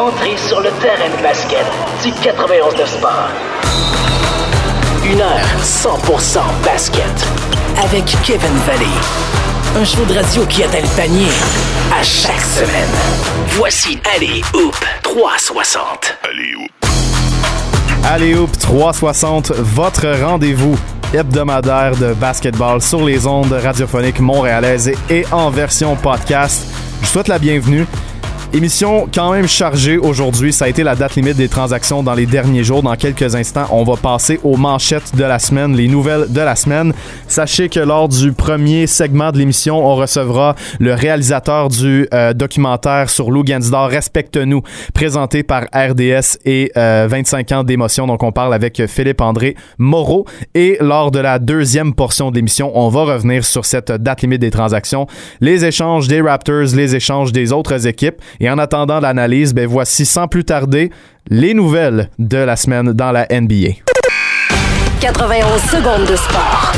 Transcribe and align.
Entrez 0.00 0.34
sur 0.38 0.58
le 0.62 0.70
terrain 0.80 1.14
de 1.14 1.22
basket 1.22 1.66
du 2.02 2.10
91 2.10 2.74
de 2.74 2.86
Sport. 2.86 3.28
Une 5.04 5.20
heure 5.20 5.44
100% 5.62 6.38
basket 6.64 7.04
avec 7.84 8.06
Kevin 8.24 8.56
Valley. 8.66 8.86
Un 9.76 9.84
show 9.84 10.02
de 10.06 10.14
radio 10.14 10.46
qui 10.46 10.64
atteint 10.64 10.80
le 10.80 10.96
panier 10.96 11.28
à 11.92 12.02
chaque 12.02 12.40
semaine. 12.40 12.88
Voici 13.48 13.98
Allez 14.16 14.40
Hoop 14.54 14.74
360. 15.02 16.16
Allez 18.10 18.34
Hoop. 18.34 18.48
Hoop 18.48 18.58
360, 18.58 19.52
votre 19.52 20.08
rendez-vous 20.24 20.78
hebdomadaire 21.12 21.94
de 21.96 22.14
basketball 22.14 22.80
sur 22.80 23.04
les 23.04 23.26
ondes 23.26 23.52
radiophoniques 23.52 24.20
montréalaises 24.20 24.92
et 25.10 25.26
en 25.30 25.50
version 25.50 25.94
podcast. 25.94 26.64
Je 27.02 27.06
vous 27.06 27.12
souhaite 27.12 27.28
la 27.28 27.38
bienvenue. 27.38 27.84
Émission 28.52 29.08
quand 29.14 29.30
même 29.30 29.46
chargée 29.46 29.96
aujourd'hui. 29.96 30.52
Ça 30.52 30.64
a 30.64 30.68
été 30.68 30.82
la 30.82 30.96
date 30.96 31.14
limite 31.14 31.36
des 31.36 31.48
transactions 31.48 32.02
dans 32.02 32.14
les 32.14 32.26
derniers 32.26 32.64
jours. 32.64 32.82
Dans 32.82 32.96
quelques 32.96 33.36
instants, 33.36 33.68
on 33.70 33.84
va 33.84 33.94
passer 33.94 34.40
aux 34.42 34.56
manchettes 34.56 35.14
de 35.14 35.22
la 35.22 35.38
semaine, 35.38 35.76
les 35.76 35.86
nouvelles 35.86 36.26
de 36.28 36.40
la 36.40 36.56
semaine. 36.56 36.92
Sachez 37.28 37.68
que 37.68 37.78
lors 37.78 38.08
du 38.08 38.32
premier 38.32 38.88
segment 38.88 39.30
de 39.30 39.38
l'émission, 39.38 39.86
on 39.86 39.94
recevra 39.94 40.56
le 40.80 40.94
réalisateur 40.94 41.68
du 41.68 42.08
euh, 42.12 42.32
documentaire 42.32 43.08
sur 43.08 43.30
Lou 43.30 43.44
Gansdor, 43.44 43.88
Respecte-nous, 43.88 44.62
présenté 44.94 45.44
par 45.44 45.66
RDS 45.72 46.38
et 46.44 46.72
25 46.74 47.52
euh, 47.52 47.54
ans 47.54 47.62
d'émotion. 47.62 48.08
Donc, 48.08 48.24
on 48.24 48.32
parle 48.32 48.52
avec 48.52 48.84
Philippe-André 48.88 49.54
Moreau. 49.78 50.26
Et 50.56 50.76
lors 50.80 51.12
de 51.12 51.20
la 51.20 51.38
deuxième 51.38 51.94
portion 51.94 52.32
de 52.32 52.36
l'émission, 52.36 52.72
on 52.74 52.88
va 52.88 53.04
revenir 53.04 53.44
sur 53.44 53.64
cette 53.64 53.92
date 53.92 54.22
limite 54.22 54.40
des 54.40 54.50
transactions, 54.50 55.06
les 55.40 55.64
échanges 55.64 56.08
des 56.08 56.20
Raptors, 56.20 56.74
les 56.74 56.96
échanges 56.96 57.30
des 57.30 57.52
autres 57.52 57.86
équipes. 57.86 58.20
Et 58.40 58.48
en 58.48 58.58
attendant 58.58 59.00
l'analyse, 59.00 59.52
ben 59.52 59.66
voici 59.66 60.06
sans 60.06 60.26
plus 60.26 60.44
tarder 60.44 60.90
les 61.28 61.52
nouvelles 61.54 62.08
de 62.18 62.38
la 62.38 62.56
semaine 62.56 62.92
dans 62.92 63.12
la 63.12 63.26
NBA. 63.30 63.74
91 65.00 65.60
secondes 65.62 66.06
de 66.10 66.16
sport. 66.16 66.72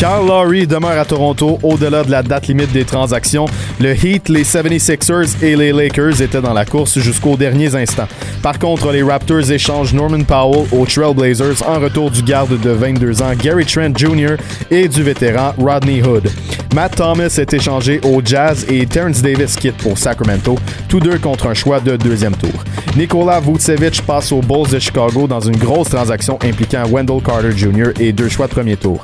Carl 0.00 0.26
Lowry 0.26 0.66
demeure 0.66 0.98
à 0.98 1.04
Toronto 1.04 1.58
au-delà 1.62 2.02
de 2.02 2.10
la 2.10 2.22
date 2.22 2.46
limite 2.46 2.72
des 2.72 2.86
transactions. 2.86 3.44
Le 3.78 3.92
Heat, 3.92 4.30
les 4.30 4.44
76ers 4.44 5.44
et 5.44 5.54
les 5.54 5.72
Lakers 5.72 6.22
étaient 6.22 6.40
dans 6.40 6.54
la 6.54 6.64
course 6.64 6.98
jusqu'aux 6.98 7.36
derniers 7.36 7.74
instants. 7.74 8.08
Par 8.42 8.58
contre, 8.58 8.92
les 8.92 9.02
Raptors 9.02 9.50
échangent 9.50 9.92
Norman 9.92 10.24
Powell 10.24 10.66
aux 10.72 10.86
Trailblazers 10.86 11.68
en 11.68 11.78
retour 11.78 12.10
du 12.10 12.22
garde 12.22 12.58
de 12.58 12.70
22 12.70 13.20
ans 13.20 13.34
Gary 13.36 13.66
Trent 13.66 13.92
Jr. 13.94 14.36
et 14.70 14.88
du 14.88 15.02
vétéran 15.02 15.52
Rodney 15.58 16.00
Hood. 16.02 16.30
Matt 16.74 16.96
Thomas 16.96 17.36
est 17.36 17.52
échangé 17.52 18.00
aux 18.02 18.22
Jazz 18.24 18.64
et 18.70 18.86
Terrence 18.86 19.20
Davis 19.20 19.56
quitte 19.56 19.76
pour 19.76 19.98
Sacramento, 19.98 20.56
tous 20.88 21.00
deux 21.00 21.18
contre 21.18 21.48
un 21.48 21.54
choix 21.54 21.80
de 21.80 21.96
deuxième 21.96 22.36
tour. 22.36 22.64
Nikola 22.96 23.40
Vucevic 23.40 24.00
passe 24.02 24.32
aux 24.32 24.40
Bulls 24.40 24.70
de 24.70 24.78
Chicago 24.78 25.26
dans 25.26 25.40
une 25.40 25.56
grosse 25.56 25.90
transaction 25.90 26.38
impliquant 26.42 26.84
Wendell 26.88 27.20
Carter 27.22 27.50
Jr. 27.54 27.90
et 28.00 28.12
deux 28.12 28.28
choix 28.28 28.46
de 28.46 28.52
premier 28.52 28.76
tour. 28.76 29.02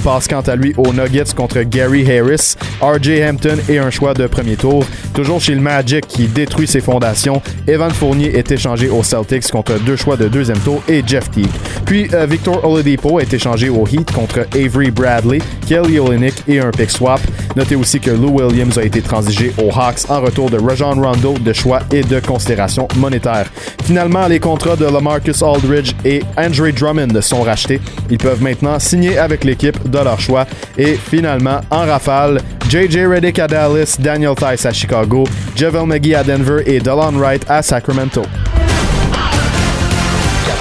Passe 0.00 0.28
quant 0.28 0.40
à 0.40 0.56
lui 0.56 0.74
aux 0.76 0.92
Nuggets 0.92 1.34
contre 1.36 1.62
Gary 1.62 2.04
Harris, 2.10 2.56
RJ 2.80 3.10
Hampton 3.28 3.56
et 3.68 3.78
un 3.78 3.90
choix 3.90 4.14
de 4.14 4.26
premier 4.26 4.56
tour. 4.56 4.84
Toujours 5.14 5.40
chez 5.40 5.54
le 5.54 5.60
Magic 5.60 6.06
qui 6.06 6.26
détruit 6.26 6.66
ses 6.66 6.80
fondations, 6.80 7.40
Evan 7.66 7.90
Fournier 7.90 8.36
est 8.36 8.50
échangé 8.50 8.88
aux 8.88 9.02
Celtics 9.02 9.50
contre 9.50 9.78
deux 9.80 9.96
choix 9.96 10.16
de 10.16 10.28
deuxième 10.28 10.58
tour 10.60 10.82
et 10.88 11.02
Jeff 11.06 11.30
Teague. 11.30 11.46
Puis 11.84 12.08
euh, 12.14 12.26
Victor 12.26 12.64
Oladipo 12.64 13.20
est 13.20 13.32
échangé 13.32 13.68
au 13.68 13.86
Heat 13.86 14.10
contre 14.12 14.46
Avery 14.54 14.90
Bradley, 14.90 15.38
Kelly 15.66 15.98
Olynyk 15.98 16.34
et 16.48 16.60
un 16.60 16.70
pick 16.70 16.90
swap. 16.90 17.20
Notez 17.56 17.76
aussi 17.76 18.00
que 18.00 18.10
Lou 18.10 18.40
Williams 18.40 18.78
a 18.78 18.84
été 18.84 19.02
transigé 19.02 19.52
aux 19.58 19.70
Hawks 19.70 20.08
en 20.08 20.20
retour 20.20 20.50
de 20.50 20.58
Rajon 20.58 21.00
Rondo 21.00 21.34
de 21.38 21.52
choix 21.52 21.80
et 21.92 22.02
de 22.02 22.20
considération 22.20 22.88
monétaire. 22.96 23.50
Finalement, 23.84 24.26
les 24.26 24.40
contrats 24.40 24.76
de 24.76 24.84
Lamarcus 24.84 25.42
Aldridge 25.42 25.92
et 26.04 26.22
Andre 26.36 26.70
Drummond 26.70 27.20
sont 27.20 27.42
rachetés. 27.42 27.80
Ils 28.10 28.18
peuvent 28.18 28.42
maintenant 28.42 28.78
signer 28.78 29.18
avec 29.18 29.44
l'équipe 29.44 29.76
de 29.84 29.98
leur 29.98 30.20
choix. 30.20 30.46
Et 30.76 30.94
finalement, 30.94 31.60
en 31.70 31.86
rafale, 31.86 32.40
JJ 32.68 33.06
Redick 33.06 33.38
à 33.38 33.46
Dallas, 33.46 33.96
Daniel 33.98 34.34
Tice 34.34 34.66
à 34.66 34.72
Chicago, 34.72 35.24
Javel 35.56 35.86
McGee 35.86 36.14
à 36.14 36.24
Denver 36.24 36.62
et 36.66 36.80
Delon 36.80 37.12
Wright 37.18 37.44
à 37.48 37.62
Sacramento. 37.62 38.22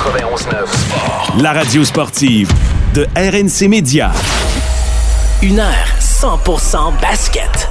91.9 0.06 1.42
La 1.42 1.54
radio 1.54 1.84
sportive 1.84 2.52
de 2.94 3.08
RNC 3.16 3.68
Média. 3.70 4.12
Une 5.42 5.59
heure 5.59 5.88
100% 6.00 7.00
basket. 7.02 7.70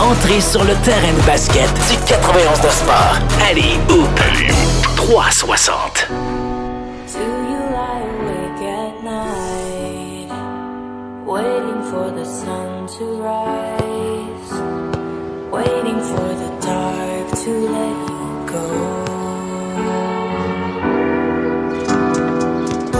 Entrez 0.00 0.40
sur 0.40 0.64
le 0.64 0.74
terrain 0.84 1.12
de 1.12 1.26
basket 1.26 1.68
du 1.90 1.96
91 2.06 2.60
de 2.60 2.68
sport. 2.68 3.18
Allez 3.48 3.78
Hoop. 3.88 4.08
Allez 4.20 4.48
Hoop. 4.48 4.96
360. 4.96 6.08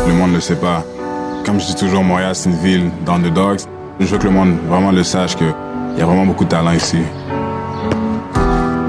Le 0.06 0.12
monde 0.12 0.30
ne 0.30 0.34
le 0.36 0.40
sait 0.40 0.56
pas. 0.56 0.84
Comme 1.44 1.60
je 1.60 1.66
dis 1.66 1.74
toujours, 1.74 2.02
Montréal, 2.02 2.34
c'est 2.34 2.50
une 2.50 2.56
ville 2.56 2.90
d'undерdogs. 3.04 3.60
Je 4.00 4.06
veux 4.06 4.18
que 4.18 4.24
le 4.24 4.30
monde 4.30 4.56
vraiment 4.68 4.92
le 4.92 5.02
sache 5.02 5.36
qu'il 5.36 5.52
y 5.98 6.02
a 6.02 6.06
vraiment 6.06 6.26
beaucoup 6.26 6.44
de 6.44 6.50
talent 6.50 6.72
ici. 6.72 6.98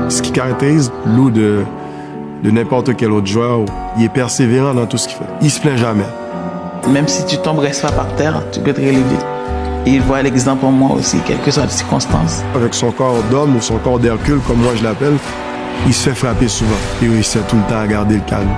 Ce 0.09 0.21
qui 0.21 0.31
caractérise 0.31 0.91
Lou 1.05 1.29
de, 1.29 1.63
de 2.43 2.51
n'importe 2.51 2.95
quel 2.95 3.11
autre 3.11 3.27
joueur, 3.27 3.61
il 3.97 4.05
est 4.05 4.09
persévérant 4.09 4.73
dans 4.73 4.85
tout 4.85 4.97
ce 4.97 5.07
qu'il 5.07 5.17
fait. 5.17 5.25
Il 5.41 5.51
se 5.51 5.59
plaint 5.59 5.77
jamais. 5.77 6.05
Même 6.89 7.07
si 7.07 7.25
tu 7.25 7.37
tombes, 7.37 7.59
reste 7.59 7.81
pas 7.81 7.91
par 7.91 8.15
terre, 8.15 8.41
tu 8.51 8.59
peux 8.59 8.73
te 8.73 8.79
relever. 8.79 9.36
Et 9.87 9.91
il 9.91 10.01
voit 10.01 10.21
l'exemple 10.21 10.65
en 10.65 10.71
moi 10.71 10.97
aussi, 10.97 11.17
quelles 11.25 11.39
que 11.39 11.49
soient 11.49 11.63
les 11.63 11.69
circonstances. 11.69 12.43
Avec 12.53 12.73
son 12.73 12.91
corps 12.91 13.23
d'homme 13.31 13.55
ou 13.55 13.61
son 13.61 13.77
corps 13.77 13.99
d'Hercule, 13.99 14.41
comme 14.45 14.57
moi 14.57 14.73
je 14.75 14.83
l'appelle, 14.83 15.15
il 15.85 15.93
se 15.93 16.09
fait 16.09 16.15
frapper 16.15 16.49
souvent. 16.49 16.75
Et 17.01 17.05
il 17.05 17.11
réussit 17.11 17.47
tout 17.47 17.55
le 17.55 17.61
temps 17.73 17.79
à 17.79 17.87
garder 17.87 18.15
le 18.15 18.21
calme. 18.27 18.49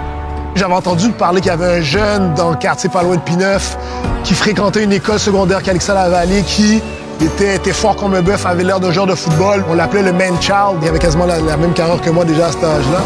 J'avais 0.56 0.74
entendu 0.74 1.12
parler 1.12 1.40
qu'il 1.40 1.52
y 1.52 1.54
avait 1.54 1.78
un 1.78 1.82
jeune 1.82 2.34
dans 2.34 2.50
le 2.50 2.56
quartier 2.56 2.90
pas 2.90 3.04
loin 3.04 3.16
de 3.16 3.22
Pineuf 3.22 3.78
qui 4.24 4.34
fréquentait 4.34 4.84
une 4.84 4.92
école 4.92 5.20
secondaire 5.20 5.62
Calixa 5.62 5.94
la 5.94 6.10
Vallée 6.10 6.42
qui 6.42 6.82
était, 7.22 7.58
était 7.58 7.74
fort 7.74 7.96
comme 7.96 8.16
un 8.16 8.24
bœuf, 8.24 8.48
avait 8.48 8.64
l'air 8.64 8.80
d'un 8.80 8.92
joueur 8.92 9.06
de 9.06 9.14
football. 9.14 9.64
On 9.70 9.76
l'appelait 9.76 10.02
le 10.02 10.14
man 10.14 10.34
child. 10.42 10.80
Il 10.82 10.88
avait 10.88 10.98
quasiment 10.98 11.28
la, 11.28 11.40
la 11.40 11.58
même 11.58 11.74
carrière 11.74 12.02
que 12.02 12.10
moi 12.10 12.26
déjà 12.26 12.48
à 12.48 12.52
cet 12.52 12.64
âge-là. 12.64 13.02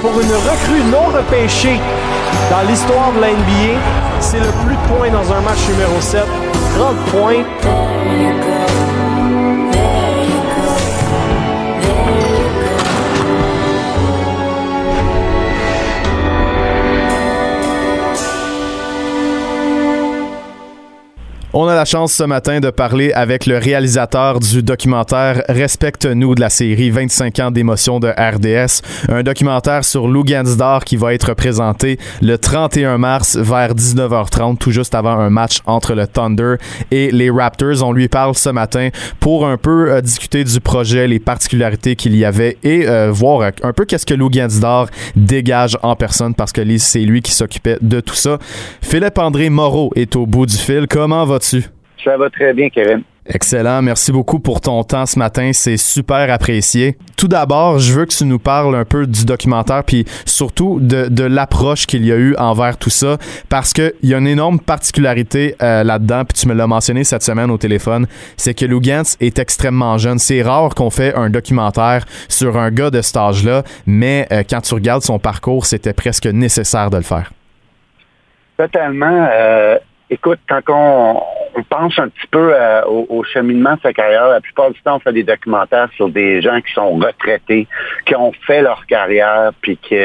Pour 0.00 0.18
une 0.18 0.32
recrue 0.32 0.82
non 0.90 1.14
repêchée 1.14 1.78
dans 2.50 2.66
l'histoire 2.66 3.12
de 3.14 3.20
la 3.20 3.32
NBA, 3.32 3.78
c'est 4.20 4.38
le 4.38 4.48
plus 4.64 4.74
de 4.74 4.96
points 4.96 5.10
dans 5.10 5.30
un 5.30 5.42
match 5.42 5.58
numéro 5.68 6.00
7. 6.00 6.22
30 6.56 7.10
points. 7.10 8.55
On 21.58 21.68
a 21.68 21.74
la 21.74 21.86
chance 21.86 22.12
ce 22.12 22.22
matin 22.22 22.60
de 22.60 22.68
parler 22.68 23.14
avec 23.14 23.46
le 23.46 23.56
réalisateur 23.56 24.40
du 24.40 24.62
documentaire 24.62 25.42
Respecte-nous 25.48 26.34
de 26.34 26.40
la 26.42 26.50
série 26.50 26.90
25 26.90 27.38
ans 27.38 27.50
d'émotion 27.50 27.98
de 27.98 28.08
RDS, 28.08 28.82
un 29.08 29.22
documentaire 29.22 29.82
sur 29.82 30.06
Lou 30.06 30.22
Gansdor 30.22 30.84
qui 30.84 30.98
va 30.98 31.14
être 31.14 31.32
présenté 31.32 31.98
le 32.20 32.36
31 32.36 32.98
mars 32.98 33.38
vers 33.38 33.74
19h30, 33.74 34.58
tout 34.58 34.70
juste 34.70 34.94
avant 34.94 35.18
un 35.18 35.30
match 35.30 35.60
entre 35.64 35.94
le 35.94 36.06
Thunder 36.06 36.56
et 36.90 37.10
les 37.10 37.30
Raptors. 37.30 37.82
On 37.82 37.92
lui 37.92 38.08
parle 38.08 38.34
ce 38.34 38.50
matin 38.50 38.90
pour 39.18 39.46
un 39.46 39.56
peu 39.56 39.92
euh, 39.92 40.02
discuter 40.02 40.44
du 40.44 40.60
projet, 40.60 41.08
les 41.08 41.20
particularités 41.20 41.96
qu'il 41.96 42.14
y 42.16 42.26
avait 42.26 42.58
et 42.64 42.86
euh, 42.86 43.10
voir 43.10 43.50
un 43.62 43.72
peu 43.72 43.86
qu'est-ce 43.86 44.04
que 44.04 44.12
Lou 44.12 44.28
Gansdor 44.28 44.88
dégage 45.16 45.78
en 45.82 45.96
personne 45.96 46.34
parce 46.34 46.52
que 46.52 46.60
c'est 46.76 47.00
lui 47.00 47.22
qui 47.22 47.32
s'occupait 47.32 47.78
de 47.80 48.00
tout 48.00 48.14
ça. 48.14 48.36
Philippe-André 48.82 49.48
Moreau 49.48 49.90
est 49.96 50.16
au 50.16 50.26
bout 50.26 50.44
du 50.44 50.56
fil. 50.58 50.86
Comment 50.86 51.24
vas-tu? 51.52 51.68
Ça 52.04 52.16
va 52.16 52.30
très 52.30 52.52
bien, 52.52 52.68
Kevin. 52.68 53.02
Excellent. 53.28 53.82
Merci 53.82 54.12
beaucoup 54.12 54.38
pour 54.38 54.60
ton 54.60 54.84
temps 54.84 55.06
ce 55.06 55.18
matin. 55.18 55.50
C'est 55.52 55.76
super 55.76 56.30
apprécié. 56.32 56.96
Tout 57.16 57.26
d'abord, 57.26 57.80
je 57.80 57.92
veux 57.92 58.04
que 58.04 58.12
tu 58.14 58.24
nous 58.24 58.38
parles 58.38 58.76
un 58.76 58.84
peu 58.84 59.04
du 59.04 59.24
documentaire, 59.24 59.82
puis 59.82 60.04
surtout 60.24 60.78
de, 60.80 61.08
de 61.08 61.24
l'approche 61.24 61.86
qu'il 61.86 62.06
y 62.06 62.12
a 62.12 62.16
eu 62.16 62.36
envers 62.36 62.76
tout 62.76 62.90
ça, 62.90 63.18
parce 63.48 63.72
qu'il 63.72 63.92
y 64.04 64.14
a 64.14 64.18
une 64.18 64.28
énorme 64.28 64.60
particularité 64.60 65.56
euh, 65.60 65.82
là-dedans, 65.82 66.24
puis 66.24 66.38
tu 66.40 66.46
me 66.46 66.54
l'as 66.54 66.68
mentionné 66.68 67.02
cette 67.02 67.24
semaine 67.24 67.50
au 67.50 67.58
téléphone, 67.58 68.06
c'est 68.36 68.54
que 68.54 68.64
Lou 68.64 68.80
Gantz 68.80 69.16
est 69.18 69.40
extrêmement 69.40 69.98
jeune. 69.98 70.20
C'est 70.20 70.42
rare 70.42 70.76
qu'on 70.76 70.90
fait 70.90 71.12
un 71.16 71.28
documentaire 71.28 72.04
sur 72.28 72.56
un 72.56 72.70
gars 72.70 72.90
de 72.90 73.00
cet 73.02 73.16
âge-là, 73.16 73.64
mais 73.86 74.28
euh, 74.30 74.44
quand 74.48 74.60
tu 74.60 74.74
regardes 74.74 75.02
son 75.02 75.18
parcours, 75.18 75.66
c'était 75.66 75.94
presque 75.94 76.26
nécessaire 76.26 76.90
de 76.90 76.98
le 76.98 77.02
faire. 77.02 77.32
Totalement. 78.56 79.26
euh, 79.32 79.78
écoute, 80.10 80.38
quand 80.48 80.60
on, 80.68 81.22
on 81.56 81.62
pense 81.62 81.98
un 81.98 82.08
petit 82.08 82.26
peu 82.30 82.52
euh, 82.54 82.82
au, 82.84 83.06
au 83.08 83.24
cheminement 83.24 83.74
de 83.74 83.80
sa 83.80 83.92
carrière, 83.92 84.28
la 84.28 84.40
plupart 84.40 84.70
du 84.70 84.80
temps, 84.82 84.96
on 84.96 85.00
fait 85.00 85.12
des 85.12 85.24
documentaires 85.24 85.88
sur 85.96 86.08
des 86.08 86.42
gens 86.42 86.60
qui 86.60 86.72
sont 86.72 86.94
retraités, 86.96 87.66
qui 88.04 88.14
ont 88.14 88.32
fait 88.46 88.62
leur 88.62 88.86
carrière, 88.86 89.52
puis 89.60 89.76
qui 89.76 89.96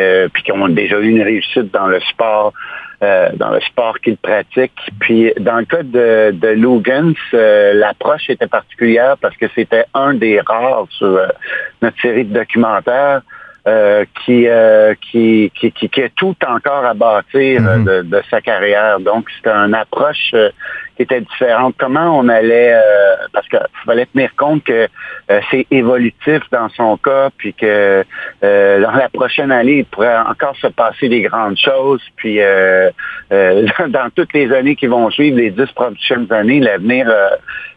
ont 0.51 0.67
déjà 0.69 0.99
eu 0.99 1.09
une 1.09 1.21
réussite 1.21 1.71
dans 1.71 1.87
le 1.87 1.99
sport. 2.01 2.53
euh, 3.03 3.29
dans 3.33 3.49
le 3.49 3.59
sport 3.61 3.99
qu'ils 3.99 4.17
pratiquent. 4.17 4.91
Puis 4.99 5.33
dans 5.39 5.57
le 5.57 5.65
cas 5.65 5.83
de, 5.83 6.31
de 6.31 6.49
Lugans, 6.49 7.15
euh, 7.33 7.73
l'approche 7.73 8.29
était 8.29 8.47
particulière 8.47 9.17
parce 9.19 9.35
que 9.37 9.47
c'était 9.55 9.85
un 9.93 10.13
des 10.13 10.39
rares 10.39 10.85
sur 10.91 11.07
euh, 11.07 11.27
notre 11.81 11.99
série 12.01 12.25
de 12.25 12.33
documentaires 12.33 13.21
euh, 13.67 14.05
qui, 14.25 14.47
euh, 14.47 14.95
qui, 15.11 15.51
qui, 15.53 15.71
qui, 15.71 15.89
qui 15.89 16.01
a 16.01 16.09
tout 16.15 16.35
encore 16.47 16.83
à 16.83 16.93
bâtir 16.93 17.61
euh, 17.67 17.77
de, 17.77 18.07
de 18.07 18.21
sa 18.29 18.41
carrière. 18.41 18.99
Donc, 18.99 19.29
c'était 19.35 19.51
une 19.51 19.75
approche 19.75 20.31
euh, 20.33 20.49
qui 20.95 21.03
était 21.03 21.21
différente. 21.21 21.75
Comment 21.77 22.17
on 22.17 22.27
allait, 22.27 22.73
euh, 22.73 23.15
parce 23.33 23.47
qu'il 23.47 23.59
fallait 23.85 24.07
tenir 24.07 24.35
compte 24.35 24.63
que 24.63 24.87
euh, 25.29 25.41
c'est 25.51 25.67
évolutif 25.69 26.41
dans 26.51 26.69
son 26.69 26.97
cas, 26.97 27.29
puis 27.37 27.53
que 27.53 28.03
euh, 28.43 28.81
dans 28.81 28.91
la 28.93 29.09
prochaine 29.09 29.51
année, 29.51 29.79
il 29.79 29.85
pourrait 29.85 30.17
encore 30.17 30.55
se 30.55 30.67
passer 30.67 31.07
des 31.07 31.21
grandes 31.21 31.57
choses. 31.57 32.01
Puis 32.15 32.41
euh, 32.41 32.89
euh, 33.31 33.67
dans 33.89 34.09
toutes 34.15 34.33
les 34.33 34.51
années 34.51 34.75
qui 34.75 34.87
vont 34.87 35.09
suivre, 35.11 35.37
les 35.37 35.51
dix 35.51 35.71
prochaines 35.73 36.31
années, 36.31 36.59
l'avenir 36.59 37.07
euh, 37.07 37.29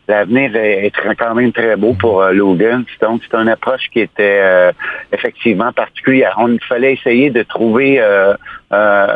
l'avenir 0.08 0.54
est, 0.56 0.92
quand 1.18 1.34
même 1.34 1.52
très 1.52 1.76
beau 1.76 1.94
pour 1.94 2.22
euh, 2.22 2.32
Logan. 2.32 2.84
Donc, 3.00 3.22
c'est 3.22 3.36
une 3.36 3.48
approche 3.48 3.88
qui 3.92 4.00
était 4.00 4.40
euh, 4.42 4.72
effectivement 5.12 5.72
particulière. 5.72 6.34
On 6.38 6.56
fallait 6.68 6.94
essayer 6.94 7.30
de 7.30 7.42
trouver 7.42 8.00
euh, 8.00 8.34
euh, 8.72 9.06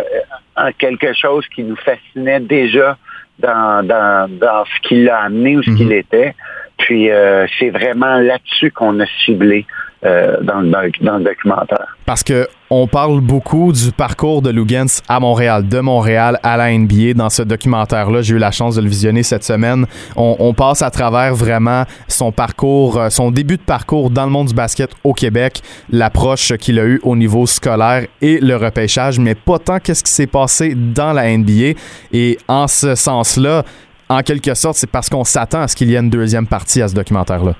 quelque 0.79 1.12
chose 1.12 1.46
qui 1.55 1.62
nous 1.62 1.76
fascinait 1.76 2.40
déjà 2.40 2.96
dans, 3.38 3.87
dans, 3.87 4.29
dans 4.31 4.64
ce 4.64 4.88
qui 4.88 5.05
l'a 5.05 5.20
amené 5.20 5.56
ou 5.56 5.62
ce 5.62 5.70
qu'il 5.70 5.93
était. 5.93 6.35
Puis 6.79 7.11
euh, 7.11 7.46
c'est 7.58 7.70
vraiment 7.70 8.19
là-dessus 8.19 8.70
qu'on 8.70 8.99
a 9.00 9.06
ciblé 9.25 9.67
euh, 10.04 10.36
dans, 10.42 10.60
le- 10.60 11.24
documentaire. 11.24 11.96
Parce 12.06 12.22
que 12.22 12.46
on 12.70 12.86
parle 12.86 13.20
beaucoup 13.20 13.72
du 13.72 13.90
parcours 13.92 14.42
de 14.42 14.50
Lugans 14.50 14.86
à 15.08 15.18
Montréal, 15.20 15.66
de 15.66 15.80
Montréal 15.80 16.38
à 16.42 16.56
la 16.56 16.70
NBA 16.70 17.14
dans 17.14 17.30
ce 17.30 17.42
documentaire-là. 17.42 18.22
J'ai 18.22 18.34
eu 18.34 18.38
la 18.38 18.50
chance 18.50 18.76
de 18.76 18.82
le 18.82 18.88
visionner 18.88 19.22
cette 19.22 19.42
semaine. 19.42 19.86
On, 20.16 20.36
on 20.38 20.54
passe 20.54 20.82
à 20.82 20.90
travers 20.90 21.34
vraiment 21.34 21.84
son 22.08 22.30
parcours, 22.30 22.98
euh, 22.98 23.08
son 23.10 23.30
début 23.30 23.56
de 23.56 23.62
parcours 23.62 24.10
dans 24.10 24.24
le 24.24 24.30
monde 24.30 24.48
du 24.48 24.54
basket 24.54 24.90
au 25.02 25.14
Québec, 25.14 25.62
l'approche 25.90 26.52
qu'il 26.58 26.78
a 26.78 26.84
eue 26.84 27.00
au 27.02 27.16
niveau 27.16 27.46
scolaire 27.46 28.06
et 28.20 28.38
le 28.38 28.56
repêchage, 28.56 29.18
mais 29.18 29.34
pas 29.34 29.58
tant 29.58 29.78
qu'est-ce 29.80 30.04
qui 30.04 30.12
s'est 30.12 30.26
passé 30.26 30.74
dans 30.76 31.12
la 31.12 31.36
NBA. 31.36 31.78
Et 32.12 32.38
en 32.48 32.68
ce 32.68 32.94
sens-là, 32.94 33.64
en 34.10 34.20
quelque 34.22 34.54
sorte, 34.54 34.76
c'est 34.76 34.90
parce 34.90 35.08
qu'on 35.08 35.24
s'attend 35.24 35.62
à 35.62 35.68
ce 35.68 35.74
qu'il 35.76 35.90
y 35.90 35.94
ait 35.94 35.98
une 35.98 36.10
deuxième 36.10 36.46
partie 36.46 36.82
à 36.82 36.88
ce 36.88 36.94
documentaire-là. 36.94 37.54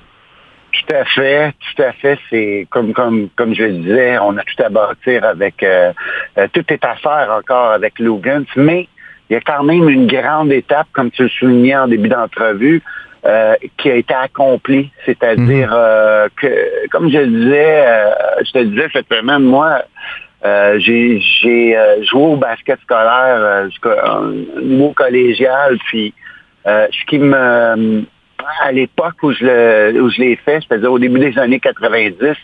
Tout 0.79 0.95
à 0.95 1.05
fait, 1.05 1.51
tout 1.75 1.81
à 1.81 1.91
fait. 1.93 2.19
C'est 2.29 2.67
comme 2.69 2.93
comme 2.93 3.29
comme 3.35 3.53
je 3.53 3.63
le 3.63 3.73
disais, 3.73 4.17
on 4.19 4.37
a 4.37 4.43
tout 4.43 4.63
à 4.63 4.69
bâtir 4.69 5.23
avec 5.25 5.61
euh, 5.63 5.91
euh, 6.37 6.47
tout 6.53 6.63
est 6.69 6.83
à 6.85 6.95
faire 6.95 7.29
encore 7.37 7.71
avec 7.71 7.99
Lugans, 7.99 8.45
mais 8.55 8.87
il 9.29 9.33
y 9.33 9.35
a 9.35 9.41
quand 9.41 9.63
même 9.63 9.89
une 9.89 10.07
grande 10.07 10.51
étape, 10.51 10.87
comme 10.93 11.11
tu 11.11 11.23
le 11.23 11.29
soulignais 11.29 11.75
en 11.75 11.87
début 11.87 12.09
d'entrevue, 12.09 12.81
euh, 13.25 13.55
qui 13.77 13.91
a 13.91 13.95
été 13.95 14.13
accomplie. 14.13 14.91
C'est-à-dire 15.05 15.71
euh, 15.71 16.27
que, 16.35 16.87
comme 16.89 17.11
je 17.11 17.17
le 17.19 17.27
disais, 17.27 17.85
je 18.45 18.51
te 18.51 18.57
le 18.59 18.65
disais 18.65 18.87
cette 18.93 19.13
semaine, 19.13 19.43
moi, 19.43 19.83
euh, 20.45 20.79
j'ai 20.79 21.19
j'ai 21.19 21.77
euh, 21.77 22.01
joué 22.03 22.21
au 22.21 22.35
basket 22.37 22.79
scolaire 22.81 23.37
euh, 23.39 23.65
jusqu'à 23.69 24.13
un 24.13 24.31
niveau 24.61 24.93
collégial, 24.93 25.77
puis 25.85 26.13
ce 26.65 27.05
qui 27.07 27.19
me 27.19 28.05
à 28.61 28.71
l'époque 28.71 29.21
où 29.23 29.31
je 29.31 29.45
le 29.45 30.01
où 30.01 30.09
je 30.09 30.21
l'ai 30.21 30.35
fait, 30.35 30.61
c'est-à-dire 30.67 30.91
au 30.91 30.99
début 30.99 31.19
des 31.19 31.37
années 31.37 31.59
90, 31.59 32.35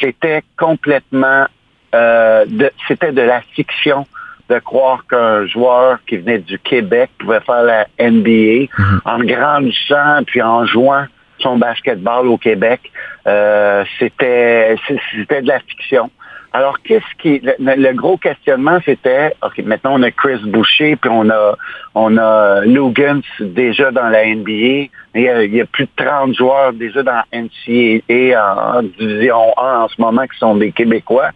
c'était 0.00 0.42
complètement 0.58 1.46
euh, 1.94 2.44
de, 2.46 2.70
c'était 2.88 3.12
de 3.12 3.22
la 3.22 3.40
fiction 3.54 4.06
de 4.48 4.58
croire 4.58 5.04
qu'un 5.06 5.46
joueur 5.46 5.98
qui 6.06 6.18
venait 6.18 6.38
du 6.38 6.58
Québec 6.58 7.10
pouvait 7.18 7.40
faire 7.40 7.62
la 7.62 7.86
NBA 7.98 8.66
en 9.04 9.18
grandissant 9.20 10.22
puis 10.26 10.42
en 10.42 10.66
jouant 10.66 11.06
son 11.38 11.56
basketball 11.56 12.26
au 12.26 12.36
Québec. 12.36 12.92
Euh, 13.26 13.84
c'était 13.98 14.76
c'était 15.10 15.42
de 15.42 15.48
la 15.48 15.60
fiction. 15.60 16.10
Alors, 16.54 16.80
qu'est-ce 16.82 17.14
qui. 17.18 17.40
Le, 17.58 17.92
gros 17.94 18.16
questionnement, 18.16 18.78
c'était 18.84 19.34
OK, 19.42 19.58
maintenant 19.64 19.94
on 19.94 20.02
a 20.04 20.12
Chris 20.12 20.38
Boucher, 20.44 20.94
puis 20.94 21.10
on 21.12 21.28
a 21.28 21.56
on 21.96 22.16
a 22.16 22.60
Lugans 22.60 23.22
déjà 23.40 23.90
dans 23.90 24.08
la 24.08 24.24
NBA. 24.24 24.88
Il 25.16 25.22
y, 25.22 25.28
a, 25.28 25.42
il 25.42 25.52
y 25.52 25.60
a 25.60 25.66
plus 25.66 25.86
de 25.86 25.90
30 25.96 26.36
joueurs 26.36 26.72
déjà 26.72 27.02
dans 27.02 27.22
NCAA 27.32 28.38
en, 28.38 28.84
division 28.84 29.52
1 29.58 29.78
en 29.80 29.88
ce 29.88 30.00
moment 30.00 30.24
qui 30.28 30.38
sont 30.38 30.54
des 30.54 30.70
Québécois. 30.70 31.30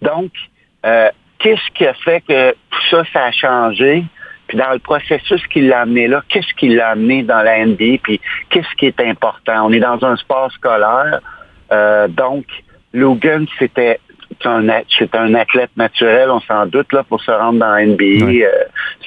Donc, 0.00 0.30
euh, 0.86 1.10
qu'est-ce 1.38 1.70
qui 1.74 1.86
a 1.86 1.92
fait 1.92 2.22
que 2.22 2.52
tout 2.52 2.82
ça, 2.90 3.02
ça 3.12 3.24
a 3.24 3.32
changé? 3.32 4.02
Puis 4.46 4.56
dans 4.56 4.72
le 4.72 4.78
processus 4.78 5.46
qui 5.48 5.60
l'a 5.60 5.82
amené 5.82 6.08
là, 6.08 6.22
qu'est-ce 6.30 6.54
qui 6.54 6.68
l'a 6.68 6.90
amené 6.90 7.22
dans 7.22 7.42
la 7.42 7.66
NBA? 7.66 7.98
Puis 8.02 8.18
qu'est-ce 8.48 8.74
qui 8.78 8.86
est 8.86 9.00
important? 9.00 9.66
On 9.66 9.72
est 9.74 9.80
dans 9.80 10.02
un 10.06 10.16
sport 10.16 10.50
scolaire. 10.52 11.20
Euh, 11.70 12.08
donc, 12.08 12.46
Logan, 12.94 13.46
c'était 13.58 13.98
un, 14.44 14.66
c'est 14.98 15.14
un 15.14 15.34
athlète 15.34 15.70
naturel, 15.76 16.30
on 16.30 16.40
s'en 16.40 16.66
doute, 16.66 16.92
là, 16.92 17.02
pour 17.02 17.20
se 17.22 17.30
rendre 17.30 17.58
dans 17.58 17.70
la 17.74 17.84
NBA. 17.86 18.24
Euh, 18.44 18.48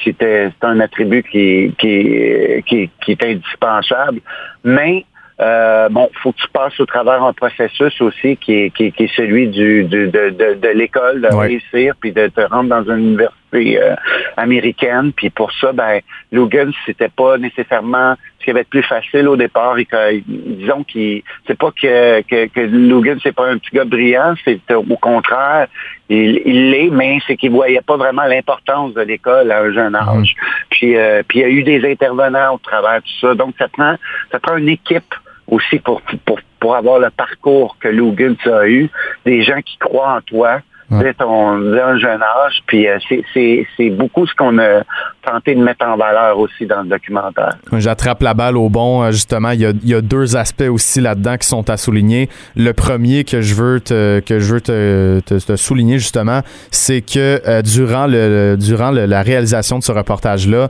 c'était 0.04 0.50
c'est 0.60 0.68
un 0.68 0.80
attribut 0.80 1.24
qui, 1.24 1.74
qui, 1.80 2.64
qui, 2.66 2.90
qui 3.04 3.12
est 3.12 3.24
indispensable. 3.24 4.20
Mais 4.64 5.06
euh, 5.40 5.88
bon, 5.90 6.10
faut 6.22 6.32
que 6.32 6.38
tu 6.38 6.48
passes 6.52 6.80
au 6.80 6.86
travers 6.86 7.24
un 7.24 7.34
processus 7.34 8.00
aussi 8.02 8.38
qui 8.38 8.54
est, 8.64 8.70
qui 8.72 8.86
est, 8.86 8.92
qui 8.92 9.04
est 9.04 9.16
celui 9.16 9.48
du, 9.48 9.84
du- 9.84 10.08
de, 10.08 10.30
de, 10.30 10.54
de 10.56 10.68
l'école, 10.70 11.22
de 11.22 11.28
réussir, 11.42 11.94
puis 12.00 12.12
de 12.12 12.28
te 12.28 12.42
rendre 12.42 12.70
dans 12.70 12.84
une 12.92 13.10
université 13.12 13.80
euh, 13.82 13.96
américaine. 14.36 15.12
Puis 15.16 15.30
pour 15.30 15.52
ça, 15.54 15.72
ben, 15.74 16.00
Logan, 16.32 16.72
c'était 16.86 17.10
pas 17.10 17.38
nécessairement 17.38 18.16
ce 18.37 18.37
qui 18.48 18.52
avait 18.52 18.64
de 18.64 18.70
plus 18.70 18.84
facile 18.84 19.28
au 19.28 19.36
départ. 19.36 19.78
Et 19.78 19.84
que, 19.84 20.22
disons 20.26 20.86
qu'il 20.86 21.22
c'est 21.48 21.58
pas 21.58 21.70
que, 21.72 22.22
que, 22.22 22.48
que 22.48 22.62
Logan, 22.62 23.20
c'est 23.22 23.36
pas 23.36 23.50
un 23.50 23.58
petit 23.58 23.76
gars 23.76 23.84
brillant, 23.84 24.36
c'est 24.46 24.62
au 24.74 24.96
contraire, 24.96 25.68
il 26.08 26.72
l'est, 26.72 26.90
mais 26.90 27.18
c'est 27.28 27.36
qu'il 27.36 27.52
voyait 27.52 27.82
pas 27.82 27.98
vraiment 27.98 28.24
l'importance 28.24 28.94
de 28.94 29.02
l'école 29.02 29.52
à 29.52 29.64
un 29.64 29.74
jeune 29.74 29.96
âge. 29.96 30.34
Puis, 30.70 30.96
euh, 30.96 31.24
puis 31.28 31.40
il 31.40 31.42
y 31.42 31.46
a 31.46 31.50
eu 31.50 31.64
des 31.64 31.92
intervenants 31.92 32.56
au 32.56 32.58
travers 32.60 33.02
de 33.02 33.02
tout 33.02 33.28
ça. 33.28 33.36
Donc 33.36 33.54
ça 33.60 33.68
prend 33.68 33.96
ça 34.32 34.40
prend 34.40 34.56
une 34.56 34.70
équipe 34.70 35.14
aussi 35.48 35.80
pour, 35.80 36.02
pour, 36.26 36.40
pour 36.62 36.76
avoir 36.78 37.00
le 37.00 37.10
parcours 37.10 37.76
que 37.82 37.90
Logan 37.90 38.38
a 38.46 38.66
eu, 38.66 38.90
des 39.26 39.42
gens 39.44 39.62
qui 39.62 39.78
croient 39.78 40.14
en 40.14 40.22
toi 40.22 40.62
dès 40.90 41.16
un 41.22 41.98
jeune 42.00 42.22
âge. 42.22 42.62
Puis 42.66 42.88
euh, 42.88 42.98
c'est- 43.10 43.24
c'est 43.34 43.68
c'est 43.76 43.90
beaucoup 43.90 44.26
ce 44.26 44.34
qu'on 44.36 44.58
a 44.60 44.84
tenté 45.26 45.56
de 45.56 45.62
mettre 45.62 45.86
en 45.86 45.98
valeur 45.98 46.40
aussi 46.40 46.66
dans 46.66 46.82
le 46.84 46.88
documentaire. 46.88 47.58
J'attrape 47.74 48.22
la 48.22 48.34
balle 48.34 48.56
au 48.58 48.70
bon. 48.70 49.04
euh, 49.04 49.12
Justement, 49.12 49.52
il 49.52 49.60
y 49.62 49.66
a, 49.66 49.72
il 49.72 49.90
y 49.90 49.94
a 49.96 50.02
deux 50.02 50.38
aspects 50.38 50.70
aussi 50.70 51.02
là-dedans 51.02 51.36
qui 51.38 51.48
sont 51.48 51.70
à 51.70 51.76
souligner. 51.78 52.30
Le 52.56 52.72
premier 52.72 53.24
que 53.26 53.42
je 53.42 53.54
veux 53.56 53.80
te, 53.82 54.20
que 54.22 54.40
je 54.40 54.54
veux 54.54 54.62
te, 54.62 55.20
te- 55.22 55.46
te 55.46 55.56
souligner 55.58 56.00
justement, 56.00 56.42
c'est 56.72 57.02
que 57.02 57.42
euh, 57.48 57.62
durant 57.62 58.08
le, 58.08 58.54
le- 58.54 58.58
durant 58.58 58.92
le- 58.92 59.06
la 59.06 59.22
réalisation 59.22 59.80
de 59.80 59.84
ce 59.84 59.92
reportage-là, 59.92 60.70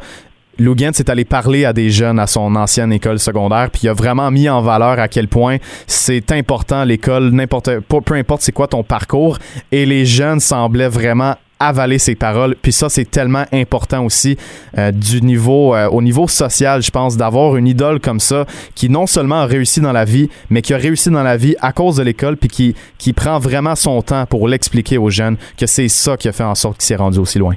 Lugans 0.59 0.91
est 0.91 1.09
allé 1.09 1.25
parler 1.25 1.65
à 1.65 1.73
des 1.73 1.89
jeunes 1.89 2.19
à 2.19 2.27
son 2.27 2.55
ancienne 2.55 2.91
école 2.91 3.19
secondaire, 3.19 3.69
puis 3.71 3.81
il 3.83 3.89
a 3.89 3.93
vraiment 3.93 4.31
mis 4.31 4.49
en 4.49 4.61
valeur 4.61 4.99
à 4.99 5.07
quel 5.07 5.27
point 5.27 5.57
c'est 5.85 6.31
important 6.31 6.83
l'école, 6.83 7.29
n'importe 7.31 7.79
peu, 7.79 8.01
peu 8.01 8.15
importe 8.15 8.41
c'est 8.41 8.51
quoi 8.51 8.67
ton 8.67 8.83
parcours, 8.83 9.37
et 9.71 9.85
les 9.85 10.05
jeunes 10.05 10.39
semblaient 10.39 10.89
vraiment 10.89 11.35
avaler 11.59 11.99
ses 11.99 12.15
paroles. 12.15 12.55
Puis 12.61 12.71
ça, 12.71 12.89
c'est 12.89 13.09
tellement 13.09 13.45
important 13.51 14.05
aussi 14.05 14.37
euh, 14.77 14.91
du 14.91 15.21
niveau, 15.21 15.75
euh, 15.75 15.87
au 15.89 16.01
niveau 16.01 16.27
social, 16.27 16.81
je 16.81 16.91
pense, 16.91 17.17
d'avoir 17.17 17.55
une 17.57 17.67
idole 17.67 17.99
comme 17.99 18.19
ça 18.19 18.45
qui 18.75 18.89
non 18.89 19.07
seulement 19.07 19.41
a 19.41 19.45
réussi 19.45 19.81
dans 19.81 19.91
la 19.91 20.05
vie, 20.05 20.29
mais 20.49 20.61
qui 20.61 20.73
a 20.73 20.77
réussi 20.77 21.09
dans 21.09 21.23
la 21.23 21.37
vie 21.37 21.55
à 21.61 21.71
cause 21.71 21.97
de 21.97 22.03
l'école, 22.03 22.37
puis 22.37 22.49
qui, 22.49 22.75
qui 22.97 23.13
prend 23.13 23.39
vraiment 23.39 23.75
son 23.75 24.01
temps 24.01 24.25
pour 24.25 24.47
l'expliquer 24.47 24.97
aux 24.97 25.09
jeunes 25.09 25.37
que 25.57 25.65
c'est 25.65 25.87
ça 25.87 26.17
qui 26.17 26.27
a 26.27 26.31
fait 26.31 26.43
en 26.43 26.55
sorte 26.55 26.77
qu'il 26.77 26.85
s'est 26.85 26.95
rendu 26.95 27.19
aussi 27.19 27.39
loin. 27.39 27.55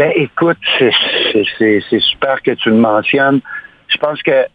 Ben 0.00 0.12
écoute, 0.16 0.56
c'est- 0.78 2.00
super 2.12 2.40
que 2.42 2.52
tu 2.52 2.70
le 2.70 2.76
mentionnes. 2.76 3.40
Je 3.88 3.98
pense 3.98 4.22
que 4.22 4.30
euh, 4.30 4.46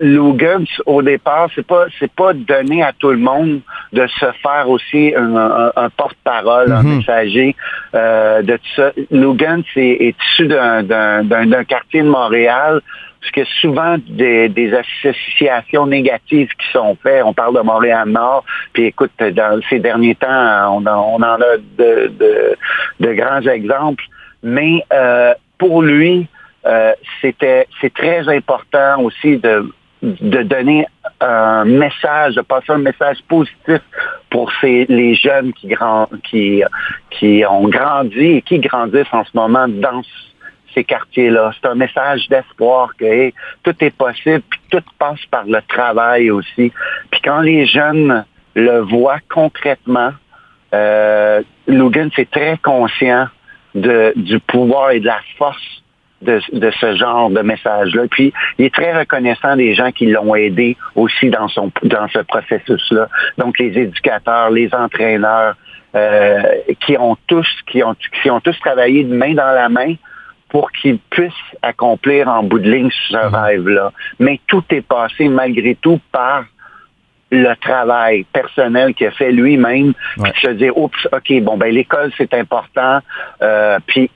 Logan, 0.00 0.66
au 0.84 1.00
départ, 1.00 1.48
c'est 1.54 1.66
pas 1.66 1.86
c'est 1.98 2.12
pas 2.12 2.34
donné 2.34 2.82
à 2.82 2.92
tout 2.92 3.10
le 3.10 3.16
monde 3.30 3.60
de 3.94 4.06
se 4.20 4.26
faire 4.42 4.68
aussi 4.68 5.14
un, 5.16 5.34
un- 5.34 5.72
un 5.76 5.88
porte-parole, 5.88 6.70
un 6.72 6.82
Mhm. 6.82 6.96
messager 6.98 7.56
euh, 7.94 8.42
de 8.42 8.54
tout 8.58 8.72
ça. 8.76 8.92
Logan 9.10 9.62
c'est, 9.72 9.80
est 10.08 10.16
issu 10.32 10.46
d'un 10.46 11.64
quartier 11.66 12.02
de 12.02 12.08
Montréal 12.08 12.82
parce 13.22 13.32
que 13.32 13.44
souvent 13.60 13.96
des, 14.08 14.74
associations 14.74 15.86
négatives 15.86 16.48
qui 16.48 16.72
sont 16.72 16.96
faites, 17.00 17.22
on 17.24 17.32
parle 17.32 17.54
de 17.54 17.60
Montréal-Nord, 17.60 18.44
puis 18.72 18.86
écoute, 18.86 19.12
dans 19.18 19.60
ces 19.70 19.78
derniers 19.78 20.16
temps, 20.16 20.76
on 20.76 20.84
en, 20.84 21.22
a 21.22 21.38
de, 21.78 22.12
de, 22.98 23.12
grands 23.12 23.42
exemples, 23.42 24.04
mais 24.42 24.84
euh, 24.92 25.34
pour 25.56 25.82
lui, 25.82 26.26
euh, 26.66 26.92
c'était 27.20 27.68
c'est 27.80 27.94
très 27.94 28.28
important 28.28 29.02
aussi 29.02 29.36
de 29.38 29.72
de 30.02 30.42
donner 30.42 30.84
un 31.20 31.64
message, 31.64 32.34
de 32.34 32.40
passer 32.40 32.72
un 32.72 32.78
message 32.78 33.18
positif 33.28 33.80
pour 34.30 34.50
ces, 34.60 34.84
les 34.88 35.14
jeunes 35.14 35.52
qui, 35.52 35.68
grand, 35.68 36.08
qui, 36.28 36.64
qui 37.10 37.44
ont 37.48 37.68
grandi 37.68 38.18
et 38.18 38.42
qui 38.42 38.58
grandissent 38.58 39.12
en 39.12 39.24
ce 39.24 39.30
moment 39.34 39.68
dans 39.68 40.02
ces 40.74 40.84
quartiers-là. 40.84 41.52
C'est 41.60 41.68
un 41.68 41.74
message 41.74 42.28
d'espoir 42.28 42.90
que 42.96 43.30
tout 43.62 43.74
est 43.80 43.96
possible, 43.96 44.42
puis 44.48 44.60
tout 44.70 44.82
passe 44.98 45.24
par 45.30 45.44
le 45.44 45.60
travail 45.68 46.30
aussi. 46.30 46.72
Puis 47.10 47.20
quand 47.22 47.40
les 47.40 47.66
jeunes 47.66 48.24
le 48.54 48.80
voient 48.80 49.20
concrètement, 49.28 50.12
euh, 50.74 51.42
Logan, 51.66 52.10
c'est 52.16 52.30
très 52.30 52.58
conscient 52.58 53.26
de, 53.74 54.12
du 54.16 54.38
pouvoir 54.40 54.90
et 54.90 55.00
de 55.00 55.06
la 55.06 55.20
force 55.38 55.82
de, 56.22 56.40
de, 56.52 56.70
ce 56.80 56.94
genre 56.96 57.30
de 57.30 57.40
message-là. 57.40 58.02
Puis, 58.10 58.32
il 58.58 58.66
est 58.66 58.74
très 58.74 58.96
reconnaissant 58.96 59.56
des 59.56 59.74
gens 59.74 59.90
qui 59.90 60.06
l'ont 60.06 60.34
aidé 60.34 60.76
aussi 60.94 61.30
dans 61.30 61.48
son 61.48 61.72
dans 61.82 62.08
ce 62.08 62.20
processus-là. 62.20 63.08
Donc, 63.38 63.58
les 63.58 63.76
éducateurs, 63.76 64.50
les 64.50 64.72
entraîneurs, 64.72 65.56
euh, 65.94 66.42
qui 66.86 66.96
ont 66.96 67.16
tous 67.26 67.46
qui 67.70 67.82
ont 67.82 67.94
qui 68.22 68.30
ont 68.30 68.40
tous 68.40 68.58
travaillé 68.60 69.04
de 69.04 69.14
main 69.14 69.34
dans 69.34 69.52
la 69.52 69.68
main 69.68 69.94
pour 70.52 70.70
qu'ils 70.70 70.98
puissent 71.10 71.32
accomplir 71.62 72.28
en 72.28 72.42
bout 72.42 72.58
de 72.58 72.70
ligne 72.70 72.90
ce 73.08 73.16
rêve-là. 73.16 73.90
Mais 74.18 74.38
tout 74.46 74.62
est 74.68 74.86
passé 74.86 75.28
malgré 75.28 75.74
tout 75.74 75.98
par 76.12 76.44
le 77.30 77.54
travail 77.54 78.26
personnel 78.34 78.92
qu'il 78.92 79.06
a 79.06 79.12
fait 79.12 79.32
lui-même, 79.32 79.94
puis 80.22 80.30
de 80.30 80.36
se 80.36 80.50
dire, 80.50 80.76
oups, 80.76 81.08
OK, 81.10 81.40
bon, 81.40 81.56
ben 81.56 81.72
l'école, 81.72 82.12
c'est 82.18 82.34
important, 82.34 82.98
euh, 83.40 83.78
puis 83.86 84.10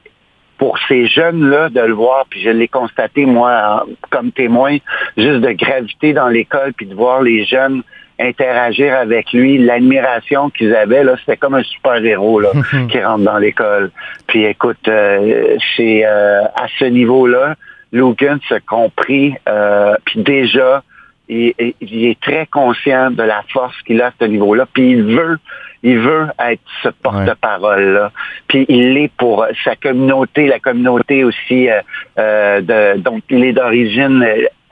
pour 0.59 0.79
ces 0.89 1.07
jeunes-là 1.07 1.71
de 1.71 1.81
le 1.81 1.95
voir, 1.95 2.27
puis 2.29 2.43
je 2.43 2.51
l'ai 2.51 2.69
constaté, 2.69 3.25
moi, 3.25 3.87
comme 4.11 4.31
témoin, 4.31 4.77
juste 5.17 5.41
de 5.41 5.53
gravité 5.53 6.13
dans 6.13 6.29
l'école, 6.29 6.75
puis 6.75 6.85
de 6.85 6.95
voir 6.95 7.23
les 7.23 7.47
jeunes 7.47 7.83
interagir 8.19 8.95
avec 8.95 9.33
lui, 9.33 9.59
l'admiration 9.59 10.51
qu'ils 10.51 10.75
avaient, 10.75 11.05
là, 11.05 11.17
c'était 11.19 11.37
comme 11.37 11.55
un 11.55 11.63
super-héros 11.63 12.41
là, 12.41 12.51
qui 12.91 13.03
rentre 13.03 13.25
dans 13.25 13.39
l'école. 13.39 13.91
Puis 14.27 14.45
écoute, 14.45 14.89
euh, 14.89 15.57
c'est 15.77 16.05
euh, 16.05 16.45
à 16.45 16.67
ce 16.79 16.85
niveau-là, 16.85 17.55
Logan 17.93 18.39
s'est 18.49 18.61
compris, 18.61 19.35
euh, 19.49 19.95
puis 20.05 20.23
déjà, 20.23 20.83
il, 21.29 21.55
il, 21.81 22.07
est 22.07 22.21
très 22.21 22.47
conscient 22.47 23.11
de 23.11 23.23
la 23.23 23.43
force 23.53 23.81
qu'il 23.83 24.01
a 24.01 24.09
à 24.09 24.13
ce 24.21 24.25
niveau-là, 24.27 24.67
puis 24.73 24.91
il 24.93 25.05
veut 25.05 25.39
il 25.83 25.99
veut 25.99 26.27
être 26.39 26.63
ce 26.83 26.89
porte-parole-là. 26.89 28.11
Puis 28.49 28.67
il 28.69 28.95
l'est 28.95 29.13
pour 29.17 29.47
sa 29.63 29.77
communauté, 29.77 30.49
la 30.49 30.59
communauté 30.59 31.23
aussi, 31.23 31.71
euh, 31.71 31.81
euh 32.19 32.61
de, 32.61 32.99
donc 32.99 33.23
il 33.31 33.45
est 33.45 33.53
d'origine 33.53 34.21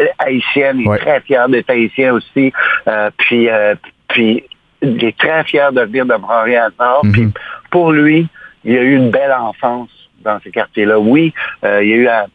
euh, 0.01 0.07
haïtienne, 0.19 0.81
il 0.81 0.91
est 0.91 0.99
très 0.99 1.21
fier 1.21 1.49
d'être 1.49 1.71
haïtien 1.71 2.15
aussi. 2.15 2.53
Euh, 2.89 3.11
puis, 3.17 3.49
euh, 3.49 3.77
puis 4.09 4.45
il 4.83 5.05
est 5.05 5.17
très 5.17 5.45
fier 5.45 5.73
de 5.73 5.83
venir 5.83 6.05
de 6.05 6.15
Montréal-Nord. 6.15 7.05
Mhm. 7.05 7.13
Puis 7.13 7.29
pour 7.71 7.93
lui, 7.93 8.27
il 8.65 8.77
a 8.77 8.83
eu 8.83 8.97
une 8.97 9.11
belle 9.11 9.33
enfance 9.33 9.91
dans 10.25 10.41
ces 10.41 10.51
quartiers-là. 10.51 10.99
Oui, 10.99 11.33
il 11.63 11.69
a 11.69 11.83
eu 11.83 12.09
à, 12.09 12.27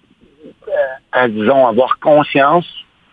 à, 1.11 1.27
disons, 1.27 1.67
avoir 1.67 1.99
conscience 1.99 2.67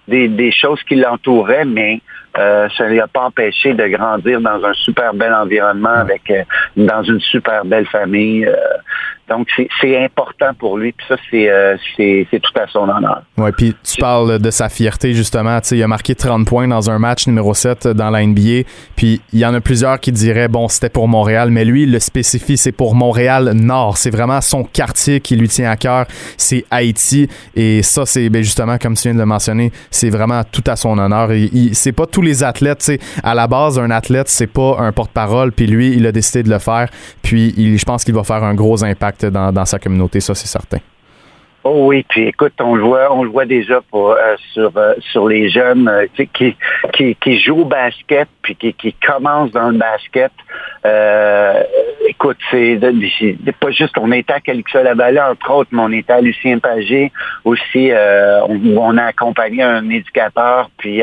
des, 0.08 0.52
choses 0.52 0.82
qui 0.84 0.96
l'entouraient, 0.96 1.64
mais 1.64 2.00
euh, 2.38 2.68
ça 2.76 2.84
ne 2.84 2.90
lui 2.90 3.00
a 3.00 3.06
pas 3.06 3.22
empêché 3.22 3.74
de 3.74 3.86
grandir 3.86 4.40
dans 4.40 4.62
un 4.64 4.74
super 4.74 5.14
bel 5.14 5.32
environnement 5.32 5.88
avec 5.88 6.30
euh, 6.30 6.42
dans 6.76 7.02
une 7.02 7.20
super 7.20 7.64
belle 7.64 7.86
famille. 7.86 8.44
Euh, 8.44 8.54
donc 9.28 9.48
c'est 9.80 10.04
important 10.04 10.50
pour 10.56 10.78
lui, 10.78 10.92
puis 10.92 11.04
ça 11.08 11.16
c'est 11.30 12.40
tout 12.40 12.60
à 12.60 12.68
son 12.68 12.88
honneur. 12.88 13.22
Ouais, 13.36 13.50
puis 13.50 13.74
tu 13.82 14.00
parles 14.00 14.38
de 14.38 14.50
sa 14.52 14.68
fierté 14.68 15.14
justement, 15.14 15.60
tu 15.60 15.68
sais, 15.68 15.76
il 15.78 15.82
a 15.82 15.88
marqué 15.88 16.14
30 16.14 16.46
points 16.46 16.68
dans 16.68 16.90
un 16.90 17.00
match 17.00 17.26
numéro 17.26 17.52
7 17.52 17.88
dans 17.88 18.10
la 18.10 18.24
NBA, 18.24 18.68
puis 18.94 19.20
il 19.32 19.40
y 19.40 19.44
en 19.44 19.52
a 19.52 19.60
plusieurs 19.60 19.98
qui 19.98 20.12
diraient 20.12 20.46
bon, 20.46 20.68
c'était 20.68 20.90
pour 20.90 21.08
Montréal, 21.08 21.50
mais 21.50 21.64
lui 21.64 21.82
il 21.84 21.92
le 21.92 21.98
spécifie, 21.98 22.56
c'est 22.56 22.70
pour 22.70 22.94
Montréal 22.94 23.50
Nord, 23.54 23.96
c'est 23.96 24.10
vraiment 24.10 24.40
son 24.40 24.62
quartier 24.62 25.18
qui 25.18 25.34
lui 25.34 25.48
tient 25.48 25.70
à 25.72 25.76
cœur, 25.76 26.06
c'est 26.36 26.64
Haïti. 26.70 27.28
Et 27.56 27.82
ça 27.82 28.06
c'est 28.06 28.28
ben, 28.28 28.44
justement 28.44 28.78
comme 28.78 28.94
tu 28.94 29.08
viens 29.08 29.14
de 29.14 29.18
le 29.18 29.26
mentionner, 29.26 29.72
c'est 29.90 30.10
vraiment 30.10 30.42
tout 30.44 30.64
à 30.68 30.76
son 30.76 30.98
honneur. 30.98 31.30
C'est 31.72 31.92
pas 31.92 32.06
tous 32.06 32.22
les 32.26 32.44
athlètes, 32.44 32.78
tu 32.78 32.84
sais, 32.84 33.00
à 33.22 33.34
la 33.34 33.46
base, 33.46 33.78
un 33.78 33.90
athlète, 33.90 34.28
c'est 34.28 34.46
pas 34.46 34.76
un 34.78 34.92
porte-parole, 34.92 35.52
puis 35.52 35.66
lui, 35.66 35.94
il 35.96 36.06
a 36.06 36.12
décidé 36.12 36.42
de 36.42 36.50
le 36.50 36.58
faire, 36.58 36.88
puis 37.22 37.54
je 37.78 37.84
pense 37.84 38.04
qu'il 38.04 38.14
va 38.14 38.24
faire 38.24 38.44
un 38.44 38.54
gros 38.54 38.84
impact 38.84 39.26
dans, 39.26 39.52
dans 39.52 39.64
sa 39.64 39.78
communauté, 39.78 40.20
ça, 40.20 40.34
c'est 40.34 40.48
certain. 40.48 40.78
Oh 41.68 41.88
oui, 41.88 42.04
puis 42.08 42.28
écoute, 42.28 42.52
on 42.60 42.76
le 42.76 42.82
voit, 42.84 43.12
on 43.12 43.26
voit 43.26 43.44
déjà 43.44 43.80
euh, 43.92 44.36
sur 44.52 44.70
euh, 44.76 44.94
sur 45.00 45.26
les 45.26 45.48
jeunes 45.48 45.88
euh, 45.88 46.06
qui, 46.32 46.54
qui, 47.16 47.40
jouent 47.40 47.62
au 47.62 47.64
basket 47.64 48.28
puis 48.40 48.54
qui, 48.54 48.92
commencent 49.04 49.50
dans 49.50 49.70
le 49.70 49.76
basket. 49.76 50.30
écoute, 52.08 52.36
c'est 52.52 52.78
pas 53.58 53.70
juste 53.72 53.98
on 53.98 54.12
était 54.12 54.34
à 54.34 54.40
Calixto 54.40 54.80
Lavalée 54.80 55.18
entre 55.18 55.50
autres, 55.50 55.70
mais 55.72 55.82
on 55.82 55.90
était 55.90 56.12
à 56.12 56.20
Lucien 56.20 56.60
Pagé 56.60 57.10
aussi. 57.44 57.90
On, 58.48 58.60
on, 58.76 58.96
a 58.96 59.06
accompagné 59.06 59.64
un 59.64 59.90
éducateur, 59.90 60.70
puis 60.78 61.02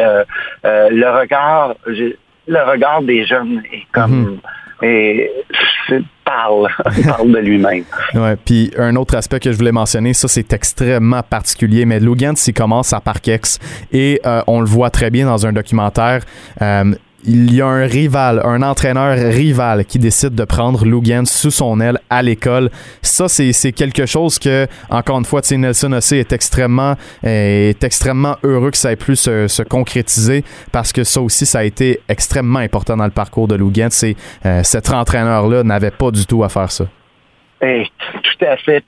le 0.63 1.19
regard, 1.19 1.75
le 1.85 2.71
regard 2.71 3.01
des 3.01 3.25
jeunes 3.25 3.63
est 3.69 3.85
comme 3.91 4.37
mm-hmm. 4.37 4.62
Et 4.83 5.31
parle, 6.25 6.67
parle 7.05 7.31
de 7.31 7.39
lui-même. 7.39 7.83
Ouais, 8.13 8.35
puis 8.43 8.71
un 8.77 8.95
autre 8.95 9.15
aspect 9.15 9.39
que 9.39 9.51
je 9.51 9.57
voulais 9.57 9.71
mentionner, 9.71 10.13
ça 10.13 10.27
c'est 10.27 10.51
extrêmement 10.53 11.23
particulier, 11.23 11.85
mais 11.85 11.99
Logan, 11.99 12.35
s'il 12.35 12.53
commence 12.53 12.93
à 12.93 12.99
Parkex 12.99 13.59
et 13.91 14.19
euh, 14.25 14.41
on 14.47 14.59
le 14.59 14.65
voit 14.65 14.89
très 14.89 15.09
bien 15.09 15.25
dans 15.25 15.45
un 15.45 15.53
documentaire. 15.53 16.23
Euh, 16.61 16.93
il 17.25 17.53
y 17.53 17.61
a 17.61 17.67
un 17.67 17.85
rival, 17.85 18.41
un 18.43 18.61
entraîneur 18.61 19.17
rival 19.17 19.85
qui 19.85 19.99
décide 19.99 20.35
de 20.35 20.43
prendre 20.43 20.85
Lugan 20.85 21.25
sous 21.25 21.51
son 21.51 21.79
aile 21.79 21.99
à 22.09 22.21
l'école. 22.21 22.69
Ça, 23.01 23.27
c'est 23.27 23.71
quelque 23.71 24.05
chose 24.05 24.39
que, 24.39 24.67
encore 24.89 25.19
une 25.19 25.25
fois, 25.25 25.41
Nelson 25.51 25.93
Ossé 25.93 26.17
est 26.17 26.33
extrêmement, 26.33 26.95
est 27.23 27.83
extrêmement 27.83 28.35
heureux 28.43 28.71
que 28.71 28.77
ça 28.77 28.91
ait 28.91 28.97
pu 28.97 29.15
se, 29.15 29.47
se, 29.47 29.63
concrétiser 29.63 30.43
parce 30.71 30.91
que 30.91 31.03
ça 31.03 31.21
aussi, 31.21 31.45
ça 31.45 31.59
a 31.59 31.63
été 31.63 32.01
extrêmement 32.09 32.59
important 32.59 32.97
dans 32.97 33.05
le 33.05 33.11
parcours 33.11 33.47
de 33.47 33.55
Lugan. 33.55 33.87
C'est 33.89 34.15
euh, 34.45 34.61
cet 34.63 34.91
entraîneur-là 34.91 35.63
n'avait 35.63 35.91
pas 35.91 36.11
du 36.11 36.25
tout 36.25 36.43
à 36.43 36.49
faire 36.49 36.71
ça. 36.71 36.85
Eh, 37.61 37.85
fait. 38.65 38.83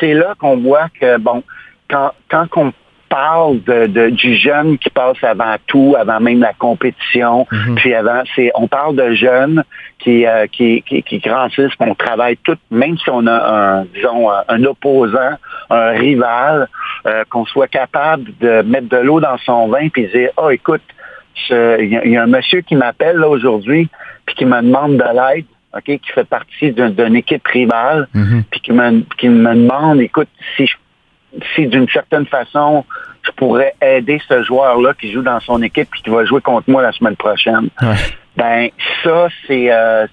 C'est 0.00 0.14
là 0.14 0.34
qu'on 0.38 0.56
voit 0.56 0.88
que, 0.98 1.18
bon, 1.18 1.42
quand 1.88 2.46
on 2.56 2.72
parle 3.08 3.62
de, 3.62 4.10
du 4.10 4.36
jeune 4.36 4.78
qui 4.78 4.90
passe 4.90 5.22
avant 5.22 5.56
tout, 5.66 5.94
avant 5.98 6.20
même 6.20 6.40
la 6.40 6.52
compétition, 6.52 7.46
mhm. 7.50 7.74
puis 7.76 7.94
avant, 7.94 8.22
c'est, 8.34 8.50
on 8.54 8.68
parle 8.68 8.96
de 8.96 9.12
jeunes 9.12 9.64
qui, 9.98 10.26
euh, 10.26 10.46
qui, 10.46 10.82
qui, 10.82 11.02
qui, 11.02 11.18
grandissent, 11.18 11.74
qu'on 11.76 11.94
travaille 11.94 12.36
tout, 12.38 12.56
même 12.70 12.96
si 12.98 13.08
on 13.10 13.26
a 13.26 13.32
un, 13.32 13.84
disons, 13.94 14.30
un 14.30 14.64
opposant, 14.64 15.36
un 15.70 15.90
rival, 15.90 16.68
euh, 17.06 17.24
qu'on 17.30 17.46
soit 17.46 17.68
capable 17.68 18.32
de 18.40 18.62
mettre 18.62 18.88
de 18.88 18.98
l'eau 18.98 19.20
dans 19.20 19.38
son 19.38 19.68
vin 19.68 19.88
puis 19.88 20.08
dire, 20.08 20.30
oh 20.36 20.50
écoute, 20.50 20.82
il 21.50 22.00
y, 22.04 22.16
a 22.16 22.22
un 22.22 22.26
monsieur 22.26 22.62
qui 22.62 22.76
m'appelle 22.76 23.16
là 23.16 23.28
aujourd'hui, 23.28 23.88
puis 24.24 24.36
qui 24.36 24.44
me 24.44 24.60
demande 24.62 24.96
de 24.96 25.04
l'aide. 25.04 25.44
OK, 25.74 25.84
qui 25.84 26.12
fait 26.14 26.24
partie 26.24 26.72
d'une 26.72 27.16
équipe 27.16 27.46
rivale, 27.46 28.08
mhm. 28.14 28.44
puis 28.50 28.60
qui 28.60 28.72
me, 28.72 29.02
qui 29.18 29.28
me 29.28 29.54
demande, 29.54 30.00
écoute, 30.00 30.28
si 30.56 30.66
je 30.66 30.74
si 31.54 31.66
d'une 31.66 31.88
certaine 31.88 32.26
façon, 32.26 32.84
je 33.22 33.30
pourrais 33.32 33.74
aider 33.80 34.20
ce 34.28 34.42
joueur-là 34.42 34.94
qui 34.94 35.12
joue 35.12 35.22
dans 35.22 35.40
son 35.40 35.62
équipe 35.62 35.88
et 35.96 36.02
qui 36.02 36.10
va 36.10 36.24
jouer 36.24 36.40
contre 36.40 36.70
moi 36.70 36.82
la 36.82 36.92
semaine 36.92 37.16
prochaine. 37.16 37.68
Ben 38.36 38.68
ça, 39.02 39.28
c'est 39.46 39.72
euh, 39.72 40.06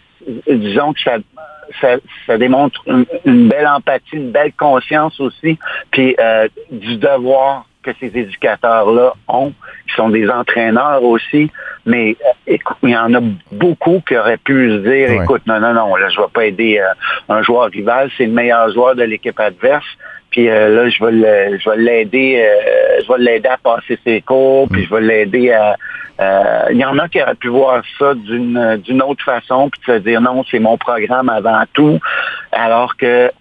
disons 0.47 0.93
que 0.93 0.99
ça, 1.01 1.87
ça, 2.25 2.37
démontre 2.37 2.81
une, 3.25 3.49
belle 3.49 3.67
empathie, 3.67 4.15
une 4.15 4.31
belle 4.31 4.53
conscience 4.53 5.19
aussi, 5.19 5.57
puis 5.91 6.15
euh, 6.19 6.47
du 6.71 6.97
devoir 6.97 7.65
que 7.81 7.91
ces 7.99 8.17
éducateurs-là 8.17 9.13
ont, 9.27 9.49
qui 9.49 9.95
sont 9.95 10.07
des 10.07 10.29
entraîneurs 10.29 11.03
aussi, 11.03 11.51
mais 11.85 12.15
euh, 12.47 12.57
il 12.83 12.89
y 12.89 12.95
en 12.95 13.13
a 13.13 13.19
beaucoup 13.51 14.01
qui 14.07 14.15
auraient 14.15 14.37
pu 14.37 14.69
se 14.69 14.77
dire, 14.77 15.21
écoute, 15.21 15.41
non, 15.45 15.59
non, 15.59 15.73
non, 15.73 15.95
là, 15.97 16.07
je 16.07 16.21
vais 16.21 16.27
pas 16.33 16.45
aider 16.45 16.81
un 17.27 17.43
joueur 17.43 17.69
rival, 17.69 18.09
c'est 18.17 18.25
le 18.25 18.31
meilleur 18.31 18.71
joueur 18.71 18.95
de 18.95 19.03
l'équipe 19.03 19.37
adverse, 19.37 19.85
puis 20.33 20.49
euh, 20.49 20.69
là, 20.75 20.89
je 20.89 21.03
vais 21.05 21.59
je 21.59 21.69
vais 21.69 21.77
l'aider, 21.77 22.43
euh, 22.43 23.01
je 23.03 23.07
vais 23.07 23.19
l'aider 23.19 23.49
à 23.49 23.57
passer 23.57 23.99
ses 24.03 24.19
cours, 24.21 24.67
puis 24.67 24.83
je 24.83 24.93
vais 24.93 25.01
l'aider 25.01 25.51
à. 25.51 25.75
Euh, 26.19 26.65
il 26.71 26.77
y 26.77 26.85
en 26.85 26.97
a 26.97 27.07
qui 27.07 27.21
auraient 27.21 27.35
pu 27.35 27.49
voir 27.49 27.83
ça 27.99 28.15
d'une 28.15 28.81
d'une 28.83 29.03
autre 29.03 29.23
façon, 29.23 29.69
puis 29.69 29.79
de 29.87 29.93
se 29.93 29.99
dire 29.99 30.21
non, 30.21 30.43
c'est 30.49 30.57
mon 30.57 30.75
programme 30.75 31.29
avant 31.29 31.63
tout, 31.73 31.99
alors 32.51 32.97
que 32.97 33.31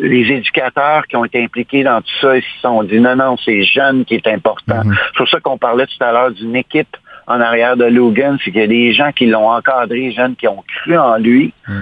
les 0.00 0.32
éducateurs 0.32 1.06
qui 1.08 1.16
ont 1.16 1.26
été 1.26 1.44
impliqués 1.44 1.84
dans 1.84 2.00
tout 2.00 2.18
ça, 2.22 2.38
ils 2.38 2.42
se 2.42 2.60
sont 2.62 2.82
dit 2.84 3.00
non, 3.00 3.16
non, 3.16 3.36
c'est 3.44 3.62
jeune 3.64 4.06
qui 4.06 4.14
est 4.14 4.26
important. 4.28 4.80
Mm-hmm. 4.80 4.96
C'est 5.08 5.16
pour 5.16 5.28
ça 5.28 5.40
qu'on 5.40 5.58
parlait 5.58 5.86
tout 5.86 6.02
à 6.02 6.12
l'heure 6.12 6.30
d'une 6.30 6.56
équipe 6.56 6.96
en 7.26 7.38
arrière 7.42 7.76
de 7.76 7.84
Logan, 7.84 8.38
c'est 8.42 8.50
qu'il 8.50 8.60
y 8.60 8.64
a 8.64 8.66
des 8.66 8.94
gens 8.94 9.12
qui 9.12 9.26
l'ont 9.26 9.50
encadré, 9.50 10.12
jeunes 10.12 10.36
qui 10.36 10.48
ont 10.48 10.64
cru 10.66 10.96
en 10.96 11.18
lui, 11.18 11.52
mm. 11.66 11.80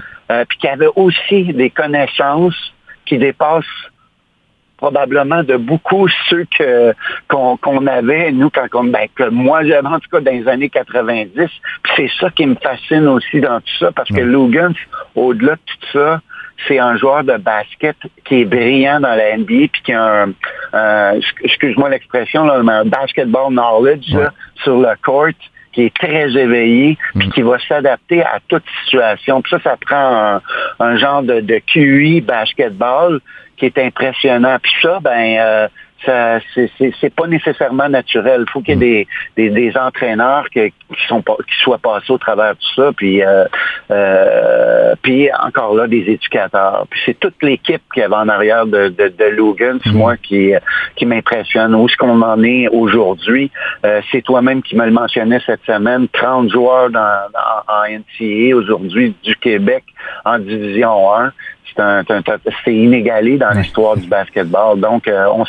puis 0.49 0.59
qui 0.59 0.67
avaient 0.67 0.91
aussi 0.97 1.45
des 1.53 1.71
connaissances 1.71 2.73
qui 3.05 3.19
dépassent 3.19 3.65
probablement 4.87 5.43
de 5.43 5.57
beaucoup 5.57 6.07
ceux 6.29 6.47
que 6.57 6.95
qu'on 7.29 7.57
qu'on 7.57 7.87
avait, 7.89 8.31
nous, 8.31 8.51
quand 8.51 8.67
on, 8.75 8.85
ben, 8.85 9.09
que 9.17 9.29
moi 9.31 9.65
j'avais 9.65 9.89
en 9.89 9.99
tout 9.99 10.09
cas 10.13 10.21
dans 10.21 10.31
les 10.31 10.47
années 10.47 10.69
90. 10.69 11.33
Puis 11.35 11.51
c'est 11.97 12.11
ça 12.21 12.31
qui 12.31 12.47
me 12.47 12.55
fascine 12.55 13.09
aussi 13.09 13.41
dans 13.41 13.61
tout 13.61 13.77
ça, 13.81 13.91
parce 13.91 14.09
que 14.09 14.21
Logan, 14.21 14.75
au-delà 15.17 15.55
de 15.55 15.61
tout 15.67 15.87
ça, 15.93 16.21
c'est 16.69 16.79
un 16.79 16.97
joueur 16.97 17.25
de 17.25 17.37
basket 17.37 17.97
qui 18.25 18.43
est 18.43 18.45
brillant 18.45 19.01
dans 19.01 19.15
la 19.15 19.37
NBA 19.37 19.69
puis 19.73 19.83
qui 19.85 19.93
a 19.93 20.27
un, 20.73 21.19
excuse-moi 21.43 21.91
l'expression, 21.91 22.45
là, 22.45 22.63
mais 22.63 22.73
un 22.73 22.85
basketball 22.85 23.51
knowledge 23.51 24.13
là, 24.13 24.33
sur 24.63 24.79
le 24.79 24.95
court 25.05 25.35
qui 25.73 25.83
est 25.83 25.95
très 25.95 26.31
éveillé 26.31 26.97
puis 27.19 27.29
qui 27.31 27.43
va 27.43 27.59
s'adapter 27.59 28.23
à 28.23 28.39
toute 28.49 28.65
situation. 28.85 29.43
Puis 29.43 29.51
ça, 29.51 29.61
ça 29.63 29.77
prend 29.79 30.37
un, 30.37 30.41
un 30.79 30.97
genre 30.97 31.23
de, 31.23 31.41
de 31.41 31.61
QI 31.67 32.21
basketball 32.21 33.21
qui 33.57 33.67
est 33.67 33.79
impressionnant. 33.79 34.57
Puis 34.63 34.73
ça, 34.83 34.99
ben 35.01 35.37
euh, 35.39 35.69
ça, 36.05 36.39
c'est, 36.55 37.15
pas 37.15 37.27
nécessairement 37.27 37.89
naturel. 37.89 38.45
Il 38.47 38.51
faut 38.51 38.61
qu'il 38.61 38.75
y 38.75 38.77
ait 38.77 39.07
des, 39.37 39.49
des, 39.49 39.51
des 39.71 39.77
entraîneurs 39.79 40.45
que- 40.55 40.69
qui 40.69 41.07
sont 41.09 41.23
pas, 41.23 41.37
qui 41.49 41.57
soient 41.63 41.79
passés 41.79 42.13
au 42.13 42.19
travers 42.19 42.53
de 42.53 42.59
tout 42.59 42.75
ça, 42.83 42.93
puis 42.95 43.23
euh, 43.25 43.45
euh, 43.91 44.95
puis 45.03 45.29
encore 45.43 45.75
là 45.75 45.87
des 45.87 46.05
éducateurs. 46.07 46.87
Puis 46.91 47.01
c'est 47.07 47.19
toute 47.19 47.43
l'équipe 47.43 47.83
qui 47.95 48.03
avait 48.03 48.15
en 48.15 48.29
arrière 48.29 48.67
de, 48.67 48.89
de, 48.89 49.09
de 49.09 49.25
Logan, 49.37 49.79
c'est 49.83 49.93
moi 49.93 50.17
qui 50.17 50.53
qui 50.97 51.07
m'impressionne. 51.07 51.75
Où 51.75 51.87
est-ce 51.87 51.97
qu'on 51.97 52.21
en 52.23 52.43
est 52.43 52.69
aujourd'hui? 52.69 53.51
Euh, 53.85 54.01
C'est 54.13 54.23
toi-même 54.23 54.63
qui 54.63 54.77
me 54.77 54.85
le 54.85 54.93
mentionnais 54.93 55.41
cette 55.47 55.65
semaine. 55.65 56.09
30 56.13 56.51
joueurs 56.51 56.91
dans, 56.91 57.21
dans- 57.33 57.75
en 57.75 57.85
NCAA 57.89 58.55
aujourd'hui 58.57 59.15
du 59.23 59.35
Québec 59.37 59.85
en 60.25 60.39
Division 60.39 61.15
1 61.15 61.33
c'est 61.75 61.83
un- 61.83 62.03
c'est 62.07 62.15
un- 62.29 62.39
c'est 62.65 62.75
inégalé 62.75 63.37
dans 63.39 63.51
l'histoire 63.51 63.97
du 63.97 64.07
basketball. 64.07 64.79
Donc, 64.81 65.09
euh, 65.09 65.27
on, 65.33 65.45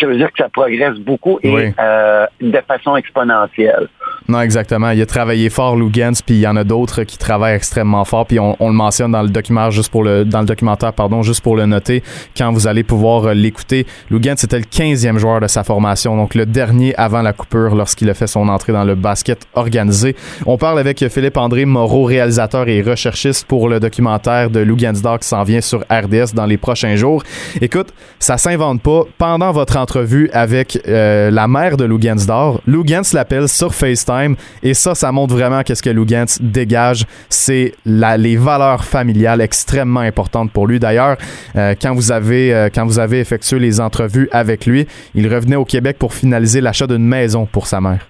je 0.00 0.06
veux 0.06 0.16
dire 0.16 0.30
que 0.32 0.38
ça 0.38 0.48
progresse 0.48 0.94
beaucoup 0.98 1.38
et 1.42 1.50
Oui. 1.54 1.74
euh, 1.78 2.26
de 2.40 2.60
façon 2.66 2.96
exponentielle. 2.96 3.88
Non, 4.30 4.40
exactement. 4.42 4.90
Il 4.90 5.02
a 5.02 5.06
travaillé 5.06 5.50
fort, 5.50 5.74
Lugans, 5.74 6.12
puis 6.24 6.36
il 6.36 6.40
y 6.40 6.46
en 6.46 6.54
a 6.54 6.62
d'autres 6.62 7.02
qui 7.02 7.18
travaillent 7.18 7.56
extrêmement 7.56 8.04
fort, 8.04 8.26
puis 8.26 8.38
on, 8.38 8.54
le 8.60 8.72
mentionne 8.72 9.10
dans 9.10 9.22
le 9.22 9.28
documentaire 9.28 9.72
juste 9.72 9.90
pour 9.90 10.04
le 10.04 10.24
documentaire, 10.24 10.92
pardon, 10.92 11.22
juste 11.22 11.40
pour 11.40 11.56
le 11.56 11.66
noter 11.66 12.04
quand 12.36 12.52
vous 12.52 12.68
allez 12.68 12.84
pouvoir 12.84 13.24
euh, 13.24 13.34
l'écouter. 13.34 13.88
Lugans 14.08 14.36
c'était 14.36 14.58
le 14.58 14.64
15e 14.64 15.18
joueur 15.18 15.40
de 15.40 15.48
sa 15.48 15.64
formation, 15.64 16.16
donc 16.16 16.36
le 16.36 16.46
dernier 16.46 16.94
avant 16.94 17.22
la 17.22 17.32
coupure 17.32 17.74
lorsqu'il 17.74 18.08
a 18.08 18.14
fait 18.14 18.28
son 18.28 18.48
entrée 18.48 18.72
dans 18.72 18.84
le 18.84 18.94
basket 18.94 19.48
organisé. 19.54 20.14
On 20.46 20.56
parle 20.56 20.78
avec 20.78 21.08
Philippe 21.08 21.36
André 21.36 21.64
Moreau, 21.64 22.04
réalisateur 22.04 22.68
et 22.68 22.82
recherchiste 22.82 23.48
pour 23.48 23.68
le 23.68 23.80
documentaire 23.80 24.48
de 24.48 24.60
Lugansdor 24.60 25.18
qui 25.18 25.26
s'en 25.26 25.42
vient 25.42 25.60
sur 25.60 25.80
RDS 25.90 26.34
dans 26.34 26.46
les 26.46 26.56
prochains 26.56 26.94
jours. 26.94 27.24
Écoute, 27.60 27.88
ça 28.20 28.38
s'invente 28.38 28.80
pas. 28.80 29.02
Pendant 29.18 29.50
votre 29.50 29.76
entrevue 29.76 30.30
avec 30.32 30.78
euh, 30.86 31.32
la 31.32 31.48
mère 31.48 31.76
de 31.76 31.84
Lugansdor, 31.84 32.60
Lugans 32.68 33.02
l'appelle 33.12 33.48
sur 33.48 33.74
FaceTime 33.74 34.19
et 34.62 34.74
ça, 34.74 34.94
ça 34.94 35.12
montre 35.12 35.34
vraiment 35.34 35.62
qu'est-ce 35.62 35.82
que 35.82 35.90
Lugans 35.90 36.24
dégage. 36.40 37.06
C'est 37.28 37.74
les 37.84 38.36
valeurs 38.36 38.84
familiales 38.84 39.40
extrêmement 39.40 40.00
importantes 40.00 40.52
pour 40.52 40.66
lui. 40.66 40.78
D'ailleurs, 40.78 41.16
euh, 41.56 41.74
quand 41.80 41.94
vous 41.94 42.12
avez 42.12 42.54
euh, 42.54 42.68
quand 42.72 42.84
vous 42.84 42.98
avez 42.98 43.20
effectué 43.20 43.58
les 43.58 43.80
entrevues 43.80 44.28
avec 44.32 44.66
lui, 44.66 44.86
il 45.14 45.32
revenait 45.32 45.56
au 45.56 45.64
Québec 45.64 45.96
pour 45.98 46.14
finaliser 46.14 46.60
l'achat 46.60 46.86
d'une 46.86 47.06
maison 47.06 47.46
pour 47.46 47.66
sa 47.66 47.80
mère. 47.80 48.06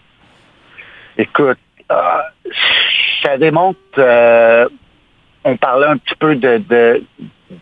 Écoute, 1.19 1.59
euh, 1.91 1.95
ça 3.23 3.37
démontre, 3.39 3.79
on 5.45 5.57
parlait 5.57 5.87
un 5.87 5.97
petit 5.97 6.15
peu 6.19 6.37
de, 6.37 7.03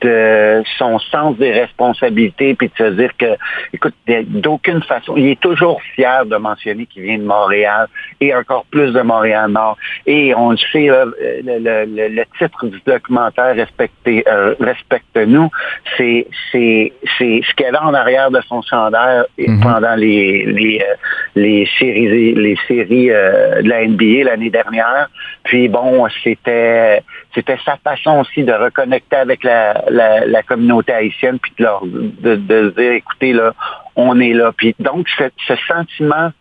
de 0.02 0.62
son 0.76 0.98
sens 0.98 1.36
des 1.38 1.52
responsabilités, 1.52 2.54
puis 2.54 2.68
de 2.68 2.74
se 2.76 2.90
dire 2.92 3.10
que, 3.18 3.36
écoute, 3.72 3.94
d'aucune 4.26 4.82
façon, 4.82 5.14
il 5.16 5.28
est 5.28 5.40
toujours 5.40 5.80
fier 5.94 6.26
de 6.26 6.36
mentionner 6.36 6.86
qu'il 6.86 7.02
vient 7.02 7.18
de 7.18 7.24
Montréal 7.24 7.86
et 8.20 8.34
encore 8.34 8.64
plus 8.70 8.92
de 8.92 9.00
Montréal-Nord. 9.00 9.76
Et 10.06 10.34
on 10.34 10.50
le 10.50 10.56
sait, 10.58 10.86
le, 10.88 11.14
le- 11.44 11.84
le- 11.86 12.08
le 12.08 12.24
titre 12.38 12.66
du 12.66 12.80
documentaire 12.86 13.54
Respectez, 13.56 14.24
euh, 14.28 14.54
Respecte-nous, 14.60 15.50
c'est 15.96 16.26
c'est 16.52 16.92
c'est 17.18 17.40
ce 17.48 17.54
qu'elle 17.54 17.74
a 17.76 17.84
en 17.84 17.94
arrière 17.94 18.30
de 18.30 18.40
son 18.48 18.62
chandail 18.62 19.22
et 19.38 19.46
pendant 19.62 19.94
les 19.96 20.44
les, 20.46 20.80
euh, 20.80 20.94
les 21.34 21.66
séries 21.78 22.34
les 22.34 22.56
séries 22.66 23.10
euh, 23.10 23.62
de 23.62 23.68
la 23.68 23.86
NBA 23.86 24.24
l'année 24.24 24.50
dernière. 24.50 25.08
Puis 25.48 25.66
bon, 25.68 26.06
c'était 26.22 27.02
c'était 27.34 27.56
sa 27.64 27.76
façon 27.78 28.20
aussi 28.20 28.44
de 28.44 28.52
reconnecter 28.52 29.16
avec 29.16 29.42
la, 29.42 29.82
la, 29.88 30.26
la 30.26 30.42
communauté 30.42 30.92
haïtienne 30.92 31.38
puis 31.38 31.52
de 31.58 31.64
leur 31.64 31.80
de, 31.86 32.36
de 32.36 32.74
dire 32.76 32.92
écoutez 32.92 33.32
là, 33.32 33.54
on 33.96 34.20
est 34.20 34.34
là. 34.34 34.52
Puis 34.54 34.74
donc 34.78 35.08
ce, 35.16 35.24
ce 35.46 35.54
sentiment 35.66 36.32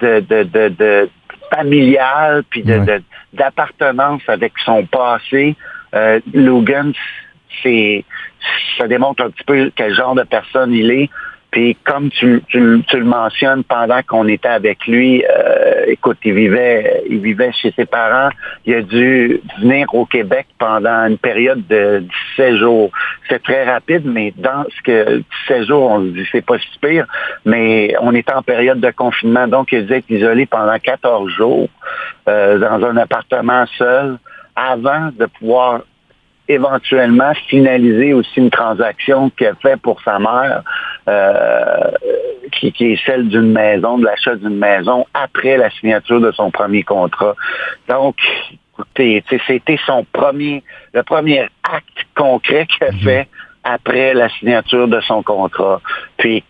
de, 0.00 0.20
de, 0.20 0.44
de, 0.44 0.68
de 0.70 1.10
familial 1.54 2.42
puis 2.48 2.62
de, 2.62 2.78
de- 2.86 3.02
d'appartenance 3.34 4.22
avec 4.28 4.54
son 4.64 4.86
passé, 4.86 5.56
euh, 5.94 6.20
Logan, 6.32 6.94
c'est 7.62 8.02
ça 8.78 8.88
démontre 8.88 9.24
un 9.24 9.30
petit 9.30 9.44
peu 9.44 9.70
quel 9.76 9.94
genre 9.94 10.14
de 10.14 10.22
personne 10.22 10.72
il 10.72 10.90
est. 10.90 11.10
Puis 11.54 11.76
comme 11.84 12.10
tu, 12.10 12.42
tu, 12.48 12.82
tu 12.88 12.98
le 12.98 13.04
mentionnes, 13.04 13.62
pendant 13.62 14.02
qu'on 14.02 14.26
était 14.26 14.48
avec 14.48 14.88
lui, 14.88 15.24
euh, 15.24 15.84
écoute, 15.86 16.18
il 16.24 16.34
vivait, 16.34 17.04
il 17.08 17.20
vivait 17.20 17.52
chez 17.52 17.72
ses 17.76 17.86
parents. 17.86 18.30
Il 18.66 18.74
a 18.74 18.82
dû 18.82 19.40
venir 19.60 19.86
au 19.94 20.04
Québec 20.04 20.48
pendant 20.58 21.06
une 21.06 21.16
période 21.16 21.64
de 21.68 22.02
17 22.36 22.56
jours. 22.56 22.90
C'est 23.28 23.40
très 23.40 23.70
rapide, 23.70 24.02
mais 24.04 24.34
dans 24.36 24.64
ce 24.64 24.82
que 24.82 25.22
17 25.46 25.68
jours, 25.68 25.90
on 25.92 26.00
se 26.00 26.08
dit 26.08 26.26
c'est 26.32 26.44
pas 26.44 26.58
si 26.58 26.76
pire, 26.82 27.06
mais 27.44 27.94
on 28.00 28.12
était 28.16 28.32
en 28.32 28.42
période 28.42 28.80
de 28.80 28.90
confinement, 28.90 29.46
donc 29.46 29.70
il 29.70 29.78
a 29.78 29.82
dû 29.82 29.92
être 29.92 30.10
isolé 30.10 30.46
pendant 30.46 30.76
14 30.76 31.30
jours 31.30 31.68
euh, 32.26 32.58
dans 32.58 32.84
un 32.84 32.96
appartement 32.96 33.64
seul 33.78 34.18
avant 34.56 35.10
de 35.16 35.26
pouvoir 35.26 35.82
éventuellement 36.48 37.32
finaliser 37.48 38.12
aussi 38.12 38.38
une 38.38 38.50
transaction 38.50 39.30
qu'il 39.30 39.46
a 39.46 39.54
fait 39.56 39.80
pour 39.80 40.00
sa 40.02 40.18
mère, 40.18 40.62
euh, 41.08 41.90
qui, 42.52 42.72
qui 42.72 42.92
est 42.92 43.06
celle 43.06 43.28
d'une 43.28 43.52
maison, 43.52 43.98
de 43.98 44.04
l'achat 44.04 44.36
d'une 44.36 44.58
maison 44.58 45.06
après 45.14 45.56
la 45.56 45.70
signature 45.70 46.20
de 46.20 46.32
son 46.32 46.50
premier 46.50 46.82
contrat. 46.82 47.34
Donc, 47.88 48.16
écoutez, 48.74 49.24
c'était 49.46 49.78
son 49.86 50.04
premier, 50.12 50.62
le 50.92 51.02
premier 51.02 51.48
acte 51.62 52.06
concret 52.14 52.66
qu'il 52.66 52.86
a 52.86 52.92
fait 52.92 53.28
après 53.64 54.12
la 54.12 54.28
signature 54.28 54.88
de 54.88 55.00
son 55.00 55.22
contrat. 55.22 55.80
Puis 56.18 56.44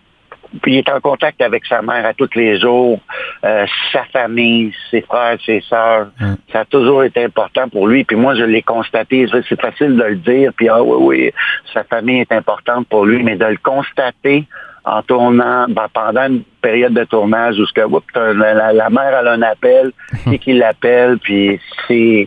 puis 0.62 0.74
il 0.74 0.78
est 0.78 0.88
en 0.88 1.00
contact 1.00 1.40
avec 1.42 1.64
sa 1.66 1.82
mère 1.82 2.06
à 2.06 2.14
tous 2.14 2.30
les 2.34 2.58
jours, 2.58 3.00
euh, 3.44 3.66
sa 3.92 4.04
famille, 4.04 4.72
ses 4.90 5.02
frères, 5.02 5.38
ses 5.44 5.60
sœurs. 5.62 6.08
Ça 6.52 6.60
a 6.60 6.64
toujours 6.64 7.04
été 7.04 7.24
important 7.24 7.68
pour 7.68 7.86
lui. 7.86 8.04
Puis 8.04 8.16
moi, 8.16 8.34
je 8.34 8.44
l'ai 8.44 8.62
constaté. 8.62 9.26
C'est 9.48 9.60
facile 9.60 9.96
de 9.96 10.02
le 10.02 10.16
dire. 10.16 10.52
Puis 10.56 10.68
ah 10.68 10.82
oui, 10.82 10.96
oui, 11.00 11.30
sa 11.72 11.84
famille 11.84 12.20
est 12.20 12.32
importante 12.32 12.86
pour 12.88 13.04
lui, 13.04 13.22
mais 13.22 13.36
de 13.36 13.46
le 13.46 13.58
constater 13.62 14.44
en 14.84 15.02
tournant 15.02 15.66
ben, 15.68 15.86
pendant 15.92 16.26
une 16.26 16.42
période 16.60 16.92
de 16.92 17.04
tournage 17.04 17.58
où 17.58 17.66
ce 17.66 17.72
que, 17.72 17.80
la, 18.20 18.90
mère 18.90 19.18
elle 19.18 19.28
a 19.28 19.32
un 19.32 19.42
appel, 19.42 19.92
qui 20.24 20.38
qui 20.38 20.52
l'appelle, 20.52 21.18
puis 21.18 21.58
c'est 21.88 22.26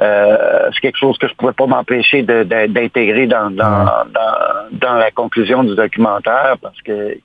euh, 0.00 0.70
c'est 0.72 0.80
quelque 0.80 0.98
chose 0.98 1.18
que 1.18 1.28
je 1.28 1.34
pouvais 1.34 1.52
pas 1.52 1.66
m'empêcher 1.66 2.22
d'intégrer 2.22 3.26
dans, 3.26 3.50
dans, 3.50 3.84
dans, 3.84 4.68
dans 4.72 4.94
la 4.94 5.10
conclusion 5.10 5.62
du 5.62 5.74
documentaire 5.74 6.56
parce 6.62 6.80
que 6.80 7.18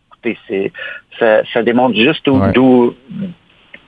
c'est 0.47 0.71
ça, 1.19 1.43
ça 1.53 1.63
démontre 1.63 1.95
juste 1.95 2.27
où- 2.27 2.37
d'où 2.51 2.95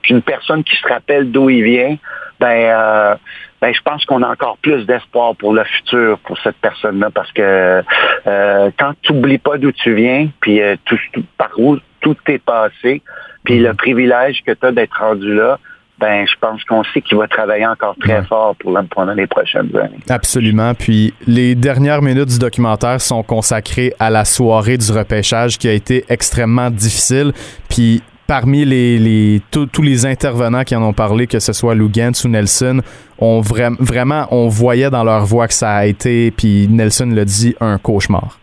qu'une 0.02 0.22
personne 0.22 0.62
qui 0.64 0.76
se 0.76 0.86
rappelle 0.86 1.30
d'où 1.30 1.50
il 1.50 1.62
vient, 1.62 1.96
ben, 2.40 2.46
euh, 2.70 3.14
ben 3.60 3.74
je 3.74 3.80
pense 3.82 4.04
qu'on 4.04 4.22
a 4.22 4.28
encore 4.28 4.56
plus 4.58 4.86
d'espoir 4.86 5.34
pour 5.36 5.52
le 5.52 5.64
futur 5.64 6.18
pour 6.20 6.38
cette 6.38 6.56
personne-là 6.58 7.10
parce 7.12 7.32
que 7.32 7.82
euh, 8.26 8.70
quand 8.78 8.92
tu 9.02 9.12
n'oublies 9.12 9.38
pas 9.38 9.58
d'où 9.58 9.72
tu 9.72 9.92
viens, 9.94 10.28
puis 10.40 10.60
euh, 10.62 10.76
tout, 10.84 10.98
tout- 11.12 11.24
par 11.36 11.50
où 11.58 11.76
tout 12.00 12.16
est 12.28 12.38
passé, 12.42 13.02
puis 13.44 13.58
le 13.58 13.74
privilège 13.74 14.42
que 14.46 14.52
tu 14.52 14.64
as 14.66 14.70
d'être 14.72 14.98
rendu 15.00 15.34
là, 15.34 15.58
ben 16.00 16.26
je 16.26 16.34
pense 16.40 16.62
qu'on 16.64 16.84
sait 16.84 17.00
qu'il 17.02 17.18
va 17.18 17.26
travailler 17.26 17.66
encore 17.66 17.96
très 18.00 18.22
fort 18.24 18.54
pour 18.56 18.70
le- 18.76 18.86
pendant 18.86 19.14
les 19.14 19.26
prochaines 19.26 19.74
années. 19.76 19.98
Absolument. 20.08 20.72
Puis 20.74 21.12
les 21.26 21.54
dernières 21.54 22.02
minutes 22.02 22.28
du 22.28 22.38
documentaire 22.38 23.00
sont 23.00 23.22
consacrées 23.22 23.92
à 23.98 24.08
la 24.10 24.24
soirée 24.24 24.76
du 24.78 24.92
repêchage 24.92 25.58
qui 25.58 25.68
a 25.68 25.72
été 25.72 26.04
extrêmement 26.08 26.70
difficile. 26.70 27.32
Puis 27.68 28.02
parmi 28.28 28.64
les, 28.64 28.98
les- 28.98 29.40
tous- 29.50 29.82
les 29.82 30.06
intervenants 30.06 30.62
qui 30.62 30.76
en 30.76 30.82
ont 30.82 30.92
parlé, 30.92 31.26
que 31.26 31.38
ce 31.40 31.52
soit 31.52 31.74
Lou 31.74 31.88
Gantz 31.88 32.24
ou 32.24 32.28
Nelson, 32.28 32.80
on 33.18 33.40
vra- 33.40 33.74
vraiment 33.80 34.26
on 34.30 34.48
voyait 34.48 34.90
dans 34.90 35.02
leur 35.02 35.24
voix 35.24 35.48
que 35.48 35.54
ça 35.54 35.72
a 35.74 35.86
été, 35.86 36.30
puis 36.30 36.68
Nelson 36.68 37.10
l'a 37.12 37.24
dit, 37.24 37.56
un 37.60 37.78
cauchemar. 37.78 38.38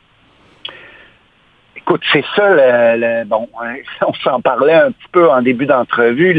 Écoute, 1.78 2.02
c'est 2.12 2.26
ça, 2.36 2.50
le, 2.50 3.00
le- 3.00 3.26
bon, 3.26 3.48
hein, 3.64 3.76
on 4.08 4.14
s'en 4.16 4.42
parlait 4.42 4.74
un 4.74 4.92
petit 4.92 5.08
peu 5.12 5.30
en 5.30 5.42
début 5.44 5.68
d'entrevue. 5.68 6.34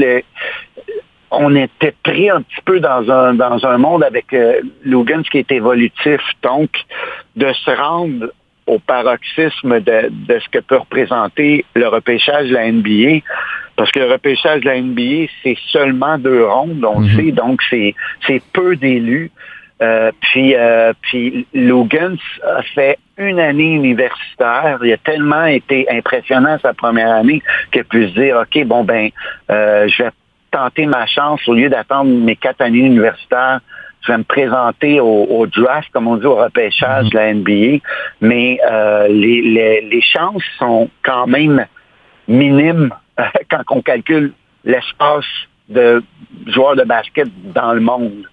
On 1.31 1.55
était 1.55 1.95
pris 2.03 2.31
un 2.31 2.43
petit 2.43 2.61
peu 2.65 2.81
dans 2.81 3.11
un 3.11 3.35
dans 3.35 3.65
un 3.67 3.79
monde 3.79 4.05
avec 4.05 4.33
euh, 4.33 4.61
qui 5.31 5.39
est 5.39 5.53
évolutif. 5.53 6.21
Donc, 6.43 6.71
de 7.37 7.53
se 7.53 7.71
rendre 7.71 8.31
au 8.67 8.79
paroxysme 8.81 9.81
de, 9.81 10.09
de 10.11 10.39
ce 10.39 10.49
que 10.49 10.59
peut 10.59 10.77
représenter 10.77 11.65
le 11.75 11.89
repêchage 11.89 12.49
de 12.49 12.55
la 12.55 12.71
NBA. 12.71 13.25
Parce 13.77 13.91
que 13.93 14.01
le 14.01 14.11
repêchage 14.11 14.63
de 14.63 14.67
la 14.67 14.81
NBA, 14.81 15.31
c'est 15.43 15.57
seulement 15.71 16.19
deux 16.19 16.45
rondes, 16.45 16.85
on 16.85 17.01
le 17.01 17.09
sait, 17.11 17.31
donc 17.31 17.61
c'est 17.69 17.95
c'est 18.27 18.43
peu 18.53 18.75
d'élus. 18.77 19.31
Euh, 19.83 20.11
puis, 20.21 20.55
euh, 20.57 20.95
puis 21.03 21.47
a 21.55 22.63
fait 22.75 22.99
une 23.19 23.39
année 23.39 23.75
universitaire. 23.75 24.79
Il 24.83 24.93
a 24.93 24.97
tellement 24.97 25.45
été 25.45 25.87
impressionnant 25.91 26.59
sa 26.63 26.73
première 26.73 27.15
année 27.15 27.43
qu'il 27.71 27.83
a 27.83 27.85
pu 27.85 28.09
se 28.09 28.15
dire, 28.15 28.37
OK, 28.43 28.65
bon, 28.65 28.85
ben, 28.85 29.11
euh, 29.51 29.87
je 29.89 30.05
vais 30.05 30.11
tenter 30.57 30.87
ma 30.87 31.07
chance 31.07 31.47
au 31.49 31.55
lieu 31.55 31.69
d'attendre 31.69 32.11
mes 32.11 32.35
quatre 32.35 32.63
années 32.63 32.79
universitaires. 32.79 33.61
Je 34.03 34.13
vais 34.13 34.19
me 34.19 34.25
présenter 34.25 35.01
au, 35.01 35.25
au 35.25 35.47
draft, 35.47 35.89
comme 35.93 36.07
on 36.09 36.17
dit, 36.17 36.25
au 36.25 36.37
repêchage 36.37 37.11
de 37.11 37.17
la 37.17 37.35
NBA. 37.35 37.85
Mais 38.23 38.59
euh, 38.71 39.09
les, 39.09 39.43
les, 39.43 39.81
les 39.83 40.03
chances 40.03 40.45
sont 40.59 40.89
quand 41.03 41.27
même 41.27 41.67
minimes 42.27 42.91
quand 43.51 43.63
on 43.71 43.83
calcule 43.83 44.33
l'espace 44.65 45.27
de 45.69 46.03
joueurs 46.47 46.77
de 46.77 46.85
basket 46.85 47.29
dans 47.53 47.73
le 47.75 47.81
monde. 47.81 48.25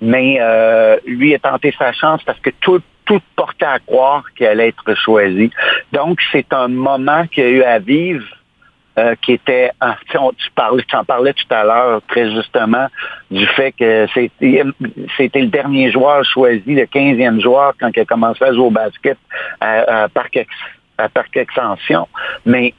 Mais 0.00 0.38
euh, 0.40 0.96
lui 1.06 1.34
a 1.34 1.38
tenté 1.38 1.74
sa 1.78 1.92
chance 1.92 2.22
parce 2.24 2.40
que 2.40 2.50
tout, 2.60 2.80
tout 3.04 3.20
portait 3.36 3.66
à 3.66 3.78
croire 3.80 4.24
qu'il 4.36 4.46
allait 4.46 4.68
être 4.68 4.94
choisi. 4.94 5.50
Donc, 5.92 6.20
c'est 6.32 6.50
un 6.52 6.68
moment 6.68 7.26
qu'il 7.26 7.44
a 7.44 7.50
eu 7.50 7.62
à 7.62 7.78
vivre 7.78 8.24
euh, 8.98 9.14
qui 9.22 9.32
était, 9.34 9.70
ah, 9.80 9.96
tu, 10.10 10.18
on- 10.18 10.32
tu 10.32 10.50
parlais, 10.54 10.82
tu 10.82 10.96
en 10.96 11.04
parlais 11.04 11.32
tout 11.32 11.46
à 11.54 11.62
l'heure 11.64 12.02
très 12.08 12.30
justement 12.30 12.88
du 13.30 13.46
fait 13.46 13.72
que 13.72 14.06
c'était 14.14 15.40
le 15.40 15.46
dernier 15.46 15.90
joueur 15.90 16.24
choisi, 16.24 16.74
le 16.74 16.82
15e 16.86 17.40
joueur 17.40 17.72
quand 17.80 17.90
il 17.94 18.00
a 18.00 18.04
commencé 18.04 18.42
à 18.44 18.52
jouer 18.52 18.64
au 18.66 18.70
basket 18.70 19.16
à, 19.60 20.02
à 20.04 20.08
Parc, 20.08 20.44
à 20.98 21.08
Parc 21.08 21.36
Extension. 21.36 22.08
Mais 22.44 22.74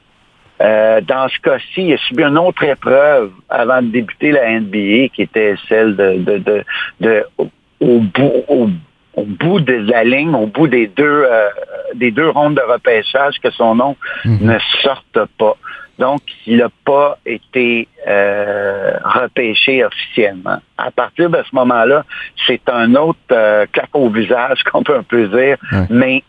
euh, 0.60 1.00
dans 1.00 1.26
ce 1.28 1.38
cas-ci, 1.40 1.86
il 1.88 1.94
a 1.94 1.96
subi 1.98 2.22
une 2.22 2.36
autre 2.38 2.62
épreuve 2.64 3.30
avant 3.48 3.80
de 3.80 3.88
débuter 3.88 4.30
la 4.32 4.60
NBA, 4.60 5.08
qui 5.14 5.22
était 5.22 5.54
celle 5.68 5.96
de, 5.96 6.18
de, 6.18 6.38
de, 6.38 6.64
de- 7.00 7.24
au, 7.80 7.98
bout, 8.00 8.44
au, 8.48 8.68
au 9.14 9.24
bout 9.24 9.60
de 9.60 9.72
la 9.90 10.04
ligne, 10.04 10.34
au 10.34 10.46
bout 10.46 10.68
des 10.68 10.86
deux, 10.86 11.24
euh, 11.30 11.48
des 11.94 12.10
deux 12.10 12.28
rondes 12.28 12.56
de 12.56 12.60
repêchage, 12.72 13.36
que 13.42 13.50
son 13.50 13.74
nom 13.74 13.96
ne 14.26 14.58
sorte 14.82 15.18
pas. 15.38 15.56
Donc, 16.00 16.22
il 16.46 16.56
n'a 16.56 16.70
pas 16.86 17.18
été 17.26 17.86
euh, 18.08 18.92
repêché 19.04 19.84
officiellement. 19.84 20.58
À 20.78 20.90
partir 20.90 21.28
de 21.28 21.42
ce 21.42 21.54
moment-là, 21.54 22.06
c'est 22.46 22.66
un 22.70 22.94
autre 22.94 23.18
euh, 23.32 23.66
claque 23.70 23.90
au 23.92 24.08
visage, 24.08 24.62
qu'on 24.72 24.82
peut 24.82 24.96
un 24.96 25.02
peu 25.02 25.28
dire, 25.28 25.58
mais 25.90 26.24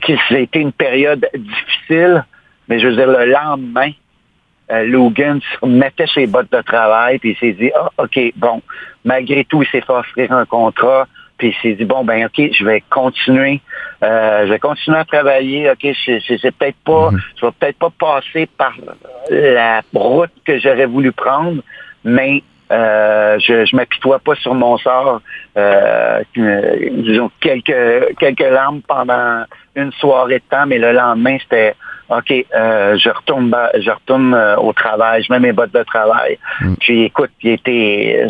que 0.00 0.14
c'était 0.30 0.60
une 0.60 0.72
période 0.72 1.28
difficile, 1.34 2.24
mais 2.66 2.80
je 2.80 2.88
veux 2.88 2.96
dire, 2.96 3.08
le 3.08 3.26
lendemain, 3.26 3.90
euh, 4.72 4.86
Logan 4.86 5.40
mettait 5.62 6.06
ses 6.06 6.26
bottes 6.26 6.50
de 6.50 6.62
travail, 6.62 7.18
puis 7.18 7.32
il 7.32 7.36
s'est 7.36 7.52
dit, 7.52 7.70
ah, 7.78 7.90
OK, 7.98 8.18
bon, 8.36 8.62
malgré 9.04 9.44
tout, 9.44 9.62
il 9.62 9.68
s'est 9.68 9.82
fait 9.82 9.92
offrir 9.92 10.32
un 10.32 10.46
contrat, 10.46 11.06
puis 11.38 11.48
il 11.48 11.62
s'est 11.62 11.76
dit, 11.76 11.84
bon, 11.84 12.04
ben, 12.04 12.26
OK, 12.26 12.40
je 12.52 12.64
vais 12.64 12.82
continuer, 12.90 13.60
euh, 14.02 14.46
je 14.46 14.52
vais 14.52 14.58
continuer 14.58 14.98
à 14.98 15.04
travailler, 15.04 15.70
OK, 15.70 15.86
sais 16.04 16.52
peut-être 16.52 16.76
pas, 16.84 17.10
je 17.36 17.46
vais 17.46 17.52
peut-être 17.58 17.78
pas 17.78 17.90
passer 17.90 18.46
par 18.46 18.74
la 19.30 19.82
route 19.94 20.30
que 20.44 20.58
j'aurais 20.58 20.86
voulu 20.86 21.12
prendre, 21.12 21.62
mais 22.04 22.42
euh, 22.72 23.38
je 23.40 23.66
je 23.66 23.76
m'apitoie 23.76 24.18
pas 24.18 24.34
sur 24.36 24.54
mon 24.54 24.78
sort. 24.78 25.20
Euh, 25.56 26.22
disons 26.34 27.30
quelques 27.40 28.16
quelques 28.18 28.40
larmes 28.40 28.80
pendant 28.86 29.44
une 29.76 29.92
soirée 29.92 30.38
de 30.38 30.44
temps, 30.48 30.66
mais 30.66 30.78
le 30.78 30.92
lendemain 30.92 31.36
c'était 31.42 31.74
OK, 32.10 32.30
euh, 32.54 32.96
je 32.98 33.08
retourne 33.08 33.54
je 33.78 33.90
retourne 33.90 34.34
euh, 34.34 34.56
au 34.56 34.72
travail, 34.72 35.22
je 35.22 35.32
mets 35.32 35.40
mes 35.40 35.52
bottes 35.52 35.72
de 35.72 35.82
travail. 35.84 36.38
Puis 36.80 37.04
écoute, 37.04 37.30
il 37.42 37.52
était 37.52 38.26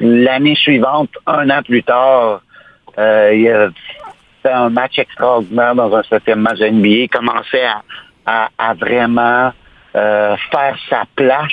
l'année 0.00 0.56
suivante, 0.56 1.10
un 1.26 1.48
an 1.50 1.62
plus 1.62 1.82
tard, 1.84 2.40
euh, 2.98 3.30
il 3.34 3.48
a 3.50 3.68
fait 4.42 4.52
un 4.52 4.68
match 4.68 4.98
extraordinaire 4.98 5.74
dans 5.74 5.94
un 5.94 6.02
septième 6.02 6.40
match 6.40 6.58
de 6.58 6.66
NBA. 6.68 6.88
Il 6.88 7.08
commençait 7.08 7.64
à, 7.64 7.82
à, 8.26 8.48
à 8.58 8.74
vraiment 8.74 9.52
euh, 9.96 10.36
faire 10.50 10.76
sa 10.90 11.04
place 11.16 11.52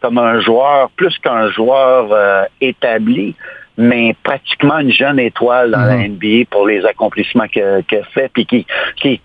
comme 0.00 0.18
un 0.18 0.40
joueur, 0.40 0.90
plus 0.90 1.16
qu'un 1.18 1.48
joueur 1.50 2.08
euh, 2.12 2.44
établi, 2.60 3.34
mais 3.78 4.14
pratiquement 4.22 4.78
une 4.80 4.92
jeune 4.92 5.18
étoile 5.18 5.70
dans 5.70 5.78
la 5.84 6.08
NBA 6.08 6.44
pour 6.50 6.66
les 6.66 6.84
accomplissements 6.84 7.46
que- 7.48 7.80
qu'il 7.82 7.98
a 7.98 8.04
fait, 8.04 8.28
puis 8.32 8.44
qui, 8.44 8.66
qui, 8.96 9.20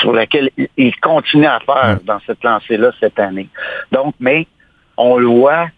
sur 0.00 0.12
laquelle 0.12 0.50
il- 0.76 0.96
continue 1.00 1.46
à 1.46 1.60
faire 1.60 1.98
dans 2.04 2.20
cette 2.26 2.42
lancée-là 2.44 2.90
cette 3.00 3.18
année. 3.18 3.48
Donc, 3.90 4.14
mais 4.20 4.46
on 4.96 5.16
le 5.18 5.26
voit, 5.26 5.68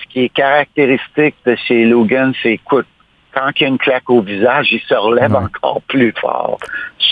ce 0.00 0.06
qui 0.08 0.24
est 0.24 0.28
caractéristique 0.28 1.36
de 1.44 1.56
chez 1.56 1.84
Logan, 1.84 2.32
c'est, 2.42 2.52
écoute, 2.54 2.86
quand 3.36 3.50
il 3.56 3.62
y 3.62 3.66
a 3.66 3.68
une 3.68 3.78
claque 3.78 4.08
au 4.08 4.22
visage, 4.22 4.68
il 4.72 4.80
se 4.80 4.94
relève 4.94 5.34
encore 5.36 5.82
plus 5.88 6.14
fort. 6.18 6.58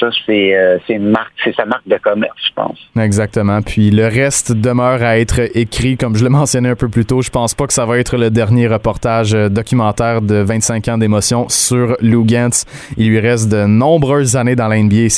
Ça, 0.01 0.09
c'est 0.27 0.57
euh, 0.57 0.79
c'est 0.87 0.95
une 0.95 1.11
marque, 1.11 1.33
c'est 1.45 1.55
sa 1.55 1.67
marque 1.67 1.87
de 1.87 1.97
commerce, 1.99 2.37
je 2.49 2.53
pense. 2.55 2.79
Exactement. 2.99 3.61
Puis 3.63 3.91
le 3.91 4.07
reste 4.07 4.53
demeure 4.53 5.03
à 5.03 5.19
être 5.19 5.41
écrit. 5.57 5.97
Comme 5.97 6.17
je 6.17 6.25
l'ai 6.25 6.31
mentionné 6.31 6.71
un 6.71 6.75
peu 6.75 6.89
plus 6.89 7.05
tôt, 7.05 7.23
je 7.23 7.31
pense 7.31 7.55
pas 7.55 7.67
que 7.67 7.73
ça 7.73 7.85
va 7.85 7.99
être 7.99 8.17
le 8.17 8.31
dernier 8.31 8.67
reportage 8.67 9.35
euh, 9.35 9.49
documentaire 9.49 10.23
de 10.23 10.37
25 10.37 10.89
ans 10.89 10.99
d'émotion 10.99 11.49
sur 11.49 11.97
Lou 12.01 12.25
Gantz. 12.25 12.65
Il 12.97 13.09
lui 13.09 13.21
reste 13.21 13.51
de 13.51 13.67
nombreuses 13.67 14.37
années 14.37 14.57
dans 14.57 14.69
la 14.69 14.83
NBA. 14.83 15.09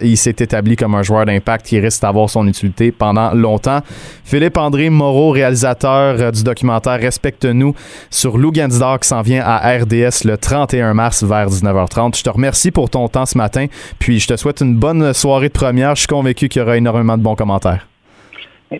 Il 0.00 0.16
s'est 0.16 0.36
établi 0.38 0.76
comme 0.76 0.94
un 0.94 1.02
joueur 1.02 1.26
d'impact 1.26 1.66
qui 1.66 1.80
risque 1.80 2.02
d'avoir 2.02 2.30
son 2.30 2.46
utilité 2.46 2.92
pendant 2.92 3.34
longtemps. 3.34 3.80
Philippe-André 4.24 4.88
Moreau, 4.88 5.30
réalisateur 5.30 6.16
euh, 6.20 6.30
du 6.30 6.44
documentaire 6.44 7.00
Respecte-nous 7.00 7.74
sur 8.08 8.38
Lou 8.38 8.52
qui 8.52 8.60
s'en 9.02 9.22
vient 9.22 9.42
à 9.44 9.76
RDS 9.78 10.24
le 10.24 10.36
31 10.52 10.92
mars 10.92 11.24
vers 11.24 11.48
19h30. 11.48 12.18
Je 12.18 12.22
te 12.22 12.28
remercie 12.28 12.70
pour 12.70 12.90
ton 12.90 13.08
temps 13.08 13.24
ce 13.24 13.38
matin. 13.38 13.68
Puis 13.98 14.20
je 14.20 14.28
te 14.28 14.36
souhaite 14.36 14.60
une 14.60 14.76
bonne 14.76 15.14
soirée 15.14 15.48
de 15.48 15.54
première. 15.54 15.94
Je 15.94 16.00
suis 16.00 16.08
convaincu 16.08 16.50
qu'il 16.50 16.60
y 16.60 16.62
aura 16.62 16.76
énormément 16.76 17.16
de 17.16 17.22
bons 17.22 17.34
commentaires. 17.34 17.86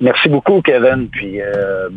Merci 0.02 0.28
beaucoup, 0.28 0.60
Kevin. 0.60 1.08
Puis 1.10 1.40
euh, 1.40 1.88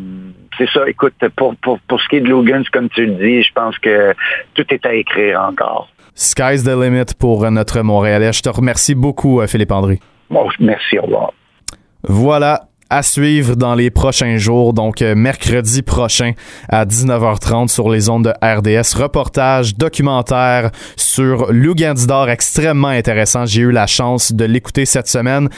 c'est 0.58 0.70
ça, 0.70 0.88
écoute, 0.88 1.16
pour, 1.36 1.58
pour, 1.58 1.78
pour 1.90 2.00
ce 2.00 2.08
qui 2.08 2.16
est 2.16 2.22
de 2.22 2.30
Logan, 2.30 2.64
comme 2.72 2.88
tu 2.88 3.06
le 3.06 3.16
dis, 3.16 3.44
je 3.44 3.52
pense 3.52 3.78
que 3.80 4.14
tout 4.54 4.66
est 4.70 4.86
à 4.86 4.94
écrire 4.94 5.42
encore. 5.42 5.90
Sky's 6.14 6.64
the 6.64 6.70
limit 6.70 7.14
pour 7.20 7.52
notre 7.52 7.82
Montréalais. 7.82 8.32
Je 8.32 8.44
te 8.44 8.50
remercie 8.50 8.96
beaucoup, 8.96 9.42
euh, 9.42 9.48
Philippe 9.48 9.74
André. 9.74 10.00
Bon, 10.30 10.48
merci, 10.62 10.98
au 11.00 11.02
revoir. 11.02 11.34
Voilà. 12.04 12.70
À 12.92 13.02
suivre 13.02 13.56
dans 13.56 13.74
les 13.74 13.90
prochains 13.90 14.38
jours, 14.38 14.72
donc 14.72 15.02
euh, 15.02 15.16
mercredi 15.16 15.82
prochain 15.82 16.34
à 16.70 16.86
19h30 16.86 17.68
sur 17.68 17.90
les 17.90 18.10
ondes 18.10 18.26
de 18.26 18.34
RDS. 18.46 18.96
Reportage 19.02 19.76
documentaire 19.76 20.70
sur 20.96 21.52
Lou 21.52 21.74
Gansdor, 21.74 22.30
extrêmement 22.30 22.90
intéressant. 22.90 23.48
J'ai 23.48 23.64
eu 23.64 23.72
la 23.72 23.88
chance 23.88 24.34
de 24.34 24.46
l'écouter 24.46 24.86
cette 24.86 25.08
semaine. 25.08 25.50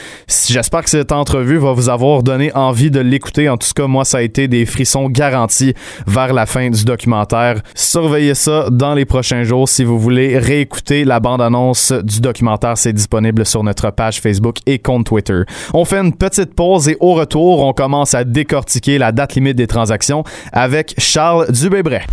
J'espère 0.48 0.84
que 0.84 0.88
cette 0.88 1.12
entrevue 1.12 1.58
va 1.58 1.74
vous 1.74 1.90
avoir 1.90 2.22
donné 2.22 2.50
envie 2.54 2.90
de 2.90 3.00
l'écouter. 3.00 3.50
En 3.50 3.58
tout 3.58 3.68
cas, 3.76 3.86
moi, 3.86 4.06
ça 4.06 4.18
a 4.18 4.22
été 4.22 4.48
des 4.48 4.64
frissons 4.64 5.10
garantis 5.10 5.74
vers 6.06 6.32
la 6.32 6.46
fin 6.46 6.70
du 6.70 6.82
documentaire. 6.86 7.60
Surveillez 7.74 8.34
ça 8.34 8.70
dans 8.70 8.94
les 8.94 9.04
prochains 9.04 9.42
jours. 9.42 9.68
Si 9.68 9.84
vous 9.84 9.98
voulez 9.98 10.38
réécouter 10.38 11.04
la 11.04 11.20
bande-annonce 11.20 11.92
du 11.92 12.22
documentaire, 12.22 12.78
c'est 12.78 12.94
disponible 12.94 13.44
sur 13.44 13.62
notre 13.62 13.90
page 13.90 14.22
Facebook 14.22 14.56
et 14.64 14.78
compte 14.78 15.04
Twitter. 15.04 15.42
On 15.74 15.84
fait 15.84 15.98
une 15.98 16.14
petite 16.14 16.54
pause 16.54 16.88
et 16.88 16.96
au 17.00 17.17
retour, 17.18 17.64
on 17.64 17.72
commence 17.72 18.14
à 18.14 18.24
décortiquer 18.24 18.98
la 18.98 19.12
date 19.12 19.34
limite 19.34 19.56
des 19.56 19.66
transactions 19.66 20.24
avec 20.52 20.94
Charles 20.98 21.50
Dubébret. 21.50 22.06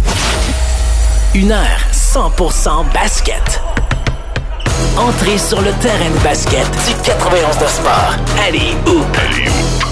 Une 1.34 1.52
heure 1.52 1.80
100% 1.92 2.94
basket. 2.94 3.62
Entrée 4.98 5.38
sur 5.38 5.62
le 5.62 5.72
terrain 5.82 6.10
de 6.10 6.24
basket 6.24 6.66
du 6.88 6.94
91 7.04 7.58
de 7.58 7.66
sport. 7.66 8.16
Allez, 8.48 8.74
Hoop. 8.88 9.18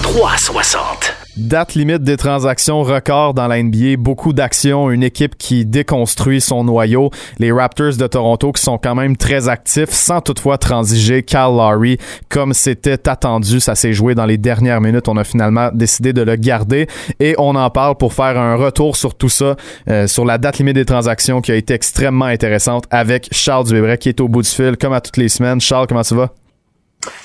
360. 0.02 1.23
Date 1.36 1.74
limite 1.74 2.02
des 2.02 2.16
transactions 2.16 2.84
record 2.84 3.34
dans 3.34 3.48
la 3.48 3.60
NBA, 3.60 3.96
beaucoup 3.98 4.32
d'actions, 4.32 4.88
une 4.92 5.02
équipe 5.02 5.36
qui 5.36 5.66
déconstruit 5.66 6.40
son 6.40 6.62
noyau, 6.62 7.10
les 7.40 7.50
Raptors 7.50 7.96
de 7.96 8.06
Toronto 8.06 8.52
qui 8.52 8.62
sont 8.62 8.78
quand 8.78 8.94
même 8.94 9.16
très 9.16 9.48
actifs 9.48 9.90
sans 9.90 10.20
toutefois 10.20 10.58
transiger 10.58 11.24
Cal 11.24 11.50
Lowry 11.50 11.98
comme 12.28 12.52
c'était 12.52 13.08
attendu, 13.08 13.58
ça 13.58 13.74
s'est 13.74 13.92
joué 13.92 14.14
dans 14.14 14.26
les 14.26 14.38
dernières 14.38 14.80
minutes, 14.80 15.08
on 15.08 15.16
a 15.16 15.24
finalement 15.24 15.70
décidé 15.74 16.12
de 16.12 16.22
le 16.22 16.36
garder. 16.36 16.86
Et 17.18 17.34
on 17.38 17.56
en 17.56 17.68
parle 17.68 17.96
pour 17.96 18.12
faire 18.12 18.38
un 18.38 18.54
retour 18.54 18.94
sur 18.94 19.16
tout 19.16 19.28
ça, 19.28 19.56
euh, 19.88 20.06
sur 20.06 20.24
la 20.24 20.38
date 20.38 20.58
limite 20.58 20.76
des 20.76 20.84
transactions 20.84 21.40
qui 21.40 21.50
a 21.50 21.56
été 21.56 21.74
extrêmement 21.74 22.26
intéressante 22.26 22.84
avec 22.90 23.28
Charles 23.32 23.66
Dubébret 23.66 23.98
qui 23.98 24.08
est 24.08 24.20
au 24.20 24.28
bout 24.28 24.42
du 24.42 24.48
fil 24.48 24.76
comme 24.76 24.92
à 24.92 25.00
toutes 25.00 25.16
les 25.16 25.28
semaines. 25.28 25.60
Charles, 25.60 25.88
comment 25.88 26.04
ça 26.04 26.14
va? 26.14 26.30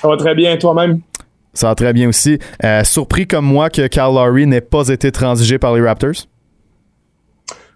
Ça 0.02 0.08
va 0.08 0.16
très 0.16 0.34
bien, 0.34 0.56
toi-même? 0.56 1.00
Ça 1.60 1.66
va 1.66 1.74
très 1.74 1.92
bien 1.92 2.08
aussi. 2.08 2.38
Euh, 2.64 2.82
surpris 2.84 3.26
comme 3.26 3.44
moi 3.44 3.68
que 3.68 3.86
Cal 3.86 4.14
Lowry 4.14 4.46
n'ait 4.46 4.62
pas 4.62 4.88
été 4.88 5.12
transigé 5.12 5.58
par 5.58 5.74
les 5.74 5.86
Raptors? 5.86 6.26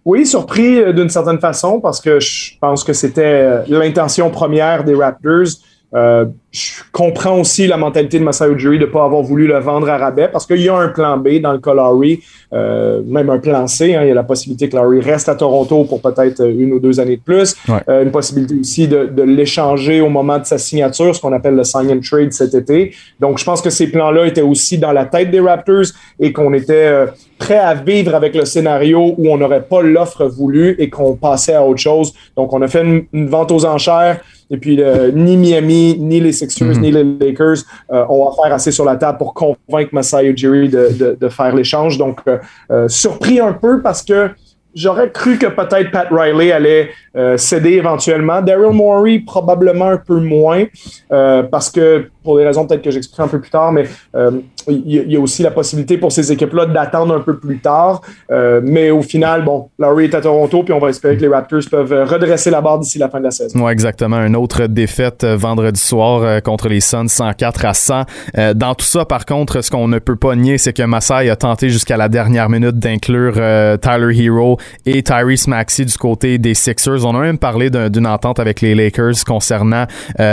Oui, 0.06 0.24
surpris 0.24 0.80
euh, 0.80 0.94
d'une 0.94 1.10
certaine 1.10 1.38
façon 1.38 1.82
parce 1.82 2.00
que 2.00 2.18
je 2.18 2.52
pense 2.58 2.82
que 2.82 2.94
c'était 2.94 3.20
euh, 3.22 3.62
l'intention 3.68 4.30
première 4.30 4.84
des 4.84 4.94
Raptors. 4.94 5.48
Euh, 5.94 6.24
je 6.50 6.82
comprends 6.92 7.38
aussi 7.38 7.66
la 7.66 7.76
mentalité 7.76 8.18
de 8.18 8.24
Masai 8.24 8.48
Ujiri 8.48 8.78
de 8.78 8.86
ne 8.86 8.90
pas 8.90 9.04
avoir 9.04 9.22
voulu 9.22 9.46
le 9.46 9.58
vendre 9.58 9.88
à 9.88 9.96
rabais 9.96 10.28
parce 10.28 10.46
qu'il 10.46 10.60
y 10.60 10.68
a 10.68 10.76
un 10.76 10.88
plan 10.88 11.16
B 11.18 11.40
dans 11.40 11.52
le 11.52 11.58
cas 11.58 11.74
Lowry, 11.74 12.20
euh, 12.52 13.02
même 13.06 13.30
un 13.30 13.38
plan 13.38 13.66
C. 13.66 13.94
Hein, 13.94 14.02
il 14.02 14.08
y 14.08 14.10
a 14.10 14.14
la 14.14 14.22
possibilité 14.22 14.68
que 14.68 14.76
Lowry 14.76 15.00
reste 15.00 15.28
à 15.28 15.34
Toronto 15.34 15.84
pour 15.84 16.00
peut-être 16.00 16.44
une 16.48 16.72
ou 16.72 16.80
deux 16.80 17.00
années 17.00 17.16
de 17.16 17.22
plus. 17.22 17.56
Ouais. 17.68 17.80
Euh, 17.88 18.02
une 18.04 18.10
possibilité 18.10 18.54
aussi 18.58 18.88
de, 18.88 19.06
de 19.06 19.22
l'échanger 19.22 20.00
au 20.00 20.08
moment 20.08 20.38
de 20.38 20.44
sa 20.44 20.58
signature, 20.58 21.14
ce 21.14 21.20
qu'on 21.20 21.32
appelle 21.32 21.54
le 21.54 21.64
sign 21.64 21.90
and 21.90 22.00
trade 22.00 22.32
cet 22.32 22.54
été. 22.54 22.92
Donc, 23.20 23.38
je 23.38 23.44
pense 23.44 23.62
que 23.62 23.70
ces 23.70 23.88
plans-là 23.88 24.26
étaient 24.26 24.40
aussi 24.42 24.78
dans 24.78 24.92
la 24.92 25.06
tête 25.06 25.30
des 25.30 25.40
Raptors 25.40 25.86
et 26.20 26.32
qu'on 26.32 26.52
était 26.54 26.86
euh, 26.86 27.06
prêt 27.38 27.58
à 27.58 27.74
vivre 27.74 28.14
avec 28.14 28.34
le 28.34 28.44
scénario 28.44 29.14
où 29.16 29.28
on 29.28 29.36
n'aurait 29.36 29.62
pas 29.64 29.82
l'offre 29.82 30.26
voulue 30.26 30.76
et 30.78 30.88
qu'on 30.88 31.14
passait 31.16 31.54
à 31.54 31.64
autre 31.64 31.80
chose. 31.80 32.14
Donc, 32.36 32.52
on 32.52 32.62
a 32.62 32.68
fait 32.68 32.82
une, 32.82 33.04
une 33.12 33.28
vente 33.28 33.50
aux 33.50 33.64
enchères. 33.64 34.20
Et 34.54 34.56
puis, 34.56 34.80
euh, 34.80 35.10
ni 35.12 35.36
Miami, 35.36 35.96
ni 35.98 36.20
les 36.20 36.32
Sixers, 36.32 36.68
Mhm. 36.76 36.80
ni 36.80 36.90
les 36.92 37.02
Lakers 37.20 37.58
euh, 37.92 38.04
ont 38.08 38.28
à 38.28 38.32
faire 38.40 38.54
assez 38.54 38.70
sur 38.70 38.84
la 38.84 38.94
table 38.94 39.18
pour 39.18 39.34
convaincre 39.34 39.90
Masai 39.92 40.26
Ujiri 40.28 40.68
de, 40.68 40.90
de, 40.96 41.16
de 41.20 41.28
faire 41.28 41.52
l'échange. 41.52 41.98
Donc, 41.98 42.20
euh, 42.28 42.38
euh, 42.70 42.86
surpris 42.88 43.40
un 43.40 43.52
peu 43.52 43.82
parce 43.82 44.02
que 44.02 44.30
j'aurais 44.76 45.10
cru 45.10 45.38
que 45.38 45.46
peut-être 45.46 45.90
Pat 45.90 46.06
Riley 46.08 46.52
allait 46.52 46.90
céder 47.36 47.72
éventuellement. 47.72 48.40
Daryl 48.42 48.72
Morey, 48.72 49.22
probablement 49.26 49.86
un 49.90 49.96
peu 49.96 50.18
moins, 50.20 50.64
parce 51.08 51.70
que, 51.70 52.06
pour 52.24 52.38
des 52.38 52.44
raisons 52.44 52.66
peut-être 52.66 52.82
que 52.82 52.90
j'expliquerai 52.90 53.24
un 53.24 53.28
peu 53.28 53.40
plus 53.40 53.50
tard, 53.50 53.70
mais 53.72 53.84
il 54.68 55.12
y, 55.12 55.16
a 55.16 55.20
aussi 55.20 55.42
la 55.42 55.50
possibilité 55.50 55.98
pour 55.98 56.12
ces 56.12 56.32
équipes-là 56.32 56.66
d'attendre 56.66 57.14
un 57.14 57.20
peu 57.20 57.36
plus 57.38 57.58
tard. 57.58 58.00
Euh, 58.30 58.60
mais 58.62 58.90
au 58.90 59.02
final, 59.02 59.44
bon, 59.44 59.68
Larry 59.78 60.04
est 60.04 60.14
à 60.14 60.20
Toronto, 60.20 60.62
puis 60.62 60.72
on 60.72 60.78
va 60.78 60.88
espérer 60.90 61.16
que 61.16 61.22
les 61.22 61.28
Raptors 61.28 61.60
peuvent 61.70 61.92
euh, 61.92 62.04
redresser 62.04 62.50
la 62.50 62.60
barre 62.60 62.78
d'ici 62.78 62.98
la 62.98 63.08
fin 63.08 63.18
de 63.18 63.24
la 63.24 63.30
saison. 63.30 63.60
Ouais, 63.64 63.72
exactement. 63.72 64.24
Une 64.24 64.36
autre 64.36 64.66
défaite 64.66 65.24
euh, 65.24 65.36
vendredi 65.36 65.80
soir 65.80 66.22
euh, 66.22 66.40
contre 66.40 66.68
les 66.68 66.80
Suns, 66.80 67.08
104 67.08 67.64
à 67.64 67.74
100. 67.74 68.02
Euh, 68.38 68.54
dans 68.54 68.74
tout 68.74 68.84
ça, 68.86 69.04
par 69.04 69.26
contre, 69.26 69.60
ce 69.62 69.70
qu'on 69.70 69.88
ne 69.88 69.98
peut 69.98 70.16
pas 70.16 70.34
nier, 70.36 70.58
c'est 70.58 70.72
que 70.72 70.82
Masai 70.82 71.28
a 71.30 71.36
tenté 71.36 71.68
jusqu'à 71.68 71.96
la 71.96 72.08
dernière 72.08 72.48
minute 72.48 72.78
d'inclure 72.78 73.34
Tyler 73.80 74.24
Hero 74.24 74.58
et 74.86 75.02
Tyrese 75.02 75.46
Maxey 75.48 75.84
du 75.84 75.96
côté 75.98 76.38
des 76.38 76.54
Sixers. 76.54 77.04
On 77.04 77.14
a 77.16 77.20
même 77.20 77.38
parlé 77.38 77.70
d'un- 77.70 77.90
d'une 77.90 78.06
entente 78.06 78.38
avec 78.40 78.60
les 78.60 78.74
Lakers 78.74 79.24
concernant 79.26 79.86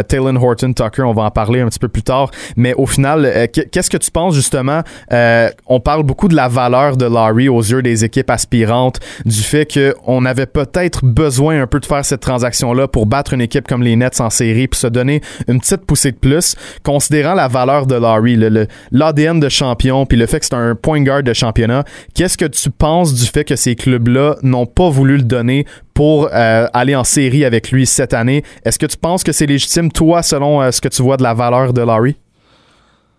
Talon 0.07 0.35
Horton 0.35 0.73
Tucker. 0.73 1.03
On 1.03 1.13
va 1.13 1.23
en 1.23 1.31
parler 1.31 1.61
un 1.61 1.67
petit 1.67 1.79
peu 1.79 1.87
plus 1.87 2.03
tard. 2.03 2.31
Mais 2.55 2.73
au 2.75 2.85
final, 2.85 3.47
qu- 3.53 3.67
qu'est-ce 3.71 3.89
que 3.89 3.97
tu 3.97 4.11
penses 4.11 4.20
justement? 4.29 4.81
Euh, 5.11 5.49
on 5.65 5.79
parle 5.79 6.03
beaucoup 6.03 6.27
de 6.27 6.35
la 6.35 6.47
valeur 6.47 6.97
de 6.97 7.05
Larry 7.05 7.49
aux 7.49 7.61
yeux 7.61 7.81
des 7.81 8.05
équipes 8.05 8.29
aspirantes, 8.29 8.99
du 9.25 9.41
fait 9.41 9.65
qu'on 9.65 10.25
avait 10.25 10.45
peut-être 10.45 11.03
besoin 11.03 11.61
un 11.61 11.67
peu 11.67 11.79
de 11.79 11.85
faire 11.85 12.05
cette 12.05 12.21
transaction-là 12.21 12.87
pour 12.87 13.05
battre 13.05 13.33
une 13.33 13.41
équipe 13.41 13.67
comme 13.67 13.81
les 13.81 13.95
Nets 13.95 14.21
en 14.21 14.29
série 14.29 14.67
puis 14.67 14.79
se 14.79 14.87
donner 14.87 15.21
une 15.47 15.59
petite 15.59 15.85
poussée 15.85 16.11
de 16.11 16.17
plus, 16.17 16.55
considérant 16.83 17.33
la 17.33 17.47
valeur 17.47 17.87
de 17.87 17.95
Larry, 17.95 18.37
l'ADN 18.91 19.39
de 19.39 19.49
champion 19.49 20.05
puis 20.05 20.17
le 20.17 20.25
fait 20.25 20.39
que 20.39 20.45
c'est 20.45 20.55
un 20.55 20.75
point 20.75 21.01
guard 21.01 21.23
de 21.23 21.33
championnat. 21.33 21.83
Qu'est-ce 22.13 22.37
que 22.37 22.45
tu 22.45 22.69
penses 22.69 23.13
du 23.13 23.25
fait 23.25 23.43
que 23.43 23.55
ces 23.55 23.75
clubs-là 23.75 24.35
n'ont 24.43 24.65
pas 24.65 24.89
voulu 24.89 25.17
le 25.17 25.23
donner 25.23 25.65
pour 25.93 26.29
euh, 26.33 26.67
aller 26.73 26.95
en 26.95 27.03
série 27.03 27.45
avec 27.45 27.71
lui 27.71 27.85
cette 27.85 28.13
année? 28.13 28.43
Est-ce 28.65 28.79
que 28.79 28.85
tu 28.85 28.97
penses 28.97 29.23
que 29.23 29.31
c'est 29.31 29.45
légitime, 29.45 29.91
toi, 29.91 30.23
selon 30.23 30.61
euh, 30.61 30.71
ce 30.71 30.81
que 30.81 30.87
tu 30.87 31.01
vois 31.01 31.17
de 31.17 31.23
la 31.23 31.33
valeur 31.33 31.73
de 31.73 31.81
Larry? 31.81 32.15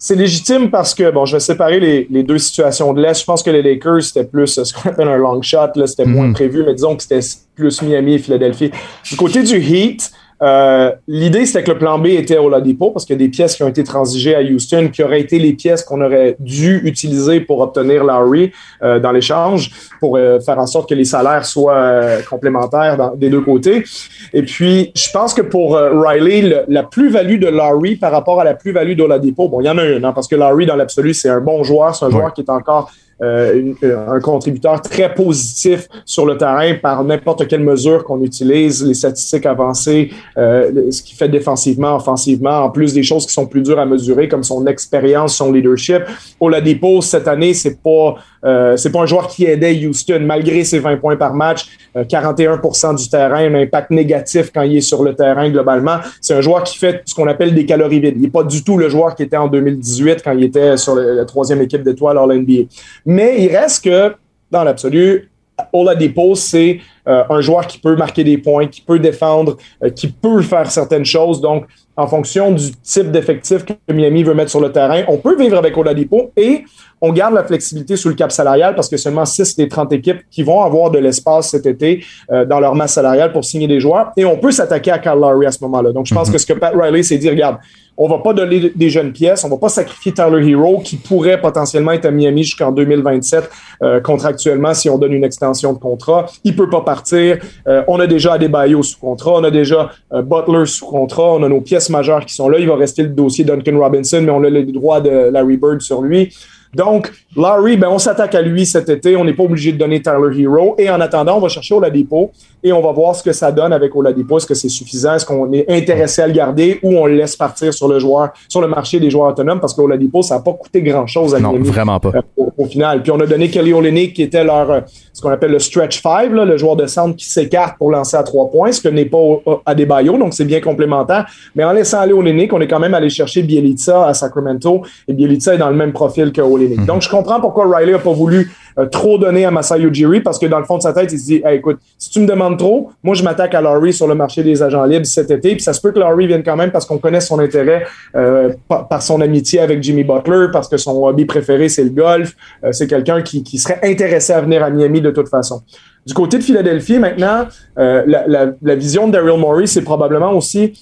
C'est 0.04 0.16
légitime 0.16 0.68
parce 0.68 0.96
que, 0.96 1.12
bon, 1.12 1.26
je 1.26 1.36
vais 1.36 1.40
séparer 1.40 1.78
les, 1.78 2.08
les 2.10 2.24
deux 2.24 2.38
situations 2.38 2.92
de 2.92 3.00
l'Est. 3.00 3.20
Je 3.20 3.24
pense 3.24 3.40
que 3.40 3.50
les 3.50 3.62
Lakers, 3.62 4.02
c'était 4.02 4.24
plus 4.24 4.58
euh, 4.58 4.64
ce 4.64 4.74
qu'on 4.74 4.88
appelle 4.90 5.06
un 5.06 5.16
long 5.16 5.40
shot. 5.42 5.68
Là, 5.76 5.86
c'était 5.86 6.06
moins 6.06 6.32
prévu, 6.32 6.64
mais 6.66 6.74
disons 6.74 6.96
que 6.96 7.04
c'était 7.04 7.20
plus 7.54 7.80
Miami 7.82 8.14
et 8.14 8.18
Philadelphie. 8.18 8.72
Du 9.08 9.14
côté 9.14 9.44
du 9.44 9.62
Heat, 9.62 10.10
euh, 10.42 10.90
l'idée, 11.06 11.46
c'était 11.46 11.62
que 11.62 11.70
le 11.70 11.78
plan 11.78 11.98
B 11.98 12.06
était 12.06 12.38
au 12.38 12.48
Ladipo 12.48 12.90
parce 12.90 13.04
qu'il 13.04 13.14
y 13.14 13.18
a 13.22 13.24
des 13.24 13.28
pièces 13.30 13.54
qui 13.54 13.62
ont 13.62 13.68
été 13.68 13.84
transigées 13.84 14.34
à 14.34 14.40
Houston 14.42 14.88
qui 14.92 15.02
auraient 15.02 15.20
été 15.20 15.38
les 15.38 15.52
pièces 15.52 15.82
qu'on 15.84 16.00
aurait 16.00 16.34
dû 16.40 16.80
utiliser 16.84 17.40
pour 17.40 17.60
obtenir 17.60 18.02
Lowry 18.04 18.50
euh, 18.82 18.98
dans 18.98 19.12
l'échange 19.12 19.70
pour 20.00 20.16
euh, 20.16 20.40
faire 20.40 20.58
en 20.58 20.66
sorte 20.66 20.88
que 20.88 20.94
les 20.94 21.04
salaires 21.04 21.44
soient 21.46 21.74
euh, 21.76 22.20
complémentaires 22.28 22.96
dans- 22.96 23.14
des 23.14 23.30
deux 23.30 23.40
côtés. 23.42 23.84
Et 24.32 24.42
puis, 24.42 24.90
je 24.96 25.10
pense 25.12 25.32
que 25.32 25.42
pour 25.42 25.76
Riley, 25.76 26.42
le- 26.42 26.64
la 26.68 26.82
plus-value 26.82 27.38
de 27.38 27.46
Larry 27.48 27.96
par 27.96 28.10
rapport 28.10 28.40
à 28.40 28.44
la 28.44 28.54
plus-value 28.54 28.96
d'Oladipo, 28.96 29.48
bon, 29.48 29.60
il 29.60 29.66
y 29.66 29.70
en 29.70 29.78
a 29.78 29.84
une, 29.84 30.04
hein, 30.04 30.12
parce 30.12 30.26
que 30.26 30.34
Larry, 30.36 30.66
dans 30.66 30.76
l'absolu, 30.76 31.14
c'est 31.14 31.28
un 31.28 31.40
bon 31.40 31.62
joueur, 31.62 31.94
c'est 31.94 32.04
un 32.04 32.10
joueur 32.10 32.32
qui 32.34 32.40
est 32.40 32.50
encore 32.50 32.90
une- 33.20 33.74
euh, 33.84 34.08
un 34.08 34.20
contributeur 34.20 34.80
très 34.80 35.12
positif 35.14 35.88
sur 36.04 36.26
le 36.26 36.36
terrain 36.36 36.74
par 36.82 37.04
n'importe 37.04 37.46
quelle 37.46 37.62
mesure 37.62 38.04
qu'on 38.04 38.20
utilise, 38.22 38.84
les 38.86 38.94
statistiques 38.94 39.46
avancées, 39.46 40.10
euh, 40.36 40.90
ce 40.90 41.02
qu'il 41.02 41.16
fait 41.16 41.28
défensivement, 41.28 41.96
offensivement, 41.96 42.64
en 42.64 42.70
plus 42.70 42.92
des 42.94 43.02
choses 43.02 43.26
qui 43.26 43.32
sont 43.32 43.46
plus 43.46 43.62
dures 43.62 43.78
à 43.78 43.86
mesurer, 43.86 44.28
comme 44.28 44.42
son 44.42 44.66
expérience, 44.66 45.36
son 45.36 45.52
leadership. 45.52 46.02
Oladipo, 46.40 47.00
cette 47.02 47.28
année, 47.28 47.54
c'est 47.54 47.80
pas 47.82 48.16
euh, 48.44 48.76
c'est 48.76 48.90
pas 48.90 49.00
un 49.00 49.06
joueur 49.06 49.28
qui 49.28 49.44
aidait 49.44 49.86
Houston, 49.86 50.20
malgré 50.22 50.64
ses 50.64 50.78
20 50.78 50.96
points 50.96 51.16
par 51.16 51.34
match, 51.34 51.66
euh, 51.96 52.04
41% 52.04 52.96
du 52.96 53.08
terrain, 53.08 53.44
un 53.44 53.54
impact 53.54 53.90
négatif 53.90 54.50
quand 54.52 54.62
il 54.62 54.76
est 54.76 54.80
sur 54.80 55.02
le 55.02 55.14
terrain 55.14 55.48
globalement. 55.50 55.98
C'est 56.20 56.34
un 56.34 56.40
joueur 56.40 56.62
qui 56.64 56.78
fait 56.78 57.02
ce 57.04 57.14
qu'on 57.14 57.28
appelle 57.28 57.54
des 57.54 57.66
calories 57.66 58.00
vides. 58.00 58.14
Il 58.16 58.22
n'est 58.22 58.30
pas 58.30 58.44
du 58.44 58.64
tout 58.64 58.76
le 58.76 58.88
joueur 58.88 59.14
qui 59.14 59.22
était 59.22 59.36
en 59.36 59.48
2018 59.48 60.22
quand 60.24 60.32
il 60.32 60.44
était 60.44 60.76
sur 60.76 60.94
la 60.94 61.24
troisième 61.24 61.62
équipe 61.62 61.82
d'étoiles 61.82 62.16
hors 62.16 62.28
NBA. 62.28 62.64
Mais 63.06 63.36
il 63.44 63.56
reste 63.56 63.84
que, 63.84 64.14
dans 64.50 64.64
l'absolu, 64.64 65.30
Oladipo, 65.72 66.34
c'est 66.34 66.80
euh, 67.08 67.24
un 67.28 67.40
joueur 67.40 67.66
qui 67.66 67.78
peut 67.78 67.96
marquer 67.96 68.24
des 68.24 68.38
points, 68.38 68.66
qui 68.66 68.80
peut 68.80 68.98
défendre, 68.98 69.56
euh, 69.82 69.90
qui 69.90 70.08
peut 70.08 70.42
faire 70.42 70.70
certaines 70.70 71.04
choses. 71.04 71.40
Donc, 71.40 71.66
en 71.96 72.06
fonction 72.06 72.52
du 72.52 72.72
type 72.82 73.10
d'effectif 73.10 73.64
que 73.64 73.92
Miami 73.92 74.22
veut 74.22 74.34
mettre 74.34 74.50
sur 74.50 74.60
le 74.60 74.72
terrain, 74.72 75.02
on 75.08 75.18
peut 75.18 75.36
vivre 75.36 75.58
avec 75.58 75.76
Oladipo 75.76 76.30
et 76.36 76.64
on 77.02 77.12
garde 77.12 77.34
la 77.34 77.42
flexibilité 77.42 77.96
sur 77.96 78.08
le 78.08 78.14
cap 78.14 78.30
salarial 78.30 78.76
parce 78.76 78.88
que 78.88 78.96
seulement 78.96 79.24
6 79.24 79.56
des 79.56 79.68
30 79.68 79.92
équipes 79.92 80.20
qui 80.30 80.44
vont 80.44 80.62
avoir 80.62 80.90
de 80.90 80.98
l'espace 80.98 81.50
cet 81.50 81.66
été 81.66 82.04
euh, 82.30 82.44
dans 82.44 82.60
leur 82.60 82.76
masse 82.76 82.94
salariale 82.94 83.32
pour 83.32 83.44
signer 83.44 83.66
des 83.66 83.80
joueurs 83.80 84.12
et 84.16 84.24
on 84.24 84.38
peut 84.38 84.52
s'attaquer 84.52 84.92
à 84.92 85.00
Kyle 85.00 85.18
Lowry 85.20 85.46
à 85.46 85.50
ce 85.50 85.62
moment-là. 85.64 85.92
Donc, 85.92 86.06
je 86.06 86.14
pense 86.14 86.30
que 86.30 86.38
ce 86.38 86.46
que 86.46 86.52
Pat 86.52 86.72
Riley 86.74 87.02
s'est 87.02 87.18
dit, 87.18 87.28
regarde, 87.28 87.58
on 87.96 88.08
va 88.08 88.18
pas 88.18 88.32
donner 88.32 88.72
des 88.74 88.88
jeunes 88.88 89.12
pièces, 89.12 89.44
on 89.44 89.50
va 89.50 89.58
pas 89.58 89.68
sacrifier 89.68 90.12
Tyler 90.12 90.48
Hero 90.48 90.78
qui 90.78 90.96
pourrait 90.96 91.38
potentiellement 91.38 91.92
être 91.92 92.06
à 92.06 92.10
Miami 92.10 92.44
jusqu'en 92.44 92.72
2027 92.72 93.50
euh, 93.82 94.00
contractuellement 94.00 94.72
si 94.72 94.88
on 94.88 94.96
donne 94.96 95.12
une 95.12 95.24
extension 95.24 95.74
de 95.74 95.78
contrat. 95.78 96.26
Il 96.42 96.56
peut 96.56 96.70
pas 96.70 96.80
partir. 96.80 97.38
Euh, 97.66 97.82
on 97.88 98.00
a 98.00 98.06
déjà 98.06 98.34
Adebayo 98.34 98.82
sous 98.82 98.98
contrat, 98.98 99.32
on 99.32 99.44
a 99.44 99.50
déjà 99.50 99.90
Butler 100.10 100.64
sous 100.66 100.86
contrat, 100.86 101.34
on 101.34 101.42
a 101.42 101.48
nos 101.48 101.60
pièces 101.60 101.81
majeures 101.90 102.24
qui 102.26 102.34
sont 102.34 102.48
là. 102.48 102.58
Il 102.58 102.68
va 102.68 102.76
rester 102.76 103.02
le 103.02 103.10
dossier 103.10 103.44
Duncan 103.44 103.78
Robinson, 103.78 104.20
mais 104.22 104.30
on 104.30 104.42
a 104.44 104.50
les 104.50 104.64
droits 104.64 105.00
de 105.00 105.30
Larry 105.30 105.56
Bird 105.56 105.80
sur 105.80 106.02
lui. 106.02 106.34
Donc, 106.74 107.12
Larry, 107.36 107.76
ben, 107.76 107.88
on 107.90 107.98
s'attaque 107.98 108.34
à 108.34 108.40
lui 108.42 108.64
cet 108.64 108.88
été. 108.88 109.14
On 109.16 109.24
n'est 109.24 109.34
pas 109.34 109.42
obligé 109.42 109.72
de 109.72 109.78
donner 109.78 110.00
Tyler 110.00 110.40
Hero. 110.40 110.74
Et 110.78 110.88
en 110.90 111.00
attendant, 111.00 111.36
on 111.36 111.40
va 111.40 111.48
chercher 111.48 111.74
Oladipo 111.74 112.30
et 112.64 112.72
on 112.72 112.80
va 112.80 112.92
voir 112.92 113.14
ce 113.14 113.22
que 113.22 113.32
ça 113.32 113.52
donne 113.52 113.72
avec 113.72 113.94
Oladipo. 113.94 114.38
Est-ce 114.38 114.46
que 114.46 114.54
c'est 114.54 114.68
suffisant? 114.68 115.14
Est-ce 115.14 115.26
qu'on 115.26 115.52
est 115.52 115.70
intéressé 115.70 116.22
à 116.22 116.26
le 116.26 116.32
garder 116.32 116.78
ou 116.82 116.96
on 116.96 117.06
le 117.06 117.14
laisse 117.16 117.36
partir 117.36 117.74
sur 117.74 117.88
le 117.88 117.98
joueur, 117.98 118.30
sur 118.48 118.60
le 118.62 118.68
marché 118.68 119.00
des 119.00 119.10
joueurs 119.10 119.28
autonomes? 119.30 119.60
Parce 119.60 119.74
qu'Oladipo, 119.74 120.22
ça 120.22 120.36
n'a 120.36 120.40
pas 120.40 120.52
coûté 120.54 120.80
grand-chose 120.82 121.34
à 121.34 121.40
Non, 121.40 121.52
vraiment 121.58 122.00
pas. 122.00 122.10
euh, 122.14 122.20
au, 122.38 122.52
au 122.56 122.64
final. 122.66 123.02
Puis 123.02 123.10
on 123.12 123.20
a 123.20 123.26
donné 123.26 123.50
Kelly 123.50 123.72
Olynyk 123.74 124.14
qui 124.14 124.22
était 124.22 124.44
leur, 124.44 124.70
euh, 124.70 124.80
ce 125.12 125.20
qu'on 125.20 125.30
appelle 125.30 125.50
le 125.52 125.58
stretch 125.58 126.00
five, 126.00 126.32
là, 126.34 126.44
le 126.46 126.56
joueur 126.56 126.76
de 126.76 126.86
centre 126.86 127.16
qui 127.16 127.26
s'écarte 127.26 127.76
pour 127.76 127.90
lancer 127.90 128.16
à 128.16 128.22
trois 128.22 128.50
points, 128.50 128.72
ce 128.72 128.80
que 128.80 128.88
n'est 128.88 129.04
pas 129.04 129.18
à 129.66 129.74
des 129.74 129.84
baillots, 129.84 130.16
donc 130.16 130.32
c'est 130.32 130.44
bien 130.46 130.60
complémentaire. 130.60 131.26
Mais 131.54 131.64
en 131.64 131.72
laissant 131.72 132.00
aller 132.00 132.12
Olynyk, 132.14 132.52
on 132.52 132.60
est 132.60 132.68
quand 132.68 132.80
même 132.80 132.94
allé 132.94 133.10
chercher 133.10 133.42
Bielitsa 133.42 134.06
à 134.06 134.14
Sacramento 134.14 134.82
et 135.08 135.12
Bielitsa 135.12 135.54
est 135.54 135.58
dans 135.58 135.68
le 135.70 135.76
même 135.76 135.92
profil 135.92 136.32
que 136.32 136.40
Olynyk. 136.40 136.61
Donc 136.68 137.02
je 137.02 137.08
comprends 137.08 137.40
pourquoi 137.40 137.66
Riley 137.76 137.94
a 137.94 137.98
pas 137.98 138.12
voulu 138.12 138.50
euh, 138.78 138.86
trop 138.86 139.18
donner 139.18 139.44
à 139.44 139.50
Masai 139.50 139.80
Ujiri 139.82 140.20
parce 140.20 140.38
que 140.38 140.46
dans 140.46 140.58
le 140.58 140.64
fond 140.64 140.78
de 140.78 140.82
sa 140.82 140.92
tête, 140.92 141.12
il 141.12 141.18
se 141.18 141.24
dit 141.24 141.42
écoute, 141.50 141.78
si 141.98 142.10
tu 142.10 142.20
me 142.20 142.26
demandes 142.26 142.58
trop, 142.58 142.90
moi 143.02 143.14
je 143.14 143.22
m'attaque 143.22 143.54
à 143.54 143.60
Laurie 143.60 143.92
sur 143.92 144.06
le 144.06 144.14
marché 144.14 144.42
des 144.42 144.62
agents 144.62 144.84
libres 144.84 145.06
cet 145.06 145.30
été. 145.30 145.52
Puis 145.52 145.62
ça 145.62 145.72
se 145.72 145.80
peut 145.80 145.92
que 145.92 145.98
Laurie 145.98 146.26
vienne 146.26 146.42
quand 146.42 146.56
même 146.56 146.70
parce 146.70 146.86
qu'on 146.86 146.98
connaît 146.98 147.20
son 147.20 147.38
intérêt 147.38 147.84
euh, 148.16 148.52
par, 148.68 149.02
son 149.02 149.20
amitié 149.20 149.60
avec 149.60 149.82
Jimmy 149.82 150.04
Butler, 150.04 150.46
parce 150.52 150.68
que 150.68 150.76
son 150.76 151.04
hobby 151.04 151.24
préféré 151.24 151.68
c'est 151.68 151.84
le 151.84 151.90
golf. 151.90 152.34
Euh, 152.64 152.72
c'est 152.72 152.86
quelqu'un 152.86 153.22
qui, 153.22 153.42
serait 153.58 153.80
intéressé 153.82 154.32
à 154.32 154.40
venir 154.40 154.62
à 154.62 154.70
Miami 154.70 155.00
de 155.00 155.10
toute 155.10 155.28
façon. 155.28 155.62
Du 156.06 156.14
côté 156.14 156.38
de 156.38 156.42
Philadelphie, 156.42 156.98
maintenant, 156.98 157.46
la, 157.76 158.74
vision 158.74 159.06
de 159.06 159.12
Daryl 159.12 159.38
Morey, 159.38 159.66
c'est 159.66 159.82
probablement 159.82 160.32
aussi 160.32 160.72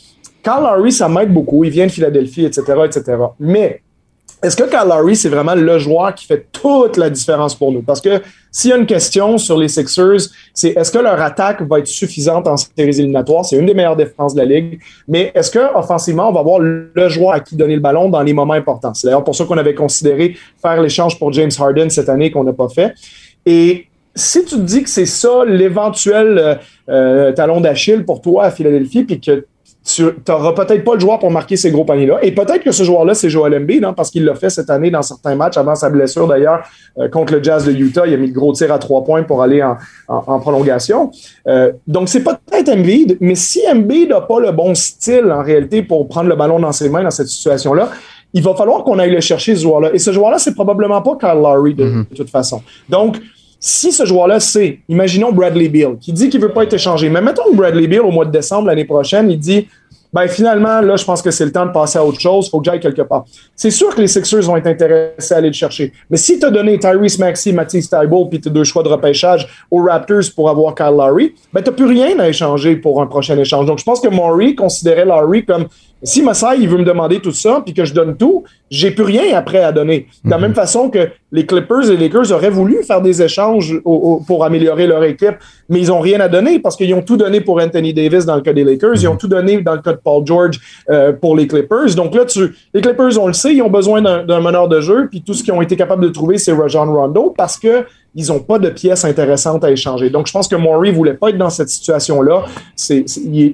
Carl 0.42 0.62
Lowry, 0.62 0.92
ça 0.92 1.08
m'aide 1.08 1.32
beaucoup. 1.32 1.64
Il 1.64 1.70
vient 1.70 1.86
de 1.86 1.92
Philadelphie, 1.92 2.44
etc., 2.44 2.62
etc. 2.86 3.18
Mais 3.38 3.82
est-ce 4.42 4.56
que 4.56 4.64
Kyle 4.64 4.88
Lowry, 4.88 5.16
c'est 5.16 5.28
vraiment 5.28 5.54
le 5.54 5.78
joueur 5.78 6.14
qui 6.14 6.24
fait 6.24 6.46
toute 6.50 6.96
la 6.96 7.10
différence 7.10 7.54
pour 7.54 7.72
nous? 7.72 7.82
Parce 7.82 8.00
que 8.00 8.22
s'il 8.50 8.70
y 8.70 8.72
a 8.72 8.76
une 8.76 8.86
question 8.86 9.36
sur 9.36 9.58
les 9.58 9.68
Sixers, 9.68 10.30
c'est 10.54 10.70
est-ce 10.70 10.90
que 10.90 10.98
leur 10.98 11.20
attaque 11.20 11.62
va 11.62 11.78
être 11.78 11.86
suffisante 11.86 12.46
en 12.46 12.56
séries 12.56 12.98
éliminatoires? 12.98 13.44
C'est 13.44 13.56
une 13.56 13.66
des 13.66 13.74
meilleures 13.74 13.96
défenses 13.96 14.34
de 14.34 14.40
la 14.40 14.46
Ligue. 14.46 14.80
Mais 15.06 15.30
est-ce 15.34 15.50
que 15.50 15.76
offensivement, 15.76 16.30
on 16.30 16.32
va 16.32 16.40
avoir 16.40 16.58
le 16.58 17.08
joueur 17.08 17.32
à 17.32 17.40
qui 17.40 17.54
donner 17.54 17.74
le 17.74 17.80
ballon 17.80 18.08
dans 18.08 18.22
les 18.22 18.32
moments 18.32 18.54
importants? 18.54 18.94
C'est 18.94 19.06
d'ailleurs 19.06 19.24
pour 19.24 19.36
ça 19.36 19.44
qu'on 19.44 19.58
avait 19.58 19.74
considéré 19.74 20.36
faire 20.60 20.80
l'échange 20.80 21.18
pour 21.18 21.32
James 21.32 21.50
Harden 21.58 21.90
cette 21.90 22.08
année 22.08 22.30
qu'on 22.30 22.44
n'a 22.44 22.54
pas 22.54 22.68
fait. 22.68 22.94
Et 23.44 23.86
si 24.14 24.44
tu 24.44 24.56
te 24.56 24.60
dis 24.60 24.82
que 24.82 24.90
c'est 24.90 25.06
ça 25.06 25.44
l'éventuel 25.46 26.38
euh, 26.38 26.54
euh, 26.88 27.32
talon 27.32 27.60
d'Achille 27.60 28.04
pour 28.04 28.20
toi 28.20 28.44
à 28.44 28.50
Philadelphie, 28.50 29.04
puis 29.04 29.20
que 29.20 29.44
tu 29.82 30.04
n'auras 30.28 30.52
peut-être 30.52 30.84
pas 30.84 30.94
le 30.94 31.00
joueur 31.00 31.18
pour 31.18 31.30
marquer 31.30 31.56
ces 31.56 31.70
gros 31.70 31.84
paniers-là. 31.84 32.18
Et 32.22 32.32
peut-être 32.32 32.62
que 32.62 32.70
ce 32.70 32.82
joueur-là, 32.84 33.14
c'est 33.14 33.30
Joel 33.30 33.54
Embiid, 33.54 33.82
hein, 33.84 33.94
parce 33.94 34.10
qu'il 34.10 34.24
l'a 34.24 34.34
fait 34.34 34.50
cette 34.50 34.68
année 34.68 34.90
dans 34.90 35.00
certains 35.02 35.34
matchs, 35.34 35.56
avant 35.56 35.74
sa 35.74 35.88
blessure 35.88 36.26
d'ailleurs, 36.28 36.60
euh, 36.98 37.08
contre 37.08 37.32
le 37.34 37.42
Jazz 37.42 37.64
de 37.64 37.72
Utah. 37.72 38.06
Il 38.06 38.12
a 38.14 38.16
mis 38.18 38.26
le 38.28 38.32
gros 38.34 38.52
tir 38.52 38.70
à 38.72 38.78
trois 38.78 39.02
points 39.04 39.22
pour 39.22 39.42
aller 39.42 39.62
en, 39.62 39.76
en- 40.08 40.22
en 40.26 40.38
prolongation. 40.40 41.10
Euh, 41.46 41.72
donc, 41.86 42.08
c'est 42.10 42.22
peut-être 42.22 42.68
Embiid, 42.68 43.16
mais 43.20 43.34
si 43.34 43.60
Embiid 43.72 44.10
n'a 44.10 44.20
pas 44.20 44.38
le 44.38 44.52
bon 44.52 44.74
style, 44.74 45.32
en 45.32 45.42
réalité, 45.42 45.82
pour 45.82 46.06
prendre 46.08 46.28
le 46.28 46.36
ballon 46.36 46.60
dans 46.60 46.72
ses 46.72 46.88
mains 46.90 47.02
dans 47.02 47.10
cette 47.10 47.28
situation-là, 47.28 47.90
il 48.34 48.42
va 48.42 48.54
falloir 48.54 48.84
qu'on 48.84 48.98
aille 48.98 49.10
le 49.10 49.20
chercher, 49.20 49.56
ce 49.56 49.62
joueur-là. 49.62 49.90
Et 49.94 49.98
ce 49.98 50.12
joueur-là, 50.12 50.38
c'est 50.38 50.54
probablement 50.54 51.00
pas 51.02 51.16
Kyle 51.18 51.40
Lowry, 51.40 51.74
de, 51.74 51.84
de 52.10 52.14
toute 52.16 52.30
façon. 52.30 52.62
Donc, 52.88 53.16
si 53.60 53.92
ce 53.92 54.06
joueur-là, 54.06 54.40
c'est, 54.40 54.80
imaginons 54.88 55.32
Bradley 55.32 55.68
Beal, 55.68 55.98
qui 56.00 56.14
dit 56.14 56.30
qu'il 56.30 56.40
veut 56.40 56.52
pas 56.52 56.64
être 56.64 56.72
échangé, 56.72 57.10
mais 57.10 57.20
mettons 57.20 57.44
que 57.50 57.54
Bradley 57.54 57.86
Beal, 57.86 58.00
au 58.00 58.10
mois 58.10 58.24
de 58.24 58.30
décembre 58.30 58.68
l'année 58.68 58.86
prochaine, 58.86 59.30
il 59.30 59.38
dit 59.38 59.68
ben 60.12 60.26
finalement, 60.26 60.80
là, 60.80 60.96
je 60.96 61.04
pense 61.04 61.22
que 61.22 61.30
c'est 61.30 61.44
le 61.44 61.52
temps 61.52 61.66
de 61.66 61.70
passer 61.70 61.98
à 61.98 62.04
autre 62.04 62.20
chose, 62.20 62.50
faut 62.50 62.58
que 62.58 62.64
j'aille 62.64 62.80
quelque 62.80 63.02
part. 63.02 63.24
C'est 63.54 63.70
sûr 63.70 63.94
que 63.94 64.00
les 64.00 64.08
Sixers 64.08 64.42
vont 64.42 64.56
être 64.56 64.66
intéressés 64.66 65.34
à 65.34 65.36
aller 65.36 65.48
le 65.48 65.54
chercher. 65.54 65.92
Mais 66.08 66.16
si 66.16 66.38
tu 66.38 66.46
as 66.46 66.50
donné 66.50 66.78
Tyrese 66.78 67.18
Maxey, 67.18 67.52
Matisse 67.52 67.88
Thybulle, 67.88 68.28
puis 68.28 68.40
tes 68.40 68.50
deux 68.50 68.64
choix 68.64 68.82
de 68.82 68.88
repêchage 68.88 69.46
aux 69.70 69.84
Raptors 69.84 70.24
pour 70.34 70.50
avoir 70.50 70.74
Kyle 70.74 70.96
Lowry, 70.96 71.34
ben 71.52 71.62
t'as 71.62 71.70
plus 71.70 71.84
rien 71.84 72.18
à 72.18 72.28
échanger 72.28 72.76
pour 72.76 73.00
un 73.00 73.06
prochain 73.06 73.38
échange. 73.38 73.66
Donc 73.66 73.78
je 73.78 73.84
pense 73.84 74.00
que 74.00 74.08
Maury 74.08 74.56
considérait 74.56 75.04
Lowry 75.04 75.44
comme 75.44 75.66
si 76.02 76.22
Masai 76.22 76.58
il 76.60 76.68
veut 76.68 76.78
me 76.78 76.84
demander 76.84 77.20
tout 77.20 77.32
ça 77.32 77.62
puis 77.64 77.74
que 77.74 77.84
je 77.84 77.92
donne 77.94 78.16
tout, 78.16 78.44
j'ai 78.70 78.90
plus 78.90 79.04
rien 79.04 79.22
après 79.36 79.62
à 79.62 79.72
donner. 79.72 80.06
De 80.24 80.30
la 80.30 80.38
même 80.38 80.54
façon 80.54 80.88
que 80.90 81.08
les 81.32 81.44
Clippers 81.46 81.90
et 81.90 81.96
les 81.96 82.08
Lakers 82.08 82.32
auraient 82.32 82.50
voulu 82.50 82.82
faire 82.84 83.00
des 83.02 83.20
échanges 83.22 83.80
au- 83.84 83.92
au- 83.94 84.20
pour 84.26 84.44
améliorer 84.44 84.86
leur 84.86 85.02
équipe, 85.04 85.34
mais 85.68 85.78
ils 85.80 85.90
ont 85.92 86.00
rien 86.00 86.20
à 86.20 86.28
donner 86.28 86.58
parce 86.58 86.76
qu'ils 86.76 86.92
ont 86.94 87.02
tout 87.02 87.16
donné 87.16 87.40
pour 87.40 87.60
Anthony 87.60 87.92
Davis 87.92 88.24
dans 88.26 88.36
le 88.36 88.42
cas 88.42 88.52
des 88.52 88.64
Lakers, 88.64 88.94
ils 88.96 89.08
ont 89.08 89.16
tout 89.16 89.28
donné 89.28 89.60
dans 89.60 89.74
le 89.74 89.80
cas 89.82 89.92
de 89.92 89.98
Paul 90.02 90.24
George 90.26 90.58
euh, 90.88 91.12
pour 91.12 91.36
les 91.36 91.46
Clippers. 91.46 91.94
Donc 91.96 92.14
là, 92.14 92.24
tu, 92.24 92.54
les 92.72 92.80
Clippers, 92.80 93.18
on 93.20 93.26
le 93.26 93.32
sait, 93.32 93.54
ils 93.54 93.62
ont 93.62 93.70
besoin 93.70 94.00
d'un 94.02 94.24
d'un 94.24 94.40
meneur 94.40 94.68
de 94.68 94.80
jeu, 94.80 95.08
puis 95.10 95.22
tout 95.22 95.34
ce 95.34 95.42
qu'ils 95.42 95.52
ont 95.52 95.62
été 95.62 95.76
capables 95.76 96.02
de 96.02 96.08
trouver, 96.10 96.38
c'est 96.38 96.52
Rajon 96.52 96.92
Rondo 96.92 97.34
parce 97.36 97.58
que 97.58 97.84
ils 98.14 98.28
n'ont 98.28 98.40
pas 98.40 98.58
de 98.58 98.70
pièces 98.70 99.04
intéressantes 99.04 99.62
à 99.62 99.70
échanger. 99.70 100.10
Donc, 100.10 100.26
je 100.26 100.32
pense 100.32 100.48
que 100.48 100.56
Maury 100.56 100.90
voulait 100.90 101.14
pas 101.14 101.30
être 101.30 101.38
dans 101.38 101.50
cette 101.50 101.68
situation-là. 101.68 102.44
C'est, 102.74 103.04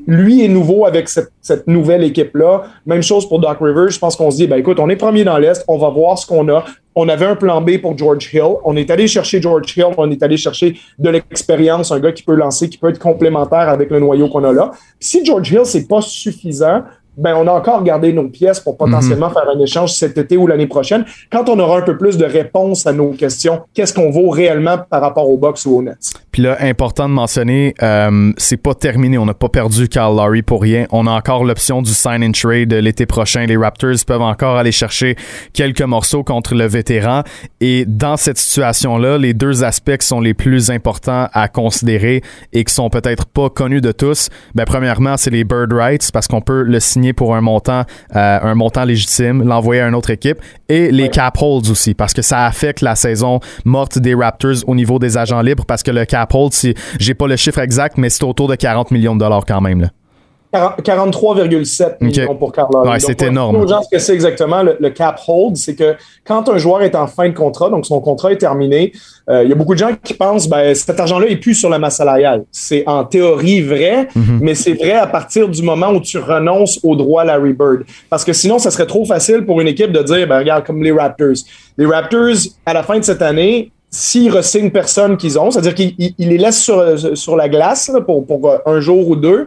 lui 0.06 0.44
est 0.44 0.48
nouveau 0.48 0.86
avec 0.86 1.08
cette, 1.08 1.30
cette 1.42 1.66
nouvelle 1.66 2.02
équipe-là. 2.04 2.64
Même 2.86 3.02
chose 3.02 3.28
pour 3.28 3.38
Doc 3.38 3.58
Rivers. 3.60 3.90
Je 3.90 3.98
pense 3.98 4.16
qu'on 4.16 4.30
se 4.30 4.36
dit, 4.36 4.46
ben 4.46 4.56
écoute, 4.56 4.78
on 4.80 4.88
est 4.88 4.96
premier 4.96 5.24
dans 5.24 5.36
l'Est, 5.36 5.64
on 5.68 5.78
va 5.78 5.90
voir 5.90 6.18
ce 6.18 6.26
qu'on 6.26 6.48
a. 6.48 6.64
On 6.94 7.10
avait 7.10 7.26
un 7.26 7.36
plan 7.36 7.60
B 7.60 7.76
pour 7.76 7.96
George 7.98 8.32
Hill. 8.32 8.54
On 8.64 8.74
est 8.74 8.90
allé 8.90 9.06
chercher 9.06 9.42
George 9.42 9.76
Hill. 9.76 9.92
On 9.98 10.10
est 10.10 10.22
allé 10.22 10.38
chercher 10.38 10.76
de 10.98 11.10
l'expérience, 11.10 11.92
un 11.92 12.00
gars 12.00 12.12
qui 12.12 12.22
peut 12.22 12.34
lancer, 12.34 12.70
qui 12.70 12.78
peut 12.78 12.88
être 12.88 12.98
complémentaire 12.98 13.68
avec 13.68 13.90
le 13.90 14.00
noyau 14.00 14.28
qu'on 14.28 14.44
a 14.44 14.52
là. 14.52 14.70
Si 14.98 15.22
George 15.22 15.50
Hill, 15.50 15.60
c'est 15.64 15.86
pas 15.86 16.00
suffisant, 16.00 16.84
ben 17.16 17.34
on 17.36 17.46
a 17.46 17.52
encore 17.52 17.82
gardé 17.82 18.12
nos 18.12 18.28
pièces 18.28 18.60
pour 18.60 18.76
potentiellement 18.76 19.30
faire 19.30 19.48
un 19.48 19.58
échange 19.60 19.92
cet 19.92 20.18
été 20.18 20.36
ou 20.36 20.46
l'année 20.46 20.66
prochaine. 20.66 21.04
Quand 21.30 21.48
on 21.48 21.58
aura 21.58 21.78
un 21.78 21.82
peu 21.82 21.96
plus 21.96 22.16
de 22.16 22.24
réponses 22.24 22.86
à 22.86 22.92
nos 22.92 23.10
questions, 23.10 23.62
qu'est-ce 23.74 23.94
qu'on 23.94 24.10
vaut 24.10 24.28
réellement 24.28 24.78
par 24.78 25.00
rapport 25.00 25.28
aux 25.28 25.38
Bucks 25.38 25.64
ou 25.66 25.78
aux 25.78 25.82
Nets? 25.82 26.12
Puis 26.30 26.42
là, 26.42 26.56
important 26.60 27.08
de 27.08 27.14
mentionner, 27.14 27.74
euh, 27.82 28.32
c'est 28.36 28.58
pas 28.58 28.74
terminé. 28.74 29.16
On 29.16 29.24
n'a 29.24 29.34
pas 29.34 29.48
perdu 29.48 29.88
Kyle 29.88 30.14
Lowry 30.16 30.42
pour 30.42 30.60
rien. 30.60 30.86
On 30.90 31.06
a 31.06 31.10
encore 31.10 31.44
l'option 31.44 31.80
du 31.80 31.92
sign 31.92 32.22
and 32.22 32.32
trade 32.32 32.72
l'été 32.72 33.06
prochain. 33.06 33.46
Les 33.46 33.56
Raptors 33.56 34.04
peuvent 34.06 34.20
encore 34.20 34.56
aller 34.56 34.72
chercher 34.72 35.16
quelques 35.52 35.82
morceaux 35.82 36.24
contre 36.24 36.54
le 36.54 36.66
vétéran. 36.66 37.22
Et 37.60 37.84
dans 37.86 38.16
cette 38.16 38.38
situation-là, 38.38 39.18
les 39.18 39.32
deux 39.32 39.64
aspects 39.64 39.96
qui 39.96 40.06
sont 40.06 40.20
les 40.20 40.34
plus 40.34 40.70
importants 40.70 41.28
à 41.32 41.48
considérer 41.48 42.22
et 42.52 42.64
qui 42.64 42.74
sont 42.74 42.90
peut-être 42.90 43.26
pas 43.26 43.48
connus 43.48 43.80
de 43.80 43.92
tous, 43.92 44.28
ben 44.54 44.64
premièrement, 44.64 45.16
c'est 45.16 45.30
les 45.30 45.44
bird 45.44 45.72
rights 45.72 46.10
parce 46.12 46.28
qu'on 46.28 46.40
peut 46.40 46.62
le 46.62 46.80
signer 46.80 47.05
pour 47.12 47.34
un 47.34 47.40
montant, 47.40 47.82
euh, 48.14 48.38
un 48.42 48.54
montant 48.54 48.84
légitime, 48.84 49.42
l'envoyer 49.42 49.82
à 49.82 49.88
une 49.88 49.94
autre 49.94 50.10
équipe, 50.10 50.38
et 50.68 50.90
les 50.90 51.08
cap 51.08 51.40
holds 51.40 51.70
aussi 51.70 51.94
parce 51.94 52.12
que 52.12 52.22
ça 52.22 52.46
affecte 52.46 52.80
la 52.80 52.94
saison 52.96 53.40
morte 53.64 53.98
des 53.98 54.14
Raptors 54.14 54.56
au 54.66 54.74
niveau 54.74 54.98
des 54.98 55.16
agents 55.16 55.40
libres 55.40 55.64
parce 55.66 55.82
que 55.82 55.90
le 55.90 56.04
cap 56.04 56.34
hold, 56.34 56.52
si 56.52 56.74
j'ai 56.98 57.14
pas 57.14 57.26
le 57.26 57.36
chiffre 57.36 57.58
exact, 57.58 57.98
mais 57.98 58.10
c'est 58.10 58.24
autour 58.24 58.48
de 58.48 58.54
40 58.54 58.90
millions 58.90 59.14
de 59.14 59.20
dollars 59.20 59.44
quand 59.46 59.60
même. 59.60 59.82
Là. 59.82 59.88
40 60.82 61.12
43,7 61.12 61.96
millions 62.00 62.34
pour 62.36 62.52
Carl 62.52 62.68
Lowry. 62.72 62.88
Ouais, 62.90 63.00
c'est 63.00 63.22
énorme. 63.22 63.56
aux 63.56 63.66
gens 63.66 63.82
ce 63.82 63.88
que 63.90 63.98
c'est 63.98 64.14
exactement 64.14 64.62
le, 64.62 64.76
le 64.78 64.90
cap 64.90 65.20
hold, 65.26 65.56
c'est 65.56 65.74
que 65.74 65.94
quand 66.26 66.48
un 66.48 66.58
joueur 66.58 66.82
est 66.82 66.94
en 66.94 67.06
fin 67.06 67.28
de 67.28 67.34
contrat, 67.34 67.70
donc 67.70 67.86
son 67.86 68.00
contrat 68.00 68.32
est 68.32 68.38
terminé, 68.38 68.92
euh, 69.28 69.42
il 69.44 69.48
y 69.50 69.52
a 69.52 69.54
beaucoup 69.56 69.74
de 69.74 69.78
gens 69.78 69.90
qui 70.02 70.14
pensent 70.14 70.48
ben 70.48 70.74
cet 70.74 70.98
argent-là 71.00 71.26
est 71.26 71.36
plus 71.36 71.54
sur 71.54 71.68
la 71.68 71.78
masse 71.78 71.96
salariale. 71.96 72.44
C'est 72.50 72.84
en 72.86 73.04
théorie 73.04 73.62
vrai, 73.62 74.08
Mhm. 74.14 74.38
mais 74.40 74.54
c'est 74.54 74.74
vrai 74.74 74.92
à 74.92 75.06
partir 75.06 75.48
du 75.48 75.62
moment 75.62 75.90
où 75.90 76.00
tu 76.00 76.18
renonces 76.18 76.80
au 76.82 76.96
droit 76.96 77.24
Larry 77.24 77.52
Bird. 77.52 77.84
Parce 78.10 78.24
que 78.24 78.32
sinon, 78.32 78.58
ça 78.58 78.70
serait 78.70 78.86
trop 78.86 79.04
facile 79.04 79.44
pour 79.44 79.60
une 79.60 79.68
équipe 79.68 79.92
de 79.92 80.02
dire 80.02 80.26
ben 80.26 80.38
regarde 80.38 80.64
comme 80.64 80.82
les 80.82 80.92
Raptors. 80.92 81.36
Les 81.78 81.86
Raptors 81.86 82.36
à 82.64 82.72
la 82.72 82.82
fin 82.82 82.98
de 82.98 83.04
cette 83.04 83.22
année 83.22 83.70
S'ils 83.88 84.30
re-signent 84.36 84.70
personne 84.72 85.16
qu'ils 85.16 85.38
ont, 85.38 85.50
c'est-à-dire 85.52 85.74
qu'ils 85.74 85.94
ils- 85.96 86.12
ils 86.18 86.28
les 86.28 86.38
laissent 86.38 86.60
sur, 86.60 86.82
sur 87.16 87.36
la 87.36 87.48
glace 87.48 87.88
là, 87.88 88.00
pour, 88.00 88.26
pour 88.26 88.50
euh, 88.50 88.58
un 88.66 88.80
jour 88.80 89.08
ou 89.08 89.14
deux, 89.14 89.46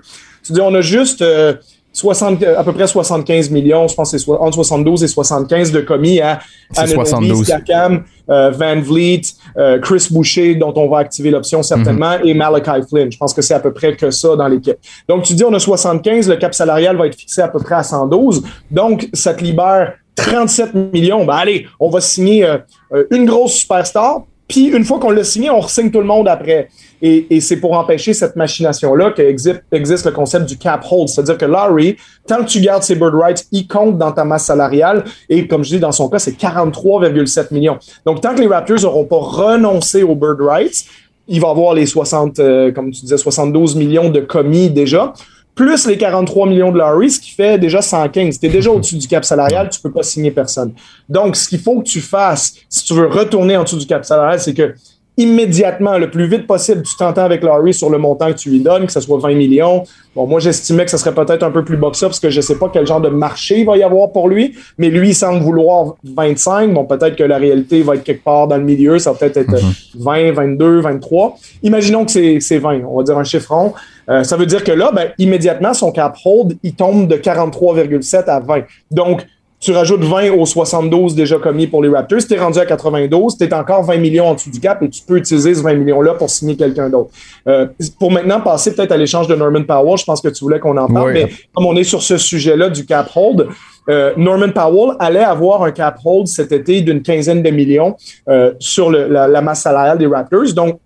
tu 0.50 0.54
dis 0.54 0.62
on 0.62 0.74
a 0.74 0.82
juste 0.82 1.22
euh, 1.22 1.54
60, 1.94 2.44
à 2.44 2.64
peu 2.64 2.72
près 2.72 2.86
75 2.88 3.50
millions, 3.50 3.88
je 3.88 3.96
pense 3.96 4.12
que 4.12 4.18
c'est 4.18 4.24
so- 4.24 4.36
entre 4.40 4.54
72 4.56 5.04
et 5.04 5.08
75 5.08 5.72
de 5.72 5.82
commis 5.82 6.20
à 6.22 6.40
72. 6.86 7.40
Siakam, 7.46 8.04
euh, 8.30 8.52
Van 8.52 8.80
Vliet, 8.80 9.22
euh, 9.58 9.80
Chris 9.80 10.08
Boucher, 10.12 10.56
dont 10.56 10.72
on 10.76 10.88
va 10.88 11.00
activer 11.00 11.32
l'option 11.32 11.64
certainement, 11.64 12.18
et 12.24 12.34
Malachi 12.36 12.88
Flynn. 12.90 13.12
Je 13.12 13.18
pense 13.18 13.34
que 13.34 13.42
c'est 13.42 13.56
à 13.56 13.60
peu 13.60 13.74
près 13.74 13.96
que 13.96 14.12
ça 14.12 14.36
dans 14.36 14.48
l'équipe. 14.48 14.78
Donc, 15.08 15.24
tu 15.24 15.34
dis, 15.34 15.44
on 15.44 15.54
a 15.54 15.60
75, 15.60 16.30
le 16.30 16.36
cap 16.38 16.54
salarial 16.54 16.96
va 16.96 17.08
être 17.08 17.16
fixé 17.16 17.42
à 17.42 17.48
peu 17.48 17.60
près 17.60 17.76
à 17.76 17.84
112. 17.84 18.44
Donc, 18.70 19.10
ça 19.14 19.34
te 19.34 19.44
libère 19.44 19.94
37 20.16 20.74
millions. 20.94 21.26
Ben, 21.26 21.34
allez, 21.36 21.66
on 21.80 21.90
va 21.90 22.02
signer 22.02 22.46
euh, 22.46 23.04
une 23.12 23.26
grosse 23.26 23.54
superstar. 23.54 24.24
Puis, 24.50 24.66
une 24.66 24.84
fois 24.84 25.00
qu'on 25.00 25.12
l'a 25.12 25.24
signé, 25.24 25.52
on 25.52 25.60
re-signe 25.60 25.92
tout 25.92 26.00
le 26.00 26.06
monde 26.06 26.28
après. 26.28 26.70
Et, 27.04 27.28
et 27.30 27.40
c'est 27.40 27.58
pour 27.58 27.74
empêcher 27.74 28.14
cette 28.14 28.36
machination-là 28.36 29.12
qu'existe 29.12 29.62
existe 29.72 30.06
le 30.08 30.12
concept 30.12 30.48
du 30.48 30.58
cap 30.58 30.84
hold. 30.90 31.08
C'est-à-dire 31.08 31.38
que 31.38 31.46
Larry, 31.46 31.96
tant 32.28 32.40
que 32.40 32.50
tu 32.50 32.60
gardes 32.60 32.82
ses 32.82 32.96
bird 32.96 33.14
rights, 33.14 33.46
il 33.52 33.68
compte 33.68 33.98
dans 34.00 34.12
ta 34.12 34.26
masse 34.26 34.46
salariale. 34.46 35.06
Et 35.30 35.48
comme 35.48 35.64
je 35.64 35.70
dis, 35.70 35.80
dans 35.80 35.92
son 35.92 36.10
cas, 36.10 36.18
c'est 36.18 36.38
43,7 36.38 37.54
millions. 37.54 37.78
Donc, 38.06 38.22
tant 38.22 38.34
que 38.34 38.42
les 38.42 38.48
Raptors 38.48 38.82
n'auront 38.82 39.06
pas 39.06 39.20
renoncé 39.20 40.02
aux 40.02 40.16
bird 40.16 40.42
rights, 40.42 40.86
il 41.28 41.40
va 41.40 41.50
avoir 41.50 41.76
les 41.76 41.86
60, 41.86 42.40
euh, 42.40 42.72
comme 42.72 42.90
tu 42.90 43.02
disais, 43.02 43.18
72 43.18 43.76
millions 43.76 44.10
de 44.10 44.20
commis 44.20 44.72
déjà, 44.72 45.14
plus 45.60 45.88
les 45.88 45.98
43 45.98 46.48
millions 46.48 46.72
de 46.72 46.78
Larry, 46.78 47.12
ce 47.12 47.20
qui 47.20 47.32
fait 47.32 47.58
déjà 47.58 47.82
115. 47.82 48.40
Tu 48.40 48.46
es 48.46 48.50
déjà 48.50 48.72
au-dessus 48.72 48.96
du 48.96 49.10
cap 49.10 49.26
salarial, 49.26 49.70
tu 49.70 49.82
peux 49.82 49.92
pas 49.92 50.04
signer 50.04 50.32
personne. 50.32 50.72
Donc, 51.10 51.36
ce 51.36 51.50
qu'il 51.50 51.60
faut 51.60 51.82
que 51.82 51.84
tu 51.90 52.00
fasses, 52.00 52.54
si 52.70 52.86
tu 52.86 52.94
veux 52.94 53.08
retourner 53.08 53.58
en 53.58 53.64
dessous 53.64 53.78
du 53.78 53.86
cap 53.86 54.06
salarial, 54.06 54.40
c'est 54.40 54.54
que 54.54 54.74
immédiatement, 55.18 55.98
le 55.98 56.10
plus 56.10 56.28
vite 56.28 56.48
possible, 56.48 56.82
tu 56.84 56.96
t'entends 56.96 57.26
avec 57.26 57.44
Larry 57.44 57.74
sur 57.74 57.90
le 57.90 57.98
montant 57.98 58.28
que 58.28 58.38
tu 58.38 58.52
lui 58.52 58.62
donnes, 58.62 58.86
que 58.86 58.92
ce 58.94 59.02
soit 59.02 59.20
20 59.20 59.34
millions. 59.34 59.84
Bon, 60.16 60.26
moi, 60.26 60.40
j'estimais 60.40 60.86
que 60.86 60.92
ce 60.92 60.98
serait 60.98 61.14
peut-être 61.14 61.44
un 61.44 61.52
peu 61.52 61.66
plus 61.66 61.76
bas 61.76 61.90
que 61.90 61.98
ça, 61.98 62.08
parce 62.08 62.22
que 62.22 62.30
je 62.30 62.40
sais 62.40 62.56
pas 62.56 62.70
quel 62.72 62.88
genre 62.88 63.02
de 63.02 63.10
marché 63.10 63.60
il 63.60 63.66
va 63.66 63.76
y 63.76 63.84
avoir 63.84 64.14
pour 64.14 64.30
lui, 64.30 64.56
mais 64.78 64.90
lui, 64.90 65.10
il 65.10 65.14
semble 65.14 65.42
vouloir 65.44 65.96
25. 66.06 66.74
Bon, 66.74 66.86
peut-être 66.86 67.18
que 67.18 67.24
la 67.26 67.38
réalité 67.38 67.82
va 67.82 67.96
être 67.96 68.06
quelque 68.06 68.24
part 68.24 68.48
dans 68.48 68.56
le 68.56 68.64
milieu, 68.64 68.98
ça 68.98 69.12
va 69.12 69.18
peut-être 69.18 69.36
être 69.36 69.62
20, 69.96 70.32
22, 70.32 70.80
23. 70.80 71.38
Imaginons 71.64 72.06
que 72.06 72.12
c'est 72.12 72.40
c'est 72.40 72.60
20, 72.60 72.84
on 72.88 73.00
va 73.00 73.04
dire 73.04 73.18
un 73.18 73.26
chiffre 73.26 73.54
rond. 73.54 73.74
Euh, 74.10 74.24
ça 74.24 74.38
veut 74.38 74.46
dire 74.46 74.64
que 74.64 74.72
là, 74.72 74.92
ben, 74.94 75.10
immédiatement, 75.18 75.74
son 75.74 75.92
cap 75.92 76.16
hold, 76.26 76.58
il 76.64 76.74
tombe 76.74 77.08
de 77.08 77.16
43,7 77.16 78.26
à 78.30 78.40
20. 78.40 78.62
Donc, 78.92 79.26
tu 79.62 79.74
rajoutes 79.74 80.04
20 80.06 80.32
aux 80.32 80.46
72 80.46 81.16
déjà 81.16 81.38
commis 81.38 81.68
pour 81.68 81.84
les 81.84 81.90
Raptors. 81.90 82.20
Tu 82.26 82.34
es 82.34 82.40
rendu 82.40 82.58
à 82.60 82.66
92, 82.66 83.38
tu 83.38 83.44
es 83.44 83.54
encore 83.54 83.84
20 83.84 83.98
millions 83.98 84.28
en 84.28 84.34
dessous 84.36 84.50
du 84.50 84.60
cap 84.62 84.82
et 84.82 84.90
tu 84.90 85.02
peux 85.06 85.18
utiliser 85.18 85.54
ce 85.54 85.62
20 85.62 85.74
millions-là 85.74 86.14
pour 86.14 86.30
signer 86.30 86.56
quelqu'un 86.56 86.90
d'autre. 86.90 87.10
Euh, 87.46 87.68
pour 88.00 88.10
maintenant 88.10 88.40
passer 88.40 88.74
peut-être 88.74 88.94
à 88.94 88.98
l'échange 88.98 89.28
de 89.28 89.36
Norman 89.36 89.64
Powell, 89.64 89.98
je 89.98 90.06
pense 90.06 90.22
que 90.22 90.30
tu 90.30 90.46
voulais 90.46 90.60
qu'on 90.60 90.78
en 90.78 90.88
parle, 90.88 91.08
Oui. 91.08 91.14
mais 91.14 91.30
comme 91.54 91.66
on 91.66 91.76
est 91.76 91.84
sur 91.84 92.02
ce 92.02 92.18
sujet-là 92.18 92.70
du 92.70 92.86
cap 92.86 93.10
hold, 93.14 93.48
euh, 93.90 94.14
Norman 94.16 94.50
Powell 94.54 94.96
allait 94.98 95.20
avoir 95.26 95.64
un 95.64 95.72
cap 95.72 95.98
hold 96.06 96.28
cet 96.28 96.54
été 96.54 96.80
d'une 96.80 97.02
quinzaine 97.02 97.44
de 97.44 97.50
millions 97.50 97.98
euh, 98.30 98.54
sur 98.60 98.90
le- 98.90 99.10
la, 99.10 99.28
la 99.28 99.42
masse 99.42 99.62
salariale 99.64 99.98
des 99.98 100.08
Raptors. 100.08 100.54
Donc, 100.56 100.80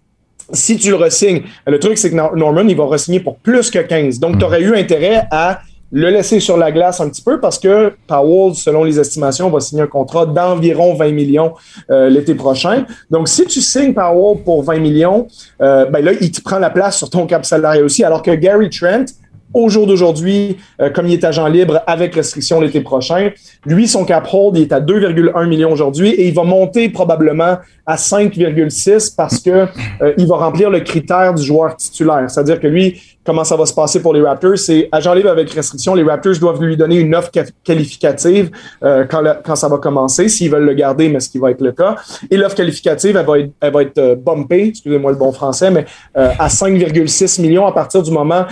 si 0.52 0.78
tu 0.78 0.90
le 0.90 0.96
resignes, 0.96 1.44
le 1.66 1.80
truc, 1.80 1.98
c'est 1.98 2.10
que 2.10 2.16
Nor- 2.16 2.36
Norman, 2.36 2.68
il 2.68 2.76
va 2.76 2.86
resigner 2.86 3.20
pour 3.20 3.38
plus 3.38 3.70
que 3.72 3.80
15. 3.80 4.20
Donc, 4.20 4.38
tu 4.40 4.46
aurais 4.46 4.62
eu 4.62 4.76
intérêt 4.76 5.24
à 5.32 5.62
le 5.96 6.10
laisser 6.10 6.40
sur 6.40 6.58
la 6.58 6.72
glace 6.72 7.00
un 7.02 7.10
petit 7.10 7.22
peu 7.22 7.40
parce 7.40 7.60
que 7.60 7.94
Powell, 8.08 8.56
selon 8.56 8.84
les 8.84 9.00
estimations, 9.00 9.50
va 9.52 9.60
signer 9.60 9.84
un 9.84 9.88
contrat 9.88 10.26
d'environ 10.26 10.96
20 10.96 11.12
millions 11.12 11.54
euh, 11.92 12.10
l'été 12.10 12.34
prochain. 12.34 12.86
Donc, 13.12 13.28
si 13.28 13.46
tu 13.46 13.62
signes 13.62 13.94
Powell 13.94 14.44
pour 14.44 14.64
20 14.64 14.80
millions, 14.80 15.28
euh, 15.62 15.86
ben 15.86 16.04
là, 16.04 16.14
il 16.20 16.32
te 16.32 16.42
prend 16.42 16.58
la 16.58 16.72
place 16.72 16.98
sur 16.98 17.12
ton 17.12 17.28
cap 17.28 17.46
salarial 17.46 17.84
aussi, 17.86 18.04
alors 18.04 18.24
que 18.24 18.32
Gary 18.32 18.70
Trent, 18.72 19.06
au 19.54 19.70
jour 19.70 19.88
d'aujourd'hui, 19.88 20.58
euh, 20.82 20.90
comme 20.90 21.08
il 21.08 21.14
est 21.14 21.24
agent 21.24 21.48
libre 21.48 21.82
avec 21.88 22.16
restriction 22.16 22.60
l'été 22.60 22.82
prochain, 22.82 23.32
lui, 23.66 23.88
son 23.88 24.06
cap 24.06 24.28
hold, 24.32 24.58
il 24.58 24.64
est 24.64 24.74
à 24.74 24.80
2,1 24.80 25.48
millions 25.48 25.72
aujourd'hui 25.72 26.10
et 26.10 26.28
il 26.28 26.34
va 26.34 26.44
monter 26.44 26.90
probablement 26.90 27.58
à 27.86 27.96
5,6 27.96 29.14
parce 29.16 29.40
que 29.40 29.50
euh, 29.50 30.14
il 30.18 30.28
va 30.28 30.38
remplir 30.38 30.70
le 30.70 30.80
critère 30.80 31.34
du 31.34 31.44
joueur 31.44 31.76
titulaire. 31.76 32.26
C'est-à-dire 32.30 32.60
que 32.60 32.68
lui, 32.68 33.02
comment 33.26 33.44
ça 33.44 33.58
va 33.58 33.66
se 33.66 33.74
passer 33.74 34.02
pour 34.02 34.14
les 34.14 34.22
Raptors, 34.22 34.58
c'est 34.58 34.88
agent 34.92 35.14
libre 35.14 35.30
avec 35.30 35.52
restriction. 35.52 35.94
Les 35.94 36.04
Raptors 36.04 36.38
doivent 36.40 36.64
lui 36.64 36.78
donner 36.78 37.00
une 37.00 37.14
offre 37.14 37.30
qualificative 37.64 38.52
euh, 38.84 39.06
quand, 39.10 39.22
quand 39.44 39.56
ça 39.56 39.68
va 39.68 39.78
commencer, 39.78 40.30
s'ils 40.30 40.50
veulent 40.50 40.66
le 40.66 40.74
garder, 40.74 41.10
mais 41.10 41.20
ce 41.20 41.30
qui 41.30 41.40
va 41.40 41.52
être 41.52 41.62
le 41.62 41.74
cas. 41.74 41.96
Et 42.32 42.38
l'offre 42.38 42.56
qualificative, 42.56 43.18
elle 43.18 43.26
va 43.26 43.40
être, 43.40 43.52
elle 43.60 43.74
va 43.74 43.82
être 43.82 44.16
bumpée, 44.16 44.68
excusez-moi 44.70 45.12
le 45.12 45.18
bon 45.18 45.32
français, 45.32 45.70
mais 45.70 45.86
à 46.16 46.48
5,6 46.48 47.42
millions 47.42 47.66
à 47.66 47.72
partir 47.72 48.02
du 48.02 48.12
moment 48.12 48.46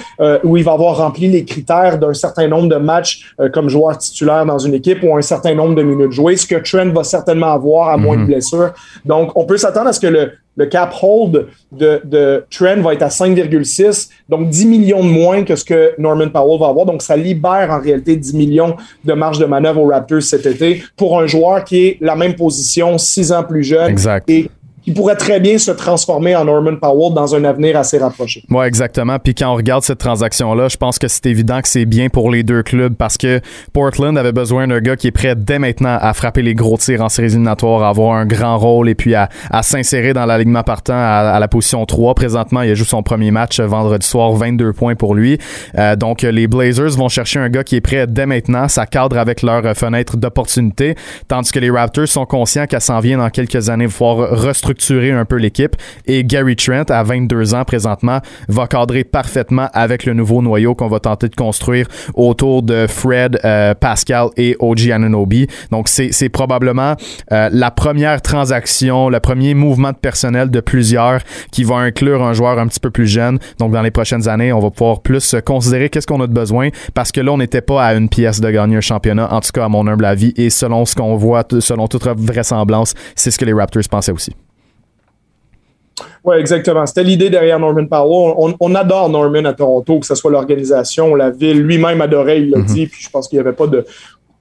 où 0.44 0.58
il 0.58 0.64
va 0.64 0.74
avoir 0.74 0.91
rempli 0.94 1.28
les 1.28 1.46
critères 1.46 1.98
d'un 1.98 2.14
certain 2.14 2.48
nombre 2.48 2.70
de 2.70 2.76
matchs 2.76 3.34
comme 3.54 3.70
joueur 3.70 3.98
titulaire 3.98 4.46
dans 4.46 4.60
une 4.60 4.74
équipe 4.74 5.04
ou 5.04 5.16
un 5.16 5.22
certain 5.22 5.54
nombre 5.54 5.76
de 5.76 5.84
minutes 5.84 6.12
jouées, 6.12 6.38
ce 6.38 6.46
que 6.46 6.56
Trent 6.56 6.90
va 6.94 7.04
certainement 7.04 7.54
avoir 7.54 7.90
à 7.90 7.98
moins 7.98 8.18
de 8.18 8.26
blessures. 8.26 8.74
Donc, 9.06 9.32
on 9.36 9.46
peut 9.46 9.58
s'attendre 9.58 9.88
à 9.88 9.94
ce 9.94 10.00
que 10.00 10.08
le, 10.08 10.32
le 10.56 10.66
cap 10.66 10.94
hold 11.02 11.48
de, 11.72 12.02
de 12.04 12.44
Trent 12.50 12.82
va 12.82 12.94
être 12.94 13.04
à 13.04 13.08
5,6, 13.08 14.10
donc 14.30 14.50
10 14.50 14.66
millions 14.66 15.04
de 15.04 15.10
moins 15.10 15.44
que 15.44 15.56
ce 15.56 15.64
que 15.64 15.94
Norman 15.98 16.30
Powell 16.30 16.60
va 16.60 16.68
avoir. 16.68 16.86
Donc, 16.86 17.02
ça 17.02 17.16
libère 17.16 17.70
en 17.72 17.80
réalité 17.80 18.16
10 18.16 18.34
millions 18.34 18.76
de 19.04 19.14
marge 19.14 19.40
de 19.40 19.46
manœuvre 19.46 19.82
aux 19.82 19.88
Raptors 19.88 20.22
cet 20.22 20.46
été 20.46 20.84
pour 20.98 21.20
un 21.20 21.28
joueur 21.28 21.64
qui 21.64 21.86
est 21.86 21.98
la 22.02 22.16
même 22.16 22.36
position, 22.36 22.98
6 22.98 23.32
ans 23.32 23.44
plus 23.44 23.64
jeune. 23.64 23.90
Exact. 23.90 24.30
Et 24.30 24.50
qui 24.92 24.98
pourrait 24.98 25.16
très 25.16 25.40
bien 25.40 25.58
se 25.58 25.72
transformer 25.72 26.36
en 26.36 26.46
Norman 26.46 26.76
Powell 26.76 27.14
dans 27.14 27.34
un 27.34 27.46
avenir 27.46 27.78
assez 27.78 27.98
rapproché. 27.98 28.44
Oui, 28.50 28.66
exactement. 28.66 29.20
Puis 29.20 29.34
quand 29.34 29.54
on 29.54 29.56
regarde 29.56 29.84
cette 29.84 30.00
transaction-là, 30.00 30.68
je 30.68 30.76
pense 30.76 31.00
que 31.00 31.08
c'est 31.08 31.26
évident 31.28 31.62
que 31.62 31.70
c'est 31.70 31.86
bien 31.86 32.10
pour 32.10 32.30
les 32.30 32.44
deux 32.44 32.62
clubs 32.62 32.94
parce 32.94 33.18
que 33.18 33.40
Portland 33.72 34.18
avait 34.18 34.34
besoin 34.34 34.68
d'un 34.68 34.80
gars 34.80 34.98
qui 34.98 35.08
est 35.08 35.12
prêt 35.12 35.36
dès 35.36 35.60
maintenant 35.60 35.98
à 36.02 36.14
frapper 36.14 36.42
les 36.42 36.56
gros 36.56 36.78
tirs 36.78 37.02
en 37.02 37.10
séries 37.10 37.30
éliminatoires, 37.30 37.84
à 37.84 37.90
avoir 37.90 38.16
un 38.16 38.26
grand 38.26 38.58
rôle 38.58 38.90
et 38.90 38.96
puis 38.96 39.16
à, 39.16 39.30
à 39.50 39.64
s'insérer 39.64 40.14
dans 40.14 40.26
l'alignement 40.26 40.64
partant 40.64 40.94
à, 40.94 41.32
à, 41.34 41.40
la 41.40 41.48
position 41.48 41.86
3. 41.86 42.16
Présentement, 42.16 42.62
il 42.62 42.72
a 42.72 42.76
joué 42.76 42.86
son 42.86 43.04
premier 43.04 43.32
match 43.32 43.60
vendredi 43.62 44.06
soir, 44.06 44.34
22 44.34 44.74
points 44.74 44.96
pour 44.96 45.16
lui. 45.16 45.38
Euh, 45.78 45.96
donc 45.96 46.24
les 46.24 46.48
Blazers 46.48 46.98
vont 46.98 47.10
chercher 47.10 47.40
un 47.40 47.50
gars 47.50 47.64
qui 47.64 47.78
est 47.78 47.82
prêt 47.82 48.08
dès 48.08 48.26
maintenant. 48.26 48.68
Ça 48.68 48.86
cadre 48.86 49.18
avec 49.18 49.42
leur 49.42 49.76
fenêtre 49.78 50.18
d'opportunité, 50.18 50.96
tandis 51.30 51.52
que 51.52 51.60
les 51.60 51.70
Raptors 51.70 52.08
sont 52.08 52.26
conscients 52.26 52.66
qu'elle 52.66 52.82
s'en 52.82 53.00
vient 53.00 53.18
dans 53.18 53.30
quelques 53.30 53.70
années 53.70 53.88
pouvoir 53.88 54.32
restructurer 54.32 54.81
un 54.90 55.26
peu 55.26 55.38
l'équipe. 55.38 55.76
Et 56.06 56.24
Gary 56.24 56.56
Trent, 56.56 56.90
à 56.90 57.04
22 57.04 57.54
ans 57.54 57.64
présentement, 57.66 58.20
va 58.48 58.68
cadrer 58.68 59.04
parfaitement 59.04 59.70
avec 59.74 60.06
le 60.06 60.14
nouveau 60.14 60.42
noyau 60.42 60.76
qu'on 60.76 60.88
va 60.88 61.00
tenter 61.00 61.30
de 61.30 61.36
construire 61.36 61.88
autour 62.16 62.64
de 62.64 62.88
Fred, 62.88 63.40
euh, 63.46 63.74
Pascal 63.74 64.30
et 64.38 64.56
OG 64.60 64.92
Ananobi. 64.92 65.48
Donc, 65.72 65.88
c'est 65.88 66.30
probablement 66.30 66.96
euh, 67.32 67.50
la 67.52 67.72
première 67.72 68.22
transaction, 68.22 69.10
le 69.10 69.20
premier 69.20 69.54
mouvement 69.54 69.92
de 69.92 69.98
personnel 69.98 70.50
de 70.50 70.60
plusieurs 70.60 71.22
qui 71.52 71.64
va 71.64 71.78
inclure 71.78 72.24
un 72.24 72.34
joueur 72.34 72.60
un 72.60 72.68
petit 72.68 72.80
peu 72.80 72.92
plus 72.92 73.08
jeune. 73.08 73.40
Donc, 73.60 73.72
dans 73.72 73.82
les 73.82 73.92
prochaines 73.92 74.28
années, 74.28 74.54
on 74.54 74.60
va 74.60 74.70
pouvoir 74.70 75.02
plus 75.02 75.36
considérer 75.46 75.90
qu'est-ce 75.90 76.08
qu'on 76.08 76.22
a 76.22 76.28
de 76.28 76.34
besoin 76.34 76.70
parce 76.94 77.12
que 77.12 77.22
là, 77.22 77.32
on 77.32 77.38
n'était 77.38 77.62
pas 77.62 77.84
à 77.84 77.94
une 77.96 78.10
pièce 78.10 78.42
de 78.42 78.50
gagner 78.50 78.78
un 78.78 78.82
championnat, 78.82 79.34
en 79.34 79.40
tout 79.42 79.52
cas 79.54 79.66
à 79.66 79.70
mon 79.70 79.88
humble 79.88 80.06
avis. 80.06 80.34
Et 80.38 80.50
selon 80.50 80.86
ce 80.86 80.96
qu'on 80.96 81.16
voit, 81.16 81.44
selon 81.60 81.88
toute 81.88 82.04
vraisemblance, 82.04 82.94
c'est 83.16 83.32
ce 83.32 83.38
que 83.38 83.46
les 83.46 83.54
Raptors 83.54 83.84
pensaient 83.90 84.12
aussi. 84.12 84.36
Oui, 86.24 86.36
exactement. 86.38 86.86
C'était 86.86 87.04
l'idée 87.04 87.30
derrière 87.30 87.60
Norman 87.60 87.86
Powell. 87.86 88.34
On, 88.38 88.56
on, 88.60 88.76
adore 88.76 89.10
Norman 89.10 89.46
à 89.46 89.54
Toronto, 89.54 90.00
que 90.00 90.06
ce 90.06 90.16
soit 90.16 90.32
l'organisation, 90.32 91.16
la 91.16 91.30
ville. 91.30 91.62
Lui-même 91.62 92.02
adorait, 92.02 92.42
il 92.42 92.50
l'a 92.50 92.60
mm-hmm. 92.60 92.66
dit. 92.66 92.88
Puis 92.88 93.04
je 93.04 93.10
pense 93.10 93.28
qu'il 93.28 93.38
n'y 93.38 93.42
avait 93.42 93.56
pas 93.56 93.68
de, 93.68 93.86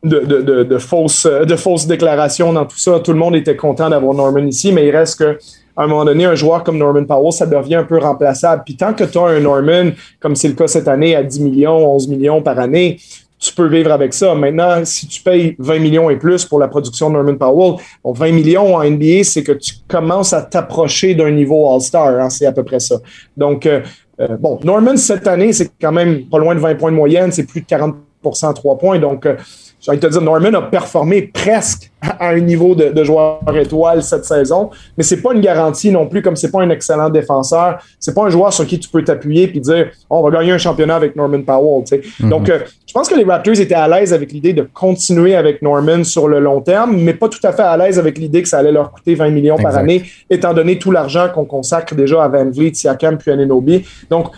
de, 0.02 0.20
de, 0.20 0.62
de, 0.62 0.78
fausses, 0.78 1.26
de 1.26 1.56
fausses 1.56 1.86
déclarations 1.86 2.52
dans 2.52 2.64
tout 2.64 2.78
ça. 2.78 3.00
Tout 3.00 3.12
le 3.12 3.18
monde 3.18 3.36
était 3.36 3.56
content 3.56 3.90
d'avoir 3.90 4.14
Norman 4.14 4.46
ici, 4.46 4.72
mais 4.72 4.86
il 4.86 4.96
reste 4.96 5.18
que 5.18 5.38
à 5.76 5.84
un 5.84 5.86
moment 5.86 6.04
donné, 6.04 6.24
un 6.24 6.34
joueur 6.34 6.62
comme 6.62 6.78
Norman 6.78 7.04
Powell, 7.04 7.32
ça 7.32 7.46
devient 7.46 7.76
un 7.76 7.84
peu 7.84 7.98
remplaçable. 7.98 8.62
Puis 8.64 8.76
tant 8.76 8.92
que 8.92 9.04
tu 9.04 9.18
as 9.18 9.22
un 9.22 9.40
Norman, 9.40 9.92
comme 10.18 10.36
c'est 10.36 10.48
le 10.48 10.54
cas 10.54 10.66
cette 10.66 10.88
année, 10.88 11.16
à 11.16 11.22
10 11.22 11.40
millions, 11.40 11.94
11 11.94 12.08
millions 12.08 12.42
par 12.42 12.58
année, 12.58 12.98
tu 13.40 13.54
peux 13.54 13.66
vivre 13.68 13.90
avec 13.90 14.12
ça. 14.12 14.34
Maintenant, 14.34 14.84
si 14.84 15.08
tu 15.08 15.22
payes 15.22 15.56
20 15.58 15.78
millions 15.78 16.10
et 16.10 16.16
plus 16.16 16.44
pour 16.44 16.58
la 16.58 16.68
production 16.68 17.08
de 17.08 17.14
Norman 17.14 17.36
Powell, 17.36 17.82
bon, 18.04 18.12
20 18.12 18.32
millions 18.32 18.76
en 18.76 18.84
NBA, 18.84 19.24
c'est 19.24 19.42
que 19.42 19.52
tu 19.52 19.74
commences 19.88 20.34
à 20.34 20.42
t'approcher 20.42 21.14
d'un 21.14 21.30
niveau 21.30 21.72
All-Star. 21.72 22.20
Hein, 22.20 22.28
c'est 22.28 22.44
à 22.44 22.52
peu 22.52 22.62
près 22.62 22.80
ça. 22.80 22.96
Donc, 23.36 23.64
euh, 23.64 23.80
euh, 24.20 24.36
bon, 24.36 24.60
Norman, 24.62 24.98
cette 24.98 25.26
année, 25.26 25.54
c'est 25.54 25.70
quand 25.80 25.92
même 25.92 26.26
pas 26.26 26.38
loin 26.38 26.54
de 26.54 26.60
20 26.60 26.74
points 26.74 26.90
de 26.90 26.96
moyenne. 26.96 27.32
C'est 27.32 27.44
plus 27.44 27.62
de 27.62 27.66
40 27.66 27.96
à 28.42 28.52
3 28.52 28.76
points. 28.76 28.98
Donc, 28.98 29.24
euh, 29.24 29.36
j'ai 29.80 29.90
envie 29.90 30.00
de 30.00 30.06
te 30.06 30.12
dire, 30.12 30.20
Norman 30.20 30.54
a 30.54 30.62
performé 30.62 31.22
presque 31.22 31.90
à 32.02 32.28
un 32.30 32.40
niveau 32.40 32.74
de, 32.74 32.90
de 32.90 33.04
joueur 33.04 33.40
étoile 33.56 34.02
cette 34.02 34.24
saison, 34.24 34.70
mais 34.96 35.04
c'est 35.04 35.20
pas 35.20 35.32
une 35.32 35.40
garantie 35.40 35.90
non 35.90 36.06
plus, 36.06 36.22
comme 36.22 36.36
c'est 36.36 36.50
pas 36.50 36.62
un 36.62 36.70
excellent 36.70 37.10
défenseur, 37.10 37.78
c'est 37.98 38.14
pas 38.14 38.24
un 38.24 38.30
joueur 38.30 38.52
sur 38.52 38.66
qui 38.66 38.78
tu 38.78 38.88
peux 38.88 39.02
t'appuyer 39.02 39.48
puis 39.48 39.60
dire, 39.60 39.90
oh, 40.08 40.18
on 40.18 40.22
va 40.22 40.38
gagner 40.38 40.52
un 40.52 40.58
championnat 40.58 40.96
avec 40.96 41.16
Norman 41.16 41.42
Powell. 41.42 41.84
Mm-hmm. 41.84 42.28
Donc, 42.28 42.48
euh, 42.48 42.60
je 42.86 42.92
pense 42.92 43.08
que 43.08 43.14
les 43.14 43.24
Raptors 43.24 43.58
étaient 43.60 43.74
à 43.74 43.86
l'aise 43.88 44.12
avec 44.12 44.32
l'idée 44.32 44.52
de 44.52 44.66
continuer 44.72 45.34
avec 45.34 45.62
Norman 45.62 46.04
sur 46.04 46.28
le 46.28 46.40
long 46.40 46.60
terme, 46.60 46.96
mais 46.96 47.14
pas 47.14 47.28
tout 47.28 47.44
à 47.44 47.52
fait 47.52 47.62
à 47.62 47.76
l'aise 47.76 47.98
avec 47.98 48.18
l'idée 48.18 48.42
que 48.42 48.48
ça 48.48 48.58
allait 48.58 48.72
leur 48.72 48.90
coûter 48.92 49.14
20 49.14 49.30
millions 49.30 49.56
par 49.56 49.76
année, 49.76 50.04
étant 50.28 50.54
donné 50.54 50.78
tout 50.78 50.90
l'argent 50.90 51.28
qu'on 51.32 51.44
consacre 51.44 51.94
déjà 51.94 52.24
à 52.24 52.28
Van 52.28 52.50
Vliet, 52.50 52.74
Siakam 52.74 53.16
puis 53.18 53.30
Ananobi. 53.30 53.84
Donc, 54.10 54.28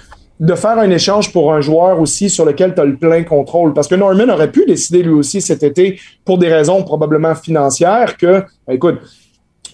de 0.41 0.55
faire 0.55 0.79
un 0.79 0.91
échange 0.91 1.33
pour 1.33 1.53
un 1.53 1.61
joueur 1.61 2.01
aussi 2.01 2.29
sur 2.29 2.45
lequel 2.45 2.75
tu 2.75 2.81
as 2.81 2.85
le 2.85 2.97
plein 2.97 3.23
contrôle. 3.23 3.75
Parce 3.75 3.89
que 3.89 3.95
Norman 3.95 4.29
aurait 4.29 4.51
pu 4.51 4.65
décider 4.67 5.03
lui 5.03 5.13
aussi 5.13 5.41
cet 5.41 5.63
été, 5.63 6.01
pour 6.25 6.39
des 6.39 6.49
raisons 6.49 6.83
probablement 6.83 7.35
financières, 7.35 8.17
que, 8.17 8.43
ben, 8.67 8.75
écoute, 8.75 8.99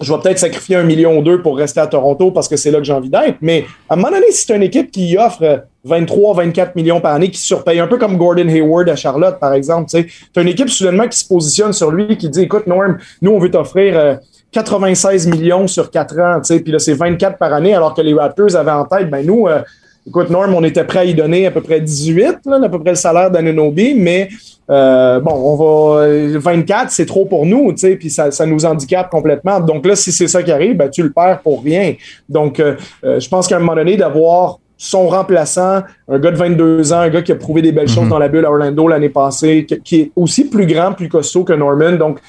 je 0.01 0.13
vais 0.13 0.21
peut-être 0.21 0.39
sacrifier 0.39 0.77
un 0.77 0.85
million 0.85 1.19
ou 1.19 1.23
deux 1.23 1.43
pour 1.43 1.57
rester 1.57 1.81
à 1.81 1.87
Toronto 1.87 2.31
parce 2.31 2.49
que 2.49 2.57
c'est 2.57 2.71
là 2.71 2.79
que 2.79 2.85
j'ai 2.85 2.93
envie 2.93 3.11
d'être. 3.11 3.39
Mais 3.41 3.65
à 3.89 3.95
un 3.95 3.97
moment 3.97 4.11
donné, 4.11 4.27
c'est 4.31 4.55
une 4.55 4.63
équipe 4.63 4.91
qui 4.91 5.17
offre 5.19 5.65
23, 5.85 6.35
24 6.35 6.77
millions 6.77 7.01
par 7.01 7.15
année, 7.15 7.31
qui 7.31 7.41
surpaye, 7.41 7.81
un 7.81 7.87
peu 7.87 7.99
comme 7.99 8.17
Gordon 8.17 8.49
Hayward 8.49 8.89
à 8.89 8.97
Charlotte, 8.97 9.39
par 9.41 9.55
exemple, 9.55 9.91
tu 9.91 10.07
as 10.37 10.41
une 10.41 10.49
équipe 10.49 10.69
soudainement 10.69 11.09
qui 11.09 11.19
se 11.19 11.27
positionne 11.27 11.73
sur 11.73 11.91
lui, 11.91 12.17
qui 12.17 12.29
dit, 12.29 12.43
écoute, 12.43 12.67
Norm, 12.67 12.99
nous, 13.23 13.31
on 13.33 13.39
veut 13.39 13.51
t'offrir 13.51 14.19
96 14.53 15.27
euh, 15.27 15.31
millions 15.31 15.67
sur 15.67 15.91
4 15.91 16.19
ans, 16.21 16.41
puis 16.43 16.73
là, 16.73 16.79
c'est 16.79 16.95
24 16.95 17.39
par 17.39 17.53
année, 17.53 17.75
alors 17.75 17.95
que 17.95 18.03
les 18.03 18.15
Raptors 18.15 18.55
avaient 18.55 18.71
en 18.71 18.85
tête, 18.85 19.11
ben 19.11 19.25
nous, 19.25 19.47
euh, 19.47 19.61
Écoute, 20.09 20.31
Norm, 20.31 20.55
on 20.55 20.65
était 20.65 20.85
prêt 20.85 21.01
à 21.01 21.05
y 21.05 21.15
donner 21.15 21.47
à 21.47 21.51
peu 21.51 21.61
près 21.61 21.83
18, 21.83 22.39
là, 22.47 22.61
à 22.65 22.69
peu 22.71 22.79
près 22.79 22.91
le 22.91 22.97
salaire 22.97 23.31
d'Ananobi, 23.31 23.95
mais 23.95 24.31
euh, 24.71 25.21
bon, 25.21 25.33
on 25.33 25.57
va 25.57 26.39
24, 26.39 26.91
c'est 26.91 27.05
trop 27.05 27.27
pour 27.27 27.45
nous, 27.45 27.73
tu 27.73 27.81
sais, 27.81 27.97
puis 27.97 28.09
ça, 28.09 28.31
ça, 28.31 28.47
nous 28.47 28.65
handicape 28.65 29.11
complètement. 29.11 29.61
Donc 29.61 29.85
là, 29.85 29.95
si 29.97 30.11
c'est 30.11 30.27
ça 30.27 30.43
qui 30.43 30.51
arrive, 30.51 30.79
ben, 30.79 30.89
tu 30.89 31.03
le 31.03 31.13
perds 31.13 31.41
pour 31.43 31.63
rien. 31.63 31.95
Donc, 32.27 32.59
euh, 32.59 32.77
euh, 33.05 33.21
je 33.21 33.29
pense 33.29 33.47
qu'à 33.49 33.57
un 33.57 33.59
moment 33.59 33.75
donné, 33.75 33.99
d'avoir 33.99 34.61
son 34.79 35.09
remplaçant, 35.09 35.83
un 36.09 36.19
gars 36.19 36.31
de 36.31 36.37
22 36.37 36.91
ans, 36.95 37.01
un 37.01 37.11
gars 37.11 37.21
qui 37.21 37.33
a 37.33 37.37
prouvé 37.37 37.61
des 37.61 37.73
belles 37.73 37.89
choses 37.89 38.05
mhm. 38.05 38.11
dans 38.11 38.19
la 38.19 38.29
bulle 38.29 38.47
à 38.47 38.51
Orlando 38.51 38.89
l'année 38.89 39.11
passée, 39.11 39.67
qui, 39.85 40.01
est 40.01 40.13
aussi 40.17 40.49
plus 40.49 40.67
grand, 40.67 40.93
plus 40.93 41.11
costaud 41.11 41.45
que 41.45 41.53
Norman. 41.53 41.93
Donc, 41.93 42.21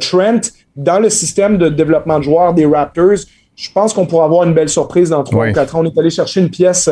Trent, 0.00 0.40
dans 0.74 1.00
le 1.00 1.10
système 1.10 1.58
de 1.58 1.68
développement 1.68 2.18
de 2.18 2.24
joueurs 2.24 2.54
des 2.54 2.64
Raptors, 2.64 3.26
je 3.56 3.70
pense 3.72 3.92
qu'on 3.92 4.06
pourra 4.06 4.26
avoir 4.26 4.44
une 4.44 4.54
belle 4.54 4.68
surprise 4.68 5.10
dans 5.10 5.24
3 5.24 5.48
ou 5.48 5.52
4 5.52 5.74
ans. 5.76 5.80
On 5.80 5.84
est 5.84 5.98
allé 5.98 6.10
chercher 6.10 6.40
une 6.40 6.50
pièce 6.50 6.88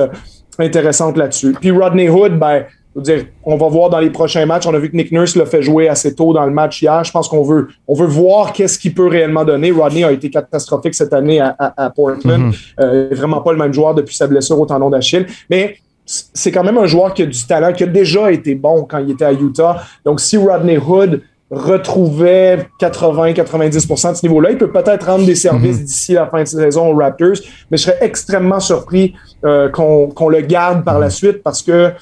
intéressante 0.62 1.16
là-dessus. 1.16 1.54
Puis 1.60 1.70
Rodney 1.70 2.08
Hood, 2.08 2.38
ben, 2.38 2.64
dire, 2.96 3.24
on 3.44 3.56
va 3.56 3.68
voir 3.68 3.90
dans 3.90 3.98
les 3.98 4.10
prochains 4.10 4.46
matchs. 4.46 4.66
On 4.66 4.74
a 4.74 4.78
vu 4.78 4.90
que 4.90 4.96
Nick 4.96 5.10
Nurse 5.12 5.36
l'a 5.36 5.46
fait 5.46 5.62
jouer 5.62 5.88
assez 5.88 6.14
tôt 6.14 6.32
dans 6.32 6.44
le 6.44 6.52
match 6.52 6.80
hier. 6.82 7.02
Je 7.04 7.10
pense 7.10 7.28
qu'on 7.28 7.42
veut, 7.42 7.68
on 7.88 7.94
veut 7.94 8.06
voir 8.06 8.52
qu'est-ce 8.52 8.78
qu'il 8.78 8.94
peut 8.94 9.08
réellement 9.08 9.44
donner. 9.44 9.70
Rodney 9.70 10.04
a 10.04 10.12
été 10.12 10.30
catastrophique 10.30 10.94
cette 10.94 11.12
année 11.12 11.40
à, 11.40 11.56
à, 11.58 11.90
Portland. 11.90 12.52
Mm-hmm. 12.52 12.80
euh, 12.80 13.08
vraiment 13.12 13.40
pas 13.40 13.52
le 13.52 13.58
même 13.58 13.72
joueur 13.72 13.94
depuis 13.94 14.14
sa 14.14 14.26
blessure 14.26 14.58
au 14.60 14.66
tendon 14.66 14.90
d'Achille. 14.90 15.26
Mais 15.50 15.76
c'est 16.06 16.52
quand 16.52 16.64
même 16.64 16.78
un 16.78 16.86
joueur 16.86 17.14
qui 17.14 17.22
a 17.22 17.26
du 17.26 17.46
talent, 17.46 17.72
qui 17.72 17.82
a 17.82 17.86
déjà 17.86 18.30
été 18.30 18.54
bon 18.54 18.84
quand 18.84 18.98
il 18.98 19.12
était 19.12 19.24
à 19.24 19.32
Utah. 19.32 19.82
Donc, 20.04 20.20
si 20.20 20.36
Rodney 20.36 20.78
Hood 20.78 21.22
retrouvait 21.54 22.66
80-90% 22.80 24.12
de 24.12 24.16
ce 24.16 24.26
niveau-là. 24.26 24.50
Il 24.50 24.58
peut 24.58 24.70
peut-être 24.70 25.06
rendre 25.06 25.24
des 25.24 25.34
services 25.34 25.78
mhm. 25.78 25.84
d'ici 25.84 26.12
la 26.12 26.26
fin 26.26 26.42
de 26.42 26.48
saison 26.48 26.92
aux 26.92 26.96
Raptors, 26.96 27.36
mais 27.70 27.76
je 27.76 27.84
serais 27.84 27.98
extrêmement 28.00 28.60
surpris 28.60 29.14
euh, 29.44 29.68
qu'on 29.68 30.28
le 30.28 30.40
garde 30.40 30.84
par 30.84 30.98
la 30.98 31.06
mhm. 31.06 31.12
suite 31.12 31.42
parce 31.42 31.62
que 31.62 31.92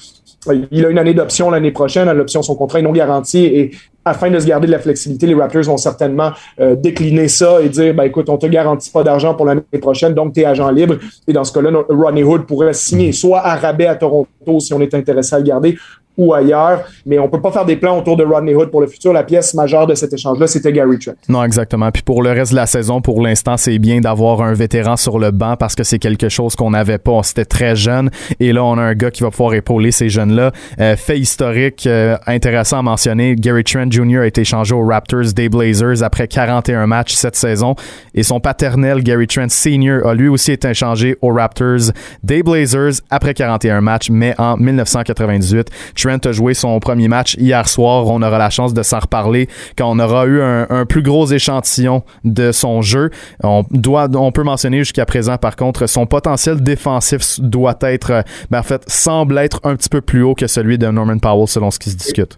euh, 0.49 0.65
il 0.71 0.85
a 0.85 0.89
une 0.89 0.97
année 0.97 1.13
d'option 1.13 1.49
l'année 1.49 1.71
prochaine. 1.71 2.11
L'option, 2.11 2.41
son 2.41 2.55
contrat 2.55 2.79
est 2.79 2.83
non 2.83 2.91
garanti 2.91 3.45
et 3.45 3.71
afin 4.05 4.29
de 4.29 4.37
se 4.37 4.45
garder 4.45 4.67
de 4.67 4.71
la 4.71 4.79
flexibilité, 4.79 5.27
les 5.27 5.33
Raptors 5.33 5.63
vont 5.63 5.77
certainement 5.77 6.31
euh, 6.59 6.75
décliner 6.75 7.27
ça 7.27 7.61
et 7.61 7.69
dire, 7.69 7.93
ben 7.93 8.03
écoute, 8.03 8.29
on 8.29 8.37
te 8.37 8.47
garantit 8.47 8.91
pas 8.91 9.03
d'argent 9.03 9.33
pour 9.33 9.45
l'année 9.45 9.61
prochaine, 9.81 10.13
donc 10.13 10.33
tu 10.33 10.41
es 10.41 10.45
agent 10.45 10.69
libre. 10.71 10.95
Et 11.27 11.33
dans 11.33 11.43
ce 11.43 11.53
cas-là, 11.53 11.71
Ronnie 11.87 12.23
Hood 12.23 12.45
pourrait 12.45 12.73
signer 12.73 13.13
soit 13.13 13.39
à 13.39 13.55
rabais 13.55 13.87
à 13.87 13.95
Toronto 13.95 14.59
si 14.59 14.73
on 14.73 14.81
est 14.81 14.93
intéressé 14.93 15.35
à 15.35 15.39
le 15.39 15.45
garder, 15.45 15.77
ou 16.17 16.33
ailleurs, 16.33 16.83
mais 17.05 17.19
on 17.19 17.27
peut 17.27 17.41
pas 17.41 17.51
faire 17.51 17.65
des 17.65 17.75
plans 17.75 17.97
autour 17.97 18.17
de 18.17 18.23
Rodney 18.23 18.53
Hood 18.53 18.69
pour 18.69 18.81
le 18.81 18.87
futur. 18.87 19.13
La 19.13 19.23
pièce 19.23 19.53
majeure 19.53 19.87
de 19.87 19.95
cet 19.95 20.13
échange-là, 20.13 20.47
c'était 20.47 20.71
Gary 20.71 20.99
Trent. 20.99 21.13
Non, 21.29 21.43
exactement. 21.43 21.91
Puis 21.91 22.03
pour 22.03 22.21
le 22.21 22.31
reste 22.31 22.51
de 22.51 22.57
la 22.57 22.65
saison, 22.65 23.01
pour 23.01 23.21
l'instant, 23.21 23.57
c'est 23.57 23.79
bien 23.79 23.99
d'avoir 24.01 24.41
un 24.41 24.53
vétéran 24.53 24.97
sur 24.97 25.19
le 25.19 25.31
banc 25.31 25.55
parce 25.57 25.75
que 25.75 25.83
c'est 25.83 25.99
quelque 25.99 26.29
chose 26.29 26.55
qu'on 26.55 26.71
n'avait 26.71 26.97
pas. 26.97 27.11
On 27.11 27.23
C'était 27.23 27.45
très 27.45 27.75
jeune 27.75 28.09
et 28.39 28.53
là, 28.53 28.63
on 28.63 28.77
a 28.77 28.81
un 28.81 28.93
gars 28.93 29.11
qui 29.11 29.23
va 29.23 29.31
pouvoir 29.31 29.53
épauler 29.53 29.91
ces 29.91 30.09
jeunes-là. 30.09 30.51
Euh, 30.79 30.95
fait 30.95 31.19
historique, 31.19 31.87
euh, 31.87 32.17
intéressant 32.27 32.79
à 32.79 32.81
mentionner, 32.81 33.35
Gary 33.35 33.63
Trent 33.63 33.89
Jr. 33.89 34.19
a 34.19 34.27
été 34.27 34.41
échangé 34.41 34.75
aux 34.75 34.85
Raptors 34.85 35.33
des 35.35 35.49
Blazers 35.49 36.03
après 36.03 36.27
41 36.27 36.87
matchs 36.87 37.13
cette 37.13 37.35
saison 37.35 37.75
et 38.13 38.23
son 38.23 38.39
paternel, 38.39 39.03
Gary 39.03 39.27
Trent 39.27 39.49
Sr., 39.49 40.05
a 40.05 40.13
lui 40.13 40.27
aussi 40.27 40.51
été 40.51 40.69
échangé 40.69 41.17
aux 41.21 41.33
Raptors 41.33 41.91
des 42.23 42.43
Blazers 42.43 42.93
après 43.09 43.33
41 43.33 43.81
matchs, 43.81 44.09
mais 44.09 44.35
en 44.37 44.57
1998. 44.57 45.69
Trent 46.03 46.25
a 46.25 46.31
joué 46.31 46.53
son 46.53 46.79
premier 46.79 47.07
match 47.07 47.35
hier 47.39 47.67
soir. 47.67 48.07
On 48.07 48.21
aura 48.21 48.37
la 48.37 48.49
chance 48.49 48.73
de 48.73 48.83
s'en 48.83 48.99
reparler 48.99 49.47
quand 49.77 49.89
on 49.89 49.99
aura 49.99 50.25
eu 50.25 50.41
un, 50.41 50.67
un, 50.69 50.85
plus 50.85 51.01
gros 51.01 51.25
échantillon 51.27 52.03
de 52.25 52.51
son 52.51 52.81
jeu. 52.81 53.09
On, 53.41 53.63
doit, 53.71 54.09
on 54.15 54.31
peut 54.31 54.43
mentionner 54.43 54.79
jusqu'à 54.79 55.05
présent, 55.05 55.37
par 55.37 55.55
contre, 55.55 55.87
son 55.87 56.05
potentiel 56.05 56.61
défensif 56.61 57.39
doit 57.39 57.77
être, 57.81 58.23
ben, 58.51 58.59
en 58.59 58.63
fait, 58.63 58.83
semble 58.87 59.37
être 59.37 59.61
un 59.63 59.75
petit 59.75 59.89
peu 59.89 60.01
plus 60.01 60.23
haut 60.23 60.35
que 60.35 60.47
celui 60.47 60.77
de 60.77 60.87
Norman 60.87 61.19
Powell 61.19 61.47
selon 61.47 61.71
ce 61.71 61.79
qui 61.79 61.89
se 61.89 61.95
discute. 61.95 62.37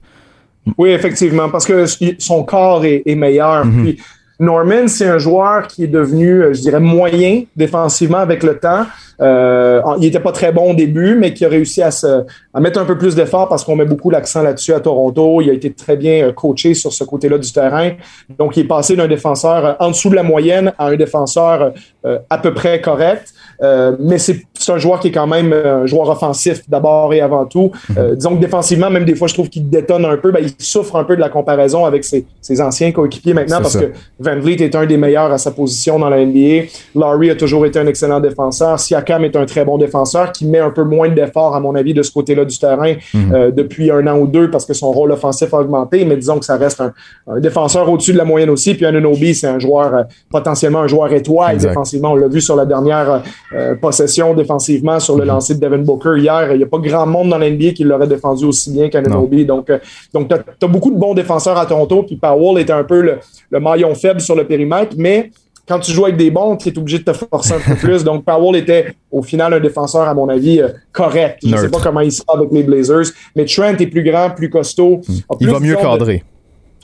Oui, 0.77 0.89
effectivement, 0.89 1.49
parce 1.49 1.65
que 1.65 1.85
son 2.17 2.43
corps 2.43 2.85
est, 2.85 3.03
est 3.05 3.15
meilleur. 3.15 3.65
Mm 3.65 3.69
-hmm. 3.69 3.83
Puis 3.83 4.01
Norman, 4.39 4.87
c'est 4.87 5.07
un 5.07 5.17
joueur 5.17 5.67
qui 5.67 5.85
est 5.85 5.87
devenu, 5.87 6.53
je 6.53 6.59
dirais, 6.59 6.79
moyen 6.79 7.43
défensivement 7.55 8.17
avec 8.17 8.43
le 8.43 8.57
temps. 8.57 8.85
Euh, 9.21 9.81
il 9.97 10.01
n'était 10.01 10.19
pas 10.19 10.31
très 10.31 10.51
bon 10.51 10.71
au 10.71 10.73
début, 10.73 11.15
mais 11.15 11.33
qui 11.33 11.45
a 11.45 11.49
réussi 11.49 11.81
à, 11.81 11.91
se, 11.91 12.25
mettre 12.59 12.79
un 12.79 12.85
peu 12.85 12.97
plus 12.97 13.15
d'effort 13.15 13.47
parce 13.47 13.63
qu'on 13.63 13.75
met 13.75 13.85
beaucoup 13.85 14.09
l'accent 14.09 14.41
là-dessus 14.41 14.73
à 14.73 14.79
Toronto. 14.79 15.41
Il 15.41 15.49
a 15.49 15.53
été 15.53 15.71
très 15.71 15.95
bien 15.95 16.31
coaché 16.33 16.73
sur 16.73 16.91
ce 16.91 17.03
côté-là 17.03 17.37
du 17.37 17.51
terrain. 17.51 17.91
Donc, 18.37 18.57
il 18.57 18.61
est 18.61 18.67
passé 18.67 18.95
d'un 18.95 19.07
défenseur 19.07 19.77
en 19.79 19.89
dessous 19.89 20.09
de 20.09 20.15
la 20.15 20.23
moyenne 20.23 20.73
à 20.77 20.87
un 20.87 20.95
défenseur 20.95 21.73
euh, 22.05 22.19
à 22.29 22.37
peu 22.37 22.53
près 22.53 22.81
correct. 22.81 23.33
Euh, 23.61 23.95
mais 23.99 24.17
c'est 24.17 24.41
un 24.71 24.77
joueur 24.77 24.99
qui 24.99 25.07
est 25.09 25.11
quand 25.11 25.27
même 25.27 25.53
un 25.53 25.85
joueur 25.85 26.09
offensif 26.09 26.61
d'abord 26.67 27.13
et 27.13 27.21
avant 27.21 27.45
tout. 27.45 27.71
Euh, 27.97 28.15
disons 28.15 28.35
que 28.35 28.41
défensivement, 28.41 28.89
même 28.89 29.05
des 29.05 29.15
fois, 29.15 29.27
je 29.27 29.33
trouve 29.33 29.49
qu'il 29.49 29.69
détonne 29.69 30.05
un 30.05 30.17
peu. 30.17 30.31
Ben, 30.31 30.41
il 30.43 30.53
souffre 30.59 30.95
un 30.95 31.03
peu 31.03 31.15
de 31.15 31.21
la 31.21 31.29
comparaison 31.29 31.85
avec 31.85 32.03
ses, 32.03 32.25
ses 32.41 32.61
anciens 32.61 32.91
coéquipiers 32.91 33.33
maintenant 33.33 33.61
parce 33.61 33.73
ça. 33.73 33.81
que 33.81 33.91
Van 34.19 34.39
Vliet 34.39 34.61
est 34.63 34.75
un 34.75 34.85
des 34.85 34.97
meilleurs 34.97 35.31
à 35.31 35.37
sa 35.37 35.51
position 35.51 35.99
dans 35.99 36.09
la 36.09 36.23
NBA. 36.25 36.65
Laurie 36.95 37.29
a 37.31 37.35
toujours 37.35 37.65
été 37.65 37.79
un 37.79 37.87
excellent 37.87 38.19
défenseur. 38.19 38.79
Siakam 38.79 39.23
est 39.25 39.35
un 39.35 39.45
très 39.45 39.65
bon 39.65 39.77
défenseur 39.77 40.31
qui 40.31 40.45
met 40.45 40.59
un 40.59 40.71
peu 40.71 40.83
moins 40.83 41.09
d'efforts, 41.09 41.55
à 41.55 41.59
mon 41.59 41.75
avis, 41.75 41.93
de 41.93 42.03
ce 42.03 42.11
côté-là 42.11 42.45
du 42.45 42.57
terrain 42.57 42.93
mm 42.93 42.97
-hmm. 43.17 43.33
euh, 43.33 43.51
depuis 43.51 43.91
un 43.91 44.05
an 44.07 44.17
ou 44.19 44.27
deux 44.27 44.49
parce 44.49 44.65
que 44.65 44.73
son 44.73 44.91
rôle 44.91 45.11
offensif 45.11 45.53
a 45.53 45.57
augmenté. 45.57 46.05
Mais 46.05 46.17
disons 46.17 46.39
que 46.39 46.45
ça 46.45 46.57
reste 46.57 46.81
un, 46.81 46.91
un 47.27 47.39
défenseur 47.39 47.89
au-dessus 47.89 48.13
de 48.13 48.17
la 48.17 48.25
moyenne 48.25 48.49
aussi. 48.49 48.73
Puis 48.75 48.85
Anunoby, 48.85 49.33
c'est 49.35 49.47
un 49.47 49.59
joueur, 49.59 49.93
euh, 49.93 50.03
potentiellement 50.29 50.81
un 50.81 50.87
joueur 50.87 51.11
étoile 51.13 51.57
défensivement. 51.57 52.11
On 52.13 52.15
l'a 52.15 52.27
vu 52.27 52.41
sur 52.41 52.55
la 52.55 52.65
dernière 52.65 53.23
euh, 53.53 53.75
possession 53.75 54.33
défensivement 54.55 54.99
sur 54.99 55.17
le 55.17 55.23
-hmm. 55.23 55.27
lancer 55.27 55.55
de 55.55 55.59
Devin 55.59 55.83
Booker 55.83 56.17
hier. 56.17 56.51
Il 56.53 56.57
n'y 56.57 56.63
a 56.63 56.67
pas 56.67 56.77
grand 56.77 57.05
monde 57.05 57.29
dans 57.29 57.37
l'NBA 57.37 57.71
qui 57.71 57.83
l'aurait 57.83 58.07
défendu 58.07 58.45
aussi 58.45 58.71
bien 58.71 58.89
qu'Anunoby. 58.89 59.45
Donc, 59.45 59.69
euh, 59.69 59.79
donc 60.13 60.27
tu 60.29 60.35
as, 60.35 60.43
as, 60.65 60.67
beaucoup 60.67 60.91
de 60.91 60.97
bons 60.97 61.13
défenseurs 61.13 61.57
à 61.57 61.65
Toronto. 61.65 62.03
Puis 62.03 62.15
Powell 62.15 62.61
était 62.61 62.73
un 62.73 62.83
peu 62.83 63.01
le, 63.01 63.13
le 63.51 63.59
maillon 63.59 63.93
faible 63.95 64.21
sur 64.21 64.35
le 64.35 64.45
périmètre. 64.45 64.95
Mais 64.97 65.31
quand 65.67 65.79
tu 65.79 65.91
joues 65.91 66.05
avec 66.05 66.17
des 66.17 66.31
bons, 66.31 66.55
tu 66.57 66.69
es 66.69 66.77
obligé 66.77 66.99
de 66.99 67.03
te 67.03 67.13
forcer 67.13 67.53
un 67.53 67.63
peu 67.69 67.75
plus. 67.85 68.03
Donc, 68.03 68.23
Powell 68.23 68.55
était 68.55 68.83
au 69.11 69.23
final 69.23 69.53
un 69.53 69.59
défenseur, 69.59 70.07
à 70.07 70.13
mon 70.13 70.29
avis, 70.29 70.61
euh, 70.61 70.69
correct. 70.91 71.39
Je 71.43 71.49
ne 71.55 71.57
sais 71.57 71.69
pas 71.69 71.79
comment 71.81 72.01
il 72.01 72.11
sera 72.11 72.33
avec 72.37 72.49
les 72.51 72.63
Blazers, 72.63 73.07
mais 73.35 73.45
Trent 73.45 73.77
est 73.79 73.87
plus 73.87 74.03
grand, 74.03 74.29
plus 74.29 74.49
costaud. 74.49 74.97
Plus, 74.97 75.23
il 75.41 75.49
va 75.49 75.59
mieux 75.59 75.75
cadrer. 75.75 76.23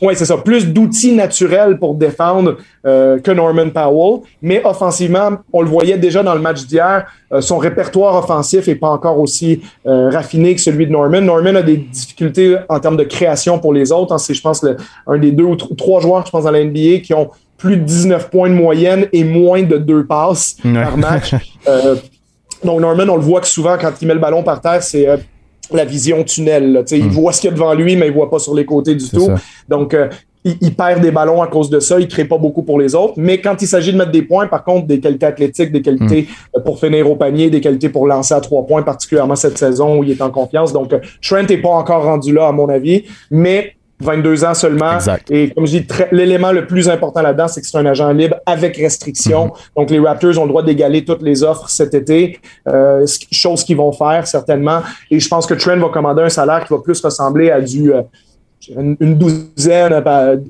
Oui, 0.01 0.13
c'est 0.15 0.25
ça. 0.25 0.37
Plus 0.37 0.67
d'outils 0.67 1.13
naturels 1.13 1.77
pour 1.77 1.95
défendre 1.95 2.57
euh, 2.85 3.19
que 3.19 3.31
Norman 3.31 3.69
Powell. 3.69 4.21
Mais 4.41 4.61
offensivement, 4.63 5.31
on 5.53 5.61
le 5.61 5.69
voyait 5.69 5.97
déjà 5.97 6.23
dans 6.23 6.33
le 6.33 6.41
match 6.41 6.65
d'hier, 6.65 7.05
euh, 7.31 7.41
son 7.41 7.57
répertoire 7.57 8.15
offensif 8.15 8.67
est 8.67 8.75
pas 8.75 8.89
encore 8.89 9.19
aussi 9.19 9.61
euh, 9.85 10.09
raffiné 10.09 10.55
que 10.55 10.61
celui 10.61 10.87
de 10.87 10.91
Norman. 10.91 11.21
Norman 11.21 11.55
a 11.55 11.61
des 11.61 11.77
difficultés 11.77 12.57
en 12.67 12.79
termes 12.79 12.97
de 12.97 13.03
création 13.03 13.59
pour 13.59 13.73
les 13.73 13.91
autres. 13.91 14.17
C'est, 14.17 14.33
je 14.33 14.41
pense, 14.41 14.63
le, 14.63 14.77
un 15.07 15.17
des 15.17 15.31
deux 15.31 15.43
ou 15.43 15.55
trois 15.55 16.01
joueurs, 16.01 16.25
je 16.25 16.31
pense, 16.31 16.43
dans 16.45 16.51
la 16.51 16.63
NBA 16.63 16.99
qui 17.03 17.13
ont 17.13 17.29
plus 17.57 17.77
de 17.77 17.83
19 17.83 18.29
points 18.31 18.49
de 18.49 18.55
moyenne 18.55 19.07
et 19.13 19.23
moins 19.23 19.61
de 19.61 19.77
deux 19.77 20.05
passes 20.05 20.57
ouais. 20.65 20.73
par 20.73 20.97
match. 20.97 21.35
euh, 21.67 21.95
donc 22.63 22.79
Norman, 22.81 23.05
on 23.07 23.15
le 23.15 23.21
voit 23.21 23.41
que 23.41 23.47
souvent 23.47 23.77
quand 23.79 23.91
il 24.01 24.07
met 24.07 24.13
le 24.13 24.19
ballon 24.19 24.43
par 24.43 24.61
terre, 24.61 24.81
c'est 24.81 25.07
euh, 25.07 25.17
la 25.71 25.85
vision 25.85 26.23
tunnel. 26.23 26.73
Là, 26.73 26.81
mm. 26.81 26.85
Il 26.95 27.09
voit 27.09 27.33
ce 27.33 27.41
qu'il 27.41 27.49
y 27.49 27.53
a 27.53 27.55
devant 27.55 27.73
lui, 27.73 27.95
mais 27.95 28.07
il 28.07 28.13
voit 28.13 28.29
pas 28.29 28.39
sur 28.39 28.55
les 28.55 28.65
côtés 28.65 28.95
du 28.95 29.07
tout. 29.07 29.27
Ça. 29.27 29.35
Donc 29.69 29.93
euh, 29.93 30.09
il, 30.43 30.57
il, 30.61 30.73
perd 30.73 31.01
des 31.01 31.11
ballons 31.11 31.41
à 31.41 31.47
cause 31.47 31.69
de 31.69 31.79
ça, 31.79 31.99
il 31.99 32.07
crée 32.07 32.25
pas 32.25 32.37
beaucoup 32.37 32.63
pour 32.63 32.79
les 32.79 32.95
autres. 32.95 33.13
Mais 33.17 33.39
quand 33.39 33.61
il 33.61 33.67
s'agit 33.67 33.93
de 33.93 33.97
mettre 33.97 34.11
des 34.11 34.23
points, 34.23 34.47
par 34.47 34.63
contre, 34.63 34.87
des 34.87 34.99
qualités 34.99 35.25
athlétiques, 35.25 35.71
des 35.71 35.81
qualités 35.81 36.27
mm. 36.55 36.63
pour 36.63 36.79
finir 36.79 37.09
au 37.09 37.15
panier, 37.15 37.49
des 37.49 37.61
qualités 37.61 37.89
pour 37.89 38.07
lancer 38.07 38.33
à 38.33 38.41
trois 38.41 38.65
points, 38.65 38.81
particulièrement 38.83 39.35
cette 39.35 39.57
saison 39.57 39.99
où 39.99 40.03
il 40.03 40.11
est 40.11 40.21
en 40.21 40.31
confiance. 40.31 40.73
Donc 40.73 40.93
Trent 41.21 41.47
est 41.47 41.61
pas 41.61 41.69
encore 41.69 42.03
rendu 42.03 42.33
là, 42.33 42.47
à 42.47 42.51
mon 42.51 42.69
avis, 42.69 43.03
mais 43.29 43.75
22 44.01 44.43
ans 44.45 44.53
seulement. 44.53 44.95
Exact. 44.95 45.29
Et 45.31 45.51
comme 45.51 45.65
je 45.65 45.79
dis, 45.79 45.87
l'élément 46.11 46.51
le 46.51 46.65
plus 46.65 46.89
important 46.89 47.21
là-dedans, 47.21 47.47
c'est 47.47 47.61
que 47.61 47.67
c'est 47.67 47.77
un 47.77 47.85
agent 47.85 48.11
libre 48.11 48.37
avec 48.45 48.77
restriction. 48.77 49.45
Mm 49.45 49.49
-hmm. 49.49 49.77
Donc, 49.77 49.89
les 49.89 49.99
Raptors 49.99 50.37
ont 50.39 50.43
le 50.43 50.49
droit 50.49 50.63
d'égaler 50.63 51.05
toutes 51.05 51.21
les 51.21 51.43
offres 51.43 51.69
cet 51.69 51.93
été, 51.93 52.39
euh, 52.67 53.05
chose 53.31 53.63
qu'ils 53.63 53.77
vont 53.77 53.91
faire 53.91 54.23
certainement. 54.27 54.79
Et 55.11 55.19
je 55.19 55.27
pense 55.27 55.45
que 55.45 55.55
Trent 55.61 55.79
va 55.85 55.89
commander 55.89 56.23
un 56.23 56.29
salaire 56.29 56.61
qui 56.65 56.73
va 56.73 56.79
plus 56.79 56.99
ressembler 57.01 57.47
à 57.51 57.61
du... 57.61 57.93
Euh, 57.93 58.01
une 58.69 59.15
douzaine 59.15 60.03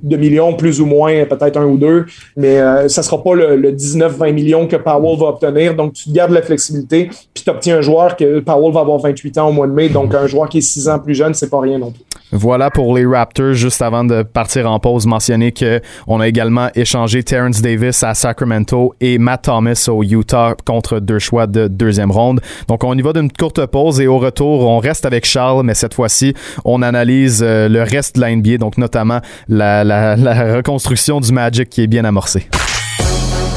de 0.03 0.17
millions, 0.17 0.53
plus 0.53 0.81
ou 0.81 0.85
moins, 0.85 1.25
peut-être 1.25 1.57
un 1.57 1.65
ou 1.65 1.77
deux, 1.77 2.05
mais 2.35 2.59
euh, 2.59 2.89
ça 2.89 3.03
sera 3.03 3.23
pas 3.23 3.35
le, 3.35 3.55
le 3.55 3.71
19-20 3.71 4.33
millions 4.33 4.67
que 4.67 4.75
Powell 4.75 5.17
va 5.17 5.27
obtenir. 5.27 5.75
Donc, 5.75 5.93
tu 5.93 6.11
gardes 6.11 6.31
la 6.31 6.41
flexibilité, 6.41 7.09
puis 7.33 7.43
tu 7.43 7.49
obtiens 7.49 7.77
un 7.77 7.81
joueur 7.81 8.15
que 8.15 8.39
Powell 8.39 8.73
va 8.73 8.81
avoir 8.81 8.99
28 8.99 9.37
ans 9.37 9.49
au 9.49 9.53
mois 9.53 9.67
de 9.67 9.71
mai, 9.71 9.89
donc 9.89 10.13
un 10.13 10.27
joueur 10.27 10.49
qui 10.49 10.57
est 10.57 10.61
6 10.61 10.89
ans 10.89 10.99
plus 10.99 11.15
jeune, 11.15 11.33
c'est 11.33 11.49
pas 11.49 11.61
rien 11.61 11.77
non 11.79 11.91
plus. 11.91 12.03
Voilà 12.31 12.69
pour 12.69 12.95
les 12.95 13.05
Raptors. 13.05 13.53
Juste 13.53 13.81
avant 13.81 14.03
de 14.03 14.23
partir 14.23 14.69
en 14.71 14.79
pause, 14.79 15.05
mentionner 15.05 15.51
que 15.51 15.81
on 16.07 16.19
a 16.19 16.27
également 16.27 16.69
échangé 16.75 17.23
Terrence 17.23 17.61
Davis 17.61 18.03
à 18.03 18.13
Sacramento 18.13 18.93
et 19.01 19.17
Matt 19.17 19.43
Thomas 19.43 19.87
au 19.89 20.03
Utah 20.03 20.55
contre 20.65 20.99
deux 20.99 21.19
choix 21.19 21.47
de 21.47 21.67
deuxième 21.67 22.11
ronde. 22.11 22.41
Donc 22.67 22.83
on 22.83 22.97
y 22.97 23.01
va 23.01 23.13
d'une 23.13 23.31
courte 23.31 23.65
pause 23.65 23.99
et 23.99 24.07
au 24.07 24.17
retour, 24.19 24.67
on 24.67 24.79
reste 24.79 25.05
avec 25.05 25.25
Charles, 25.25 25.63
mais 25.63 25.73
cette 25.73 25.93
fois-ci, 25.93 26.33
on 26.65 26.81
analyse 26.81 27.41
euh, 27.43 27.67
le 27.67 27.83
reste 27.83 28.15
de 28.15 28.21
la 28.21 28.35
NBA, 28.35 28.57
donc 28.57 28.77
notamment 28.77 29.19
la, 29.47 29.83
la, 29.83 30.15
la 30.15 30.55
reconstruction 30.55 31.19
du 31.19 31.31
Magic 31.31 31.69
qui 31.69 31.83
est 31.83 31.87
bien 31.87 32.05
amorcée. 32.05 32.47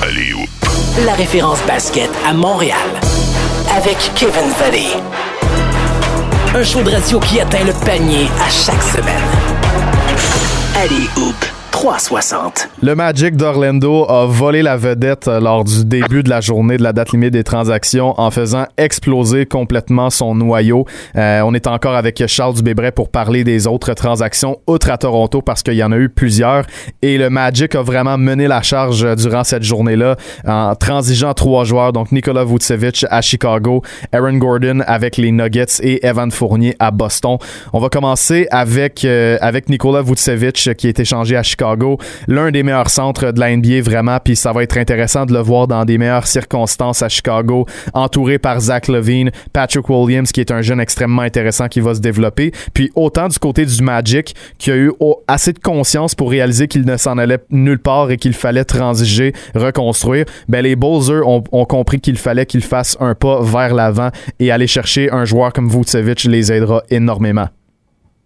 Allez, 0.02 0.32
La 1.06 1.14
référence 1.14 1.64
basket 1.66 2.10
à 2.26 2.32
Montréal 2.34 2.78
avec 3.76 3.96
Kevin 4.14 4.50
Valley 4.58 4.86
un 6.54 6.62
show 6.62 6.82
de 6.82 6.90
radio 6.90 7.18
qui 7.18 7.40
atteint 7.40 7.64
le 7.64 7.72
panier 7.84 8.28
à 8.40 8.48
chaque 8.48 8.82
semaine. 8.82 9.22
Allez, 10.76 11.08
Hoop 11.16 11.53
360. 11.84 12.70
Le 12.82 12.94
Magic 12.94 13.36
d'Orlando 13.36 14.06
a 14.08 14.24
volé 14.24 14.62
la 14.62 14.78
vedette 14.78 15.26
lors 15.26 15.64
du 15.64 15.84
début 15.84 16.22
de 16.22 16.30
la 16.30 16.40
journée 16.40 16.78
de 16.78 16.82
la 16.82 16.94
date 16.94 17.12
limite 17.12 17.34
des 17.34 17.44
transactions 17.44 18.18
en 18.18 18.30
faisant 18.30 18.64
exploser 18.78 19.44
complètement 19.44 20.08
son 20.08 20.34
noyau. 20.34 20.86
Euh, 21.14 21.42
on 21.42 21.52
est 21.52 21.66
encore 21.66 21.94
avec 21.94 22.26
Charles 22.26 22.54
Dubébret 22.54 22.90
pour 22.90 23.10
parler 23.10 23.44
des 23.44 23.66
autres 23.66 23.92
transactions 23.92 24.60
outre 24.66 24.90
à 24.90 24.96
Toronto 24.96 25.42
parce 25.42 25.62
qu'il 25.62 25.74
y 25.74 25.84
en 25.84 25.92
a 25.92 25.98
eu 25.98 26.08
plusieurs 26.08 26.64
et 27.02 27.18
le 27.18 27.28
Magic 27.28 27.74
a 27.74 27.82
vraiment 27.82 28.16
mené 28.16 28.48
la 28.48 28.62
charge 28.62 29.14
durant 29.16 29.44
cette 29.44 29.62
journée-là 29.62 30.16
en 30.46 30.74
transigeant 30.76 31.34
trois 31.34 31.64
joueurs, 31.64 31.92
donc 31.92 32.12
Nikola 32.12 32.46
Vucevic 32.46 33.04
à 33.10 33.20
Chicago, 33.20 33.82
Aaron 34.10 34.38
Gordon 34.38 34.80
avec 34.86 35.18
les 35.18 35.32
Nuggets 35.32 35.82
et 35.82 36.06
Evan 36.06 36.30
Fournier 36.30 36.76
à 36.78 36.90
Boston. 36.90 37.36
On 37.74 37.78
va 37.78 37.90
commencer 37.90 38.46
avec, 38.50 39.04
euh, 39.04 39.36
avec 39.42 39.68
Nikola 39.68 40.00
Vucevic 40.00 40.74
qui 40.78 40.88
est 40.88 40.98
échangé 40.98 41.36
à 41.36 41.42
Chicago 41.42 41.73
L'un 42.28 42.50
des 42.50 42.62
meilleurs 42.62 42.90
centres 42.90 43.32
de 43.32 43.40
la 43.40 43.54
NBA 43.54 43.82
vraiment, 43.82 44.18
puis 44.22 44.36
ça 44.36 44.52
va 44.52 44.62
être 44.62 44.76
intéressant 44.76 45.26
de 45.26 45.32
le 45.32 45.40
voir 45.40 45.66
dans 45.66 45.84
des 45.84 45.98
meilleures 45.98 46.26
circonstances 46.26 47.02
à 47.02 47.08
Chicago, 47.08 47.66
entouré 47.92 48.38
par 48.38 48.60
Zach 48.60 48.88
Levine, 48.88 49.30
Patrick 49.52 49.88
Williams 49.88 50.32
qui 50.32 50.40
est 50.40 50.50
un 50.50 50.62
jeune 50.62 50.80
extrêmement 50.80 51.22
intéressant 51.22 51.68
qui 51.68 51.80
va 51.80 51.94
se 51.94 52.00
développer, 52.00 52.52
puis 52.72 52.90
autant 52.94 53.28
du 53.28 53.38
côté 53.38 53.64
du 53.64 53.82
Magic 53.82 54.34
qui 54.58 54.70
a 54.70 54.76
eu 54.76 54.92
assez 55.26 55.52
de 55.52 55.58
conscience 55.58 56.14
pour 56.14 56.30
réaliser 56.30 56.68
qu'il 56.68 56.84
ne 56.84 56.96
s'en 56.96 57.18
allait 57.18 57.38
nulle 57.50 57.78
part 57.78 58.10
et 58.10 58.16
qu'il 58.16 58.34
fallait 58.34 58.64
transiger, 58.64 59.32
reconstruire, 59.54 60.24
ben 60.48 60.62
les 60.62 60.76
Bulls 60.76 61.22
ont, 61.24 61.42
ont 61.52 61.64
compris 61.64 62.00
qu'il 62.00 62.16
fallait 62.16 62.46
qu'ils 62.46 62.62
fassent 62.62 62.96
un 63.00 63.14
pas 63.14 63.42
vers 63.42 63.74
l'avant 63.74 64.10
et 64.40 64.50
aller 64.50 64.66
chercher 64.66 65.10
un 65.10 65.24
joueur 65.24 65.52
comme 65.52 65.68
Vucevic 65.68 66.24
les 66.24 66.52
aidera 66.52 66.82
énormément. 66.90 67.48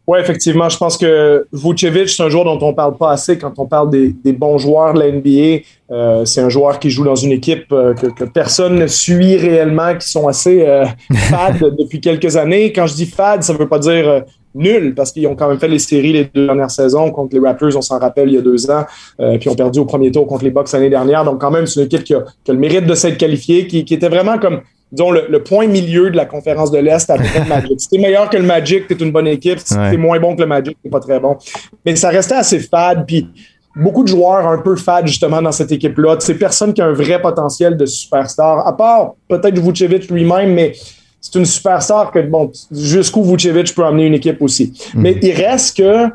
Oui, 0.09 0.19
effectivement. 0.19 0.71
Je 0.71 0.79
pense 0.79 0.97
que 0.97 1.47
Vucevic, 1.53 2.09
c'est 2.09 2.23
un 2.23 2.31
joueur 2.31 2.45
dont 2.45 2.59
on 2.67 2.73
parle 2.73 2.97
pas 2.97 3.11
assez 3.11 3.37
quand 3.37 3.53
on 3.59 3.67
parle 3.67 3.91
des, 3.91 4.09
des 4.09 4.33
bons 4.33 4.57
joueurs 4.57 4.95
de 4.95 5.01
la 5.01 5.13
NBA. 5.13 5.65
Euh, 5.91 6.25
c'est 6.25 6.41
un 6.41 6.49
joueur 6.49 6.79
qui 6.79 6.89
joue 6.89 7.05
dans 7.05 7.15
une 7.15 7.33
équipe 7.33 7.71
euh, 7.73 7.93
que, 7.93 8.07
que, 8.07 8.25
personne 8.25 8.77
ne 8.77 8.87
suit 8.87 9.37
réellement, 9.37 9.95
qui 9.95 10.09
sont 10.09 10.27
assez 10.27 10.67
euh, 10.67 10.87
fades 11.13 11.77
depuis 11.79 12.01
quelques 12.01 12.37
années. 12.37 12.73
Quand 12.73 12.87
je 12.87 12.95
dis 12.95 13.05
fade, 13.05 13.43
ça 13.43 13.53
veut 13.53 13.69
pas 13.69 13.79
dire 13.79 14.25
nul 14.55 14.95
parce 14.95 15.13
qu'ils 15.13 15.27
ont 15.27 15.37
quand 15.37 15.49
même 15.49 15.59
fait 15.59 15.69
les 15.69 15.79
séries 15.79 16.13
les 16.13 16.25
deux 16.25 16.47
dernières 16.47 16.71
saisons 16.71 17.11
contre 17.11 17.35
les 17.35 17.41
Raptors, 17.41 17.77
on 17.77 17.83
s'en 17.83 17.99
rappelle, 17.99 18.29
il 18.29 18.35
y 18.35 18.39
a 18.39 18.43
deux 18.43 18.71
ans, 18.71 18.85
euh, 19.21 19.39
puis 19.39 19.49
ont 19.49 19.55
perdu 19.55 19.79
au 19.79 19.85
premier 19.85 20.11
tour 20.11 20.27
contre 20.27 20.45
les 20.45 20.51
Bucks 20.51 20.73
l'année 20.73 20.91
dernière. 20.91 21.25
Donc, 21.25 21.41
quand 21.41 21.51
même, 21.51 21.67
c'est 21.67 21.81
une 21.81 21.87
équipe 21.87 22.05
qui 22.05 22.15
a, 22.15 22.25
qui 22.45 22.51
a 22.51 22.55
le 22.55 22.61
mérite 22.61 22.87
de 22.87 22.95
s'être 22.95 23.17
qualifiée, 23.17 23.67
qui, 23.67 23.85
qui 23.85 23.95
était 23.95 24.09
vraiment 24.09 24.39
comme 24.39 24.61
disons, 24.93 25.11
le, 25.11 25.27
le 25.29 25.43
point 25.43 25.67
milieu 25.67 26.11
de 26.11 26.17
la 26.17 26.25
conférence 26.27 26.71
de 26.71 26.79
l'Est 26.79 27.09
avec 27.11 27.27
le 27.35 27.45
Magic. 27.49 27.81
Si 27.81 27.89
t'es 27.89 27.99
meilleur 27.99 28.29
que 28.31 28.37
le 28.37 28.43
Magic, 28.45 28.87
t'es 28.87 28.95
une 28.95 29.13
bonne 29.13 29.27
équipe. 29.27 29.59
Si 29.59 29.75
Ouais. 29.75 29.91
t'es 29.91 29.97
moins 29.97 30.19
bon 30.19 30.35
que 30.35 30.41
le 30.41 30.47
Magic, 30.47 30.77
t'es 30.83 30.89
pas 30.89 31.01
très 31.01 31.21
bon. 31.21 31.37
Mais 31.85 31.95
ça 31.97 32.09
restait 32.11 32.37
assez 32.37 32.59
fade, 32.61 33.05
puis 33.07 33.29
beaucoup 33.77 34.03
de 34.03 34.09
joueurs 34.09 34.47
un 34.49 34.59
peu 34.59 34.75
fades, 34.77 35.07
justement, 35.07 35.41
dans 35.43 35.53
cette 35.53 35.71
équipe-là. 35.73 36.17
C'est 36.21 36.35
personne 36.35 36.73
qui 36.73 36.81
a 36.83 36.87
un 36.87 36.93
vrai 36.93 37.21
potentiel 37.21 37.77
de 37.77 37.87
superstar, 37.87 38.67
à 38.67 38.77
part 38.77 39.15
peut-être 39.29 39.59
Vucevic 39.61 40.11
lui-même, 40.11 40.53
mais 40.55 40.73
c'est 41.21 41.35
une 41.39 41.45
superstar 41.45 42.11
que, 42.11 42.21
bon, 42.21 42.51
jusqu'où 42.73 43.23
Vucevic 43.23 43.75
peut 43.75 43.85
amener 43.85 44.07
une 44.07 44.15
équipe 44.15 44.41
aussi. 44.41 44.73
Mais 44.95 45.17
il 45.23 45.33
reste 45.33 45.77
que 45.77 46.07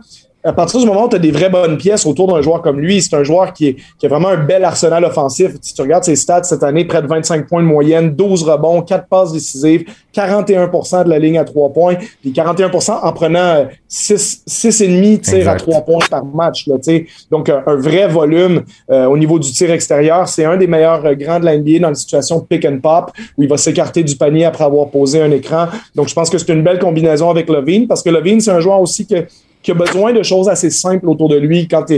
à 0.43 0.51
partir 0.53 0.79
du 0.79 0.85
moment 0.85 1.05
où 1.05 1.09
tu 1.09 1.15
as 1.15 1.19
des 1.19 1.31
vraies 1.31 1.49
bonnes 1.49 1.77
pièces 1.77 2.05
autour 2.05 2.27
d'un 2.33 2.41
joueur 2.41 2.61
comme 2.61 2.79
lui, 2.79 3.01
c'est 3.01 3.15
un 3.15 3.23
joueur 3.23 3.53
qui, 3.53 3.67
est- 3.67 3.75
qui 3.97 4.05
a 4.05 4.09
vraiment 4.09 4.27
un 4.29 4.37
bel 4.43 4.63
arsenal 4.65 5.03
offensif. 5.05 5.51
Si 5.61 5.73
tu 5.73 5.81
regardes 5.81 6.03
ses 6.03 6.15
stats 6.15 6.43
cette 6.43 6.63
année, 6.63 6.85
près 6.85 7.01
de 7.01 7.07
25 7.07 7.47
points 7.47 7.61
de 7.61 7.67
moyenne, 7.67 8.11
12 8.15 8.43
rebonds, 8.43 8.81
4 8.81 9.07
passes 9.07 9.31
décisives, 9.31 9.85
41% 10.13 11.03
de 11.05 11.09
la 11.09 11.19
ligne 11.19 11.37
à 11.37 11.43
3 11.45 11.69
points, 11.71 11.95
puis 12.21 12.31
41% 12.31 12.99
en 13.03 13.13
prenant 13.13 13.39
euh, 13.39 13.65
6, 13.87 14.43
6,5 14.47 15.19
tirs 15.21 15.33
à 15.33 15.37
Exact. 15.53 15.57
3 15.59 15.81
points 15.81 15.99
par 16.09 16.25
match. 16.25 16.67
Là. 16.67 16.75
Donc, 17.31 17.49
un, 17.49 17.63
un 17.65 17.75
vrai 17.75 18.07
volume 18.07 18.63
euh, 18.91 19.05
au 19.05 19.17
niveau 19.17 19.39
du 19.39 19.51
tir 19.51 19.71
extérieur. 19.71 20.27
C'est 20.27 20.45
un 20.45 20.57
des 20.57 20.67
meilleurs 20.67 21.05
euh, 21.05 21.15
grands 21.15 21.39
de 21.39 21.45
la 21.45 21.57
NBA 21.57 21.79
dans 21.79 21.89
une 21.89 21.95
situation 21.95 22.39
de 22.39 22.43
pick 22.45 22.65
and 22.65 22.79
pop 22.81 23.11
où 23.37 23.43
il 23.43 23.49
va 23.49 23.57
s'écarter 23.57 24.03
du 24.03 24.15
panier 24.15 24.45
après 24.45 24.63
avoir 24.65 24.87
posé 24.89 25.21
un 25.21 25.31
écran. 25.31 25.67
Donc, 25.95 26.07
je 26.09 26.13
pense 26.13 26.29
que 26.29 26.37
c'est 26.37 26.51
une 26.51 26.63
belle 26.63 26.79
combinaison 26.79 27.29
avec 27.29 27.49
Levine 27.49 27.87
parce 27.87 28.03
que 28.03 28.09
Levine, 28.09 28.41
c'est 28.41 28.51
un 28.51 28.59
joueur 28.59 28.81
aussi 28.81 29.07
que 29.07 29.25
qui 29.63 29.71
a 29.71 29.73
besoin 29.73 30.13
de 30.13 30.21
choses 30.21 30.49
assez 30.49 30.69
simples 30.69 31.07
autour 31.07 31.29
de 31.29 31.37
lui 31.37 31.67
quand, 31.67 31.89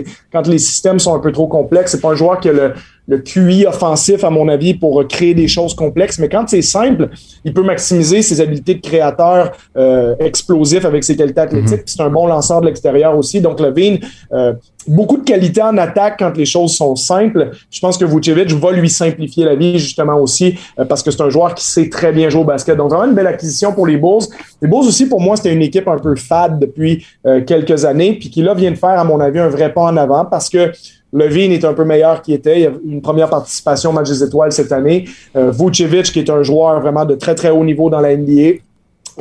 les 0.48 0.60
systèmes 0.60 1.00
sont 1.00 1.16
un 1.16 1.20
peu 1.20 1.32
trop 1.32 1.48
complexes. 1.48 1.92
C'est 1.92 2.02
pas 2.02 2.12
un 2.12 2.16
joueur 2.16 2.40
qui 2.40 2.50
a 2.50 2.54
le, 2.54 2.74
le 3.08 3.20
QI 3.20 3.66
offensif, 3.66 4.24
à 4.24 4.30
mon 4.30 4.48
avis, 4.48 4.74
pour 4.74 5.08
créer 5.08 5.34
des 5.34 5.48
choses 5.48 5.74
complexes. 5.74 6.20
Mais 6.20 6.30
quand 6.30 6.46
c'est 6.48 6.62
simple, 6.62 7.10
il 7.44 7.54
peut 7.54 7.64
maximiser 7.64 8.22
ses 8.22 8.42
habiletés 8.42 8.76
de 8.76 8.82
créateur 8.82 9.52
euh, 9.78 10.16
explosif 10.20 10.86
avec 10.86 11.04
ses 11.04 11.16
qualités 11.16 11.42
athlétiques. 11.42 11.84
Puis 11.86 11.94
C'est 11.98 12.02
un 12.02 12.10
bon 12.10 12.28
lanceur 12.28 12.62
de 12.62 12.68
l'extérieur 12.68 13.18
aussi. 13.18 13.42
Donc, 13.42 13.60
Levine, 13.60 14.00
euh, 14.34 14.54
beaucoup 14.88 15.18
de 15.18 15.24
qualité 15.24 15.62
en 15.62 15.78
attaque 15.78 16.16
quand 16.20 16.36
les 16.38 16.46
choses 16.46 16.76
sont 16.76 16.96
simples. 16.96 17.52
Je 17.70 17.80
pense 17.80 17.98
que 17.98 18.06
Vucevic 18.06 18.52
va 18.54 18.72
lui 18.72 18.90
simplifier 18.90 19.46
la 19.46 19.56
vie, 19.56 19.78
justement, 19.80 20.18
aussi, 20.18 20.58
euh, 20.80 20.86
parce 20.86 21.04
que 21.04 21.12
c'est 21.12 21.22
un 21.22 21.30
joueur 21.30 21.56
qui 21.56 21.66
sait 21.66 21.90
très 21.90 22.12
bien 22.12 22.30
jouer 22.30 22.42
au 22.42 22.46
basket. 22.46 22.78
Donc, 22.78 22.90
vraiment 22.90 23.06
une 23.06 23.16
belle 23.16 23.28
acquisition 23.28 23.74
pour 23.74 23.88
les 23.88 23.98
Bulls. 23.98 24.26
Les 24.62 24.68
Bulls 24.68 24.88
aussi, 24.88 25.08
pour 25.08 25.22
moi, 25.22 25.36
c'était 25.36 25.54
une 25.54 25.62
équipe 25.62 25.88
un 25.88 25.98
peu 25.98 26.16
fade 26.16 26.60
depuis 26.60 27.06
euh, 27.26 27.42
quelques 27.42 27.86
années, 27.86 28.18
puis 28.20 28.30
qui, 28.30 28.42
là, 28.42 28.54
vient 28.54 28.72
de 28.72 28.78
faire, 28.78 29.00
à 29.00 29.04
mon 29.04 29.20
avis, 29.20 29.40
un 29.40 29.50
vrai 29.50 29.74
pas 29.74 29.84
en 29.84 29.98
avant, 29.98 30.26
parce 30.26 30.50
que 30.50 30.72
Levine 31.16 31.54
est 31.54 31.64
un 31.64 31.74
peu 31.74 31.86
meilleur 31.86 32.22
qu'il 32.22 32.34
était. 32.34 32.60
Il 32.62 32.68
a 32.68 32.70
eu 32.70 32.74
une 32.86 33.02
première 33.02 33.30
participation 33.30 33.92
au 33.92 33.94
match 33.94 34.10
des 34.10 34.22
étoiles 34.22 34.52
cette 34.52 34.72
année. 34.72 35.06
Euh, 35.36 35.50
Vucevic, 35.50 36.12
qui 36.12 36.20
est 36.20 36.30
un 36.30 36.44
joueur 36.44 36.82
vraiment 36.82 37.06
de 37.06 37.16
très, 37.16 37.34
très 37.36 37.50
haut 37.50 37.64
niveau 37.64 37.90
dans 37.90 38.02
la 38.02 38.16
NBA. 38.16 38.60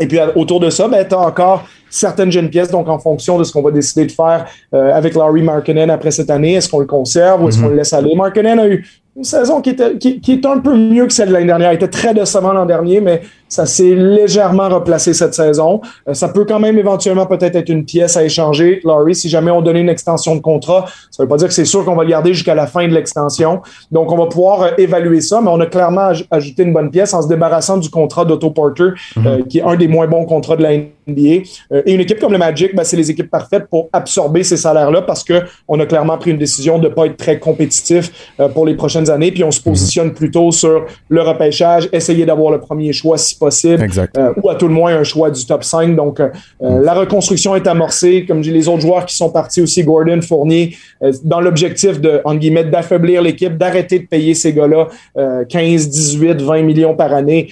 Et 0.00 0.08
puis 0.08 0.18
autour 0.34 0.58
de 0.58 0.70
ça, 0.70 0.88
ben, 0.88 1.06
tu 1.06 1.14
as 1.14 1.20
encore 1.20 1.64
certaines 1.88 2.32
jeunes 2.32 2.50
pièces, 2.50 2.70
donc 2.70 2.88
en 2.88 2.98
fonction 2.98 3.38
de 3.38 3.44
ce 3.44 3.52
qu'on 3.52 3.62
va 3.62 3.70
décider 3.70 4.06
de 4.06 4.12
faire 4.12 4.46
euh, 4.74 4.92
avec 4.92 5.14
Laurie 5.14 5.42
Markkinen 5.42 5.88
après 5.88 6.10
cette 6.10 6.30
année, 6.30 6.54
est-ce 6.54 6.68
qu'on 6.68 6.80
le 6.80 6.86
conserve 6.86 7.44
ou 7.44 7.48
est-ce 7.48 7.60
qu'on 7.60 7.68
le 7.68 7.76
laisse 7.76 7.92
aller? 7.92 8.12
Markkinen 8.16 8.58
a 8.58 8.66
eu 8.66 8.84
une 9.16 9.24
saison 9.24 9.60
qui 9.60 9.70
était, 9.70 9.96
qui, 9.96 10.20
qui 10.20 10.32
est 10.32 10.46
un 10.46 10.58
peu 10.58 10.74
mieux 10.76 11.06
que 11.06 11.12
celle 11.12 11.28
de 11.28 11.34
l'année 11.34 11.46
dernière. 11.46 11.72
Il 11.72 11.76
était 11.76 11.88
très 11.88 12.12
décevant 12.14 12.52
l'an 12.52 12.66
dernier, 12.66 13.00
mais 13.00 13.22
ça 13.48 13.64
s'est 13.64 13.94
légèrement 13.94 14.68
replacé 14.68 15.14
cette 15.14 15.34
saison. 15.34 15.80
Euh, 16.08 16.14
ça 16.14 16.28
peut 16.28 16.44
quand 16.44 16.58
même 16.58 16.76
éventuellement 16.78 17.26
peut-être 17.26 17.54
être 17.54 17.68
une 17.68 17.84
pièce 17.84 18.16
à 18.16 18.24
échanger. 18.24 18.80
Laurie, 18.82 19.14
si 19.14 19.28
jamais 19.28 19.52
on 19.52 19.62
donnait 19.62 19.82
une 19.82 19.88
extension 19.88 20.34
de 20.34 20.40
contrat, 20.40 20.86
ça 21.12 21.22
veut 21.22 21.28
pas 21.28 21.36
dire 21.36 21.46
que 21.46 21.54
c'est 21.54 21.64
sûr 21.64 21.84
qu'on 21.84 21.94
va 21.94 22.02
le 22.02 22.10
garder 22.10 22.34
jusqu'à 22.34 22.56
la 22.56 22.66
fin 22.66 22.88
de 22.88 22.92
l'extension. 22.92 23.62
Donc, 23.92 24.10
on 24.10 24.16
va 24.16 24.26
pouvoir 24.26 24.62
euh, 24.62 24.70
évaluer 24.78 25.20
ça, 25.20 25.40
mais 25.40 25.50
on 25.50 25.60
a 25.60 25.66
clairement 25.66 26.10
aj- 26.10 26.26
ajouté 26.32 26.64
une 26.64 26.72
bonne 26.72 26.90
pièce 26.90 27.14
en 27.14 27.22
se 27.22 27.28
débarrassant 27.28 27.76
du 27.76 27.90
contrat 27.90 28.24
d'Otto 28.24 28.50
Porter, 28.50 28.88
euh, 29.18 29.42
qui 29.48 29.58
est 29.58 29.62
un 29.62 29.76
des 29.76 29.86
moins 29.86 30.08
bons 30.08 30.24
contrats 30.24 30.56
de 30.56 30.62
la 30.62 30.72
NBA. 30.76 31.44
Et 31.84 31.92
une 31.94 32.00
équipe 32.00 32.18
comme 32.18 32.32
le 32.32 32.38
Magic, 32.38 32.74
ben, 32.74 32.82
c'est 32.82 32.96
les 32.96 33.10
équipes 33.10 33.30
parfaites 33.30 33.66
pour 33.70 33.90
absorber 33.92 34.42
ces 34.42 34.56
salaires-là 34.56 35.02
parce 35.02 35.22
que 35.22 35.42
on 35.68 35.78
a 35.78 35.84
clairement 35.86 36.16
pris 36.18 36.30
une 36.30 36.38
décision 36.38 36.78
de 36.78 36.88
ne 36.88 36.94
pas 36.94 37.04
être 37.06 37.18
très 37.18 37.38
compétitif 37.38 38.32
pour 38.54 38.64
les 38.64 38.74
prochaines 38.74 39.03
années. 39.10 39.32
Puis 39.32 39.44
on 39.44 39.50
se 39.50 39.60
positionne 39.60 40.12
plutôt 40.12 40.50
sur 40.52 40.86
le 41.08 41.22
repêchage, 41.22 41.88
essayer 41.92 42.24
d'avoir 42.26 42.50
le 42.52 42.60
premier 42.60 42.92
choix 42.92 43.18
si 43.18 43.36
possible, 43.36 43.82
Exact. 43.82 44.16
euh, 44.18 44.32
ou 44.42 44.48
à 44.50 44.54
tout 44.54 44.68
le 44.68 44.74
moins 44.74 44.94
un 44.96 45.04
choix 45.04 45.30
du 45.30 45.44
top 45.46 45.64
5. 45.64 45.94
Donc 45.96 46.20
euh, 46.20 46.28
euh, 46.62 46.82
la 46.82 46.94
reconstruction 46.94 47.54
est 47.56 47.66
amorcée. 47.66 48.24
Comme 48.26 48.42
j'ai 48.42 48.52
les 48.52 48.68
autres 48.68 48.80
joueurs 48.82 49.06
qui 49.06 49.16
sont 49.16 49.30
partis 49.30 49.60
aussi, 49.62 49.82
Gordon, 49.84 50.20
Fournier, 50.22 50.76
euh, 51.02 51.12
dans 51.24 51.40
l'objectif 51.40 52.00
de, 52.00 52.20
en 52.24 52.34
guillemets, 52.34 52.64
d'affaiblir 52.64 53.22
l'équipe, 53.22 53.56
d'arrêter 53.56 53.98
de 54.00 54.06
payer 54.06 54.34
ces 54.34 54.52
gars-là 54.52 54.88
euh, 55.16 55.44
15, 55.44 55.88
18, 55.88 56.42
20 56.42 56.62
millions 56.62 56.94
par 56.94 57.12
année. 57.12 57.48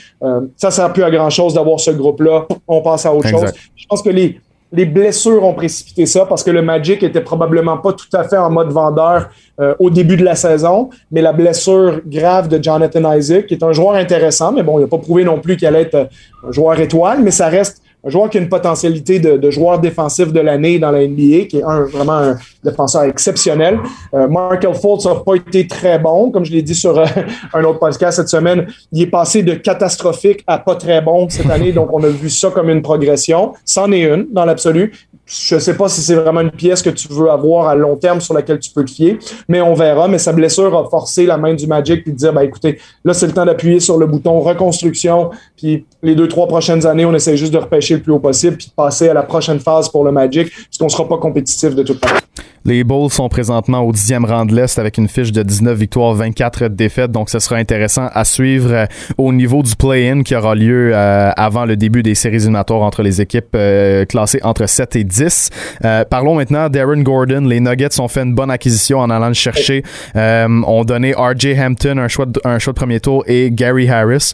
Ça 0.56 0.68
ne 0.68 0.72
sert 0.72 0.92
plus 0.92 1.02
à 1.02 1.10
grand-chose 1.10 1.54
d'avoir 1.54 1.80
ce 1.80 1.90
groupe-là. 1.90 2.46
On 2.68 2.80
passe 2.82 3.06
à 3.06 3.14
autre 3.14 3.26
Exact. 3.28 3.46
chose. 3.46 3.54
Je 3.76 3.86
pense 3.88 4.02
que 4.02 4.10
les, 4.10 4.38
les 4.72 4.86
blessures 4.86 5.44
ont 5.44 5.52
précipité 5.52 6.06
ça 6.06 6.24
parce 6.24 6.42
que 6.42 6.50
le 6.50 6.62
Magic 6.62 7.02
était 7.02 7.20
probablement 7.20 7.76
pas 7.76 7.92
tout 7.92 8.08
à 8.14 8.24
fait 8.24 8.38
en 8.38 8.50
mode 8.50 8.72
vendeur 8.72 9.28
euh, 9.60 9.74
au 9.78 9.90
début 9.90 10.16
de 10.16 10.24
la 10.24 10.34
saison, 10.34 10.88
mais 11.10 11.20
la 11.20 11.34
blessure 11.34 12.00
grave 12.06 12.48
de 12.48 12.62
Jonathan 12.62 13.12
Isaac, 13.12 13.46
qui 13.46 13.54
est 13.54 13.62
un 13.62 13.72
joueur 13.72 13.94
intéressant, 13.94 14.50
mais 14.50 14.62
bon, 14.62 14.78
il 14.78 14.82
n'a 14.82 14.88
pas 14.88 14.98
prouvé 14.98 15.24
non 15.24 15.38
plus 15.38 15.56
qu'il 15.56 15.68
allait 15.68 15.94
euh, 15.94 16.06
un 16.48 16.52
joueur 16.52 16.80
étoile, 16.80 17.20
mais 17.22 17.30
ça 17.30 17.48
reste 17.48 17.82
un 18.04 18.10
joueur 18.10 18.28
qui 18.30 18.38
a 18.38 18.40
une 18.40 18.48
potentialité 18.48 19.20
de, 19.20 19.36
de 19.36 19.50
joueur 19.50 19.78
défensif 19.78 20.32
de 20.32 20.40
l'année 20.40 20.78
dans 20.78 20.90
la 20.90 21.06
NBA, 21.06 21.44
qui 21.48 21.58
est 21.58 21.62
un, 21.62 21.82
vraiment 21.82 22.18
un 22.18 22.36
défenseur 22.64 23.04
exceptionnel. 23.04 23.78
Euh, 24.12 24.26
Markel 24.26 24.74
Fultz 24.74 25.06
n'a 25.06 25.14
pas 25.14 25.34
été 25.36 25.66
très 25.66 25.98
bon, 25.98 26.30
comme 26.30 26.44
je 26.44 26.52
l'ai 26.52 26.62
dit 26.62 26.74
sur 26.74 26.98
euh, 26.98 27.04
un 27.54 27.62
autre 27.62 27.78
podcast 27.78 28.16
cette 28.16 28.28
semaine. 28.28 28.66
Il 28.90 29.02
est 29.02 29.06
passé 29.06 29.42
de 29.42 29.54
catastrophique 29.54 30.42
à 30.46 30.58
pas 30.58 30.74
très 30.74 31.00
bon 31.00 31.28
cette 31.28 31.50
année, 31.50 31.72
donc 31.72 31.92
on 31.92 32.02
a 32.02 32.08
vu 32.08 32.28
ça 32.28 32.50
comme 32.50 32.70
une 32.70 32.82
progression. 32.82 33.52
C'en 33.64 33.92
est 33.92 34.02
une 34.02 34.26
dans 34.32 34.44
l'absolu. 34.44 34.92
Je 35.24 35.54
ne 35.54 35.60
sais 35.60 35.76
pas 35.76 35.88
si 35.88 36.02
c'est 36.02 36.16
vraiment 36.16 36.40
une 36.40 36.50
pièce 36.50 36.82
que 36.82 36.90
tu 36.90 37.08
veux 37.08 37.30
avoir 37.30 37.68
à 37.68 37.74
long 37.74 37.96
terme 37.96 38.20
sur 38.20 38.34
laquelle 38.34 38.58
tu 38.58 38.70
peux 38.70 38.84
te 38.84 38.90
fier, 38.90 39.18
mais 39.48 39.60
on 39.60 39.72
verra. 39.72 40.08
Mais 40.08 40.18
sa 40.18 40.32
blessure 40.32 40.76
a 40.76 40.88
forcé 40.90 41.26
la 41.26 41.38
main 41.38 41.54
du 41.54 41.66
Magic 41.66 42.02
puis 42.02 42.12
de 42.12 42.16
dire, 42.16 42.32
ben 42.32 42.42
écoutez, 42.42 42.80
là 43.04 43.14
c'est 43.14 43.26
le 43.26 43.32
temps 43.32 43.46
d'appuyer 43.46 43.80
sur 43.80 43.98
le 43.98 44.06
bouton 44.06 44.40
reconstruction, 44.40 45.30
puis 45.56 45.86
les 46.02 46.14
deux 46.14 46.28
trois 46.28 46.48
prochaines 46.48 46.86
années, 46.86 47.04
on 47.04 47.14
essaie 47.14 47.36
juste 47.36 47.52
de 47.52 47.58
repêcher 47.58 47.94
le 47.94 48.02
plus 48.02 48.12
haut 48.12 48.18
possible 48.18 48.56
puis 48.56 48.66
de 48.66 48.72
passer 48.72 49.08
à 49.08 49.14
la 49.14 49.22
prochaine 49.22 49.60
phase 49.60 49.88
pour 49.88 50.04
le 50.04 50.12
Magic, 50.12 50.50
puisqu'on 50.50 50.86
ne 50.86 50.90
sera 50.90 51.08
pas 51.08 51.18
compétitif 51.18 51.74
de 51.74 51.82
toute 51.82 52.04
façon. 52.04 52.16
Les 52.64 52.84
Bulls 52.84 53.10
sont 53.10 53.28
présentement 53.28 53.80
au 53.80 53.92
dixième 53.92 54.24
rang 54.24 54.44
de 54.44 54.54
l'Est 54.54 54.78
avec 54.78 54.96
une 54.98 55.08
fiche 55.08 55.32
de 55.32 55.42
19 55.42 55.76
victoires, 55.76 56.14
24 56.14 56.68
défaites. 56.68 57.10
Donc, 57.10 57.28
ce 57.28 57.40
sera 57.40 57.56
intéressant 57.56 58.08
à 58.12 58.24
suivre 58.24 58.72
euh, 58.72 58.86
au 59.18 59.32
niveau 59.32 59.62
du 59.62 59.74
play-in 59.74 60.22
qui 60.22 60.36
aura 60.36 60.54
lieu 60.54 60.92
euh, 60.94 61.30
avant 61.36 61.64
le 61.64 61.76
début 61.76 62.02
des 62.02 62.14
séries 62.14 62.36
éliminatoires 62.36 62.82
entre 62.82 63.02
les 63.02 63.20
équipes 63.20 63.54
euh, 63.54 64.04
classées 64.04 64.40
entre 64.42 64.68
7 64.68 64.96
et 64.96 65.04
10. 65.04 65.50
Euh, 65.84 66.04
parlons 66.04 66.36
maintenant 66.36 66.68
d'Aaron 66.68 67.00
Gordon. 67.02 67.42
Les 67.42 67.60
Nuggets 67.60 68.00
ont 68.00 68.08
fait 68.08 68.22
une 68.22 68.34
bonne 68.34 68.50
acquisition 68.50 69.00
en 69.00 69.10
allant 69.10 69.28
le 69.28 69.34
chercher. 69.34 69.82
Ont 70.14 70.84
donné 70.84 71.12
R.J. 71.12 71.60
Hampton 71.60 71.98
un 71.98 72.08
choix, 72.08 72.26
de, 72.26 72.40
un 72.44 72.58
choix 72.58 72.72
de 72.72 72.78
premier 72.78 73.00
tour 73.00 73.24
et 73.26 73.50
Gary 73.50 73.88
Harris. 73.88 74.32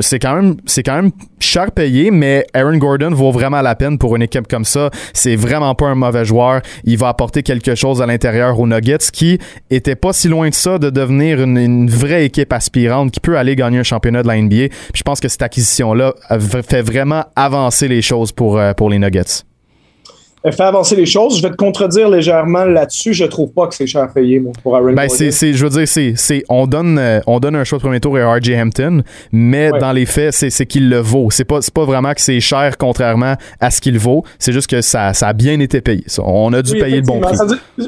C'est 0.00 0.18
quand 0.18 0.34
même, 0.34 0.56
c'est 0.66 0.82
quand 0.82 0.96
même 0.96 1.10
cher 1.38 1.72
payé, 1.72 2.10
mais 2.10 2.46
Aaron 2.54 2.76
Gordon 2.76 3.10
vaut 3.10 3.32
vraiment 3.32 3.62
la 3.62 3.74
peine 3.74 3.98
pour 3.98 4.16
une 4.16 4.22
équipe 4.22 4.46
comme 4.48 4.64
ça. 4.64 4.90
C'est 5.12 5.36
vraiment 5.36 5.74
pas 5.74 5.86
un 5.86 5.94
mauvais 5.94 6.24
joueur. 6.24 6.60
Il 6.84 6.98
va 6.98 7.08
apporter 7.08 7.42
quelque 7.62 7.78
chose 7.78 8.02
à 8.02 8.06
l'intérieur 8.06 8.58
aux 8.58 8.66
Nuggets 8.66 9.10
qui 9.12 9.38
était 9.70 9.96
pas 9.96 10.12
si 10.12 10.28
loin 10.28 10.48
de 10.48 10.54
ça 10.54 10.78
de 10.78 10.90
devenir 10.90 11.40
une, 11.40 11.88
vraie 11.88 12.24
équipe 12.24 12.52
aspirante 12.52 13.10
qui 13.10 13.20
peut 13.20 13.36
aller 13.36 13.56
gagner 13.56 13.78
un 13.78 13.82
championnat 13.82 14.22
de 14.22 14.28
la 14.28 14.40
NBA. 14.40 14.74
Je 14.94 15.02
pense 15.02 15.20
que 15.20 15.28
cette 15.28 15.42
acquisition-là 15.42 16.14
fait 16.66 16.82
vraiment 16.82 17.24
avancer 17.36 17.88
les 17.88 18.02
choses 18.02 18.32
pour, 18.32 18.58
euh, 18.58 18.72
pour 18.74 18.90
les 18.90 18.98
Nuggets. 18.98 19.49
Fait 20.42 20.62
avancer 20.62 20.96
les 20.96 21.04
choses. 21.04 21.36
Je 21.36 21.42
vais 21.42 21.50
te 21.50 21.56
contredire 21.56 22.08
légèrement 22.08 22.64
là-dessus. 22.64 23.12
Je 23.12 23.24
trouve 23.26 23.52
pas 23.52 23.66
que 23.66 23.74
c'est 23.74 23.86
cher 23.86 24.10
payé, 24.12 24.40
moi, 24.40 24.52
pour 24.62 24.74
Aaron 24.74 24.94
Ben, 24.94 25.06
c'est, 25.08 25.30
c'est, 25.32 25.52
je 25.52 25.64
veux 25.64 25.70
dire, 25.70 25.86
c'est, 25.86 26.14
c'est, 26.16 26.44
on 26.48 26.66
donne, 26.66 26.98
euh, 26.98 27.20
on 27.26 27.40
donne 27.40 27.56
un 27.56 27.64
choix 27.64 27.76
de 27.78 27.82
premier 27.82 28.00
tour 28.00 28.16
à 28.16 28.34
RJ 28.36 28.52
Hampton, 28.52 29.02
mais 29.32 29.70
Ouais. 29.70 29.78
dans 29.78 29.92
les 29.92 30.06
faits, 30.06 30.32
c'est, 30.32 30.48
c'est 30.48 30.64
qu'il 30.64 30.88
le 30.88 30.98
vaut. 30.98 31.28
C'est 31.30 31.44
pas, 31.44 31.60
c'est 31.60 31.74
pas 31.74 31.84
vraiment 31.84 32.14
que 32.14 32.20
c'est 32.22 32.40
cher 32.40 32.78
contrairement 32.78 33.34
à 33.60 33.70
ce 33.70 33.82
qu'il 33.82 33.98
vaut. 33.98 34.24
C'est 34.38 34.52
juste 34.52 34.70
que 34.70 34.80
ça, 34.80 35.12
ça 35.12 35.28
a 35.28 35.32
bien 35.34 35.60
été 35.60 35.82
payé. 35.82 36.04
Ça, 36.06 36.22
On 36.24 36.52
a 36.54 36.62
dû 36.62 36.72
Oui, 36.72 36.80
payer 36.80 36.96
le 36.96 37.02
bon 37.02 37.20
prix. 37.20 37.36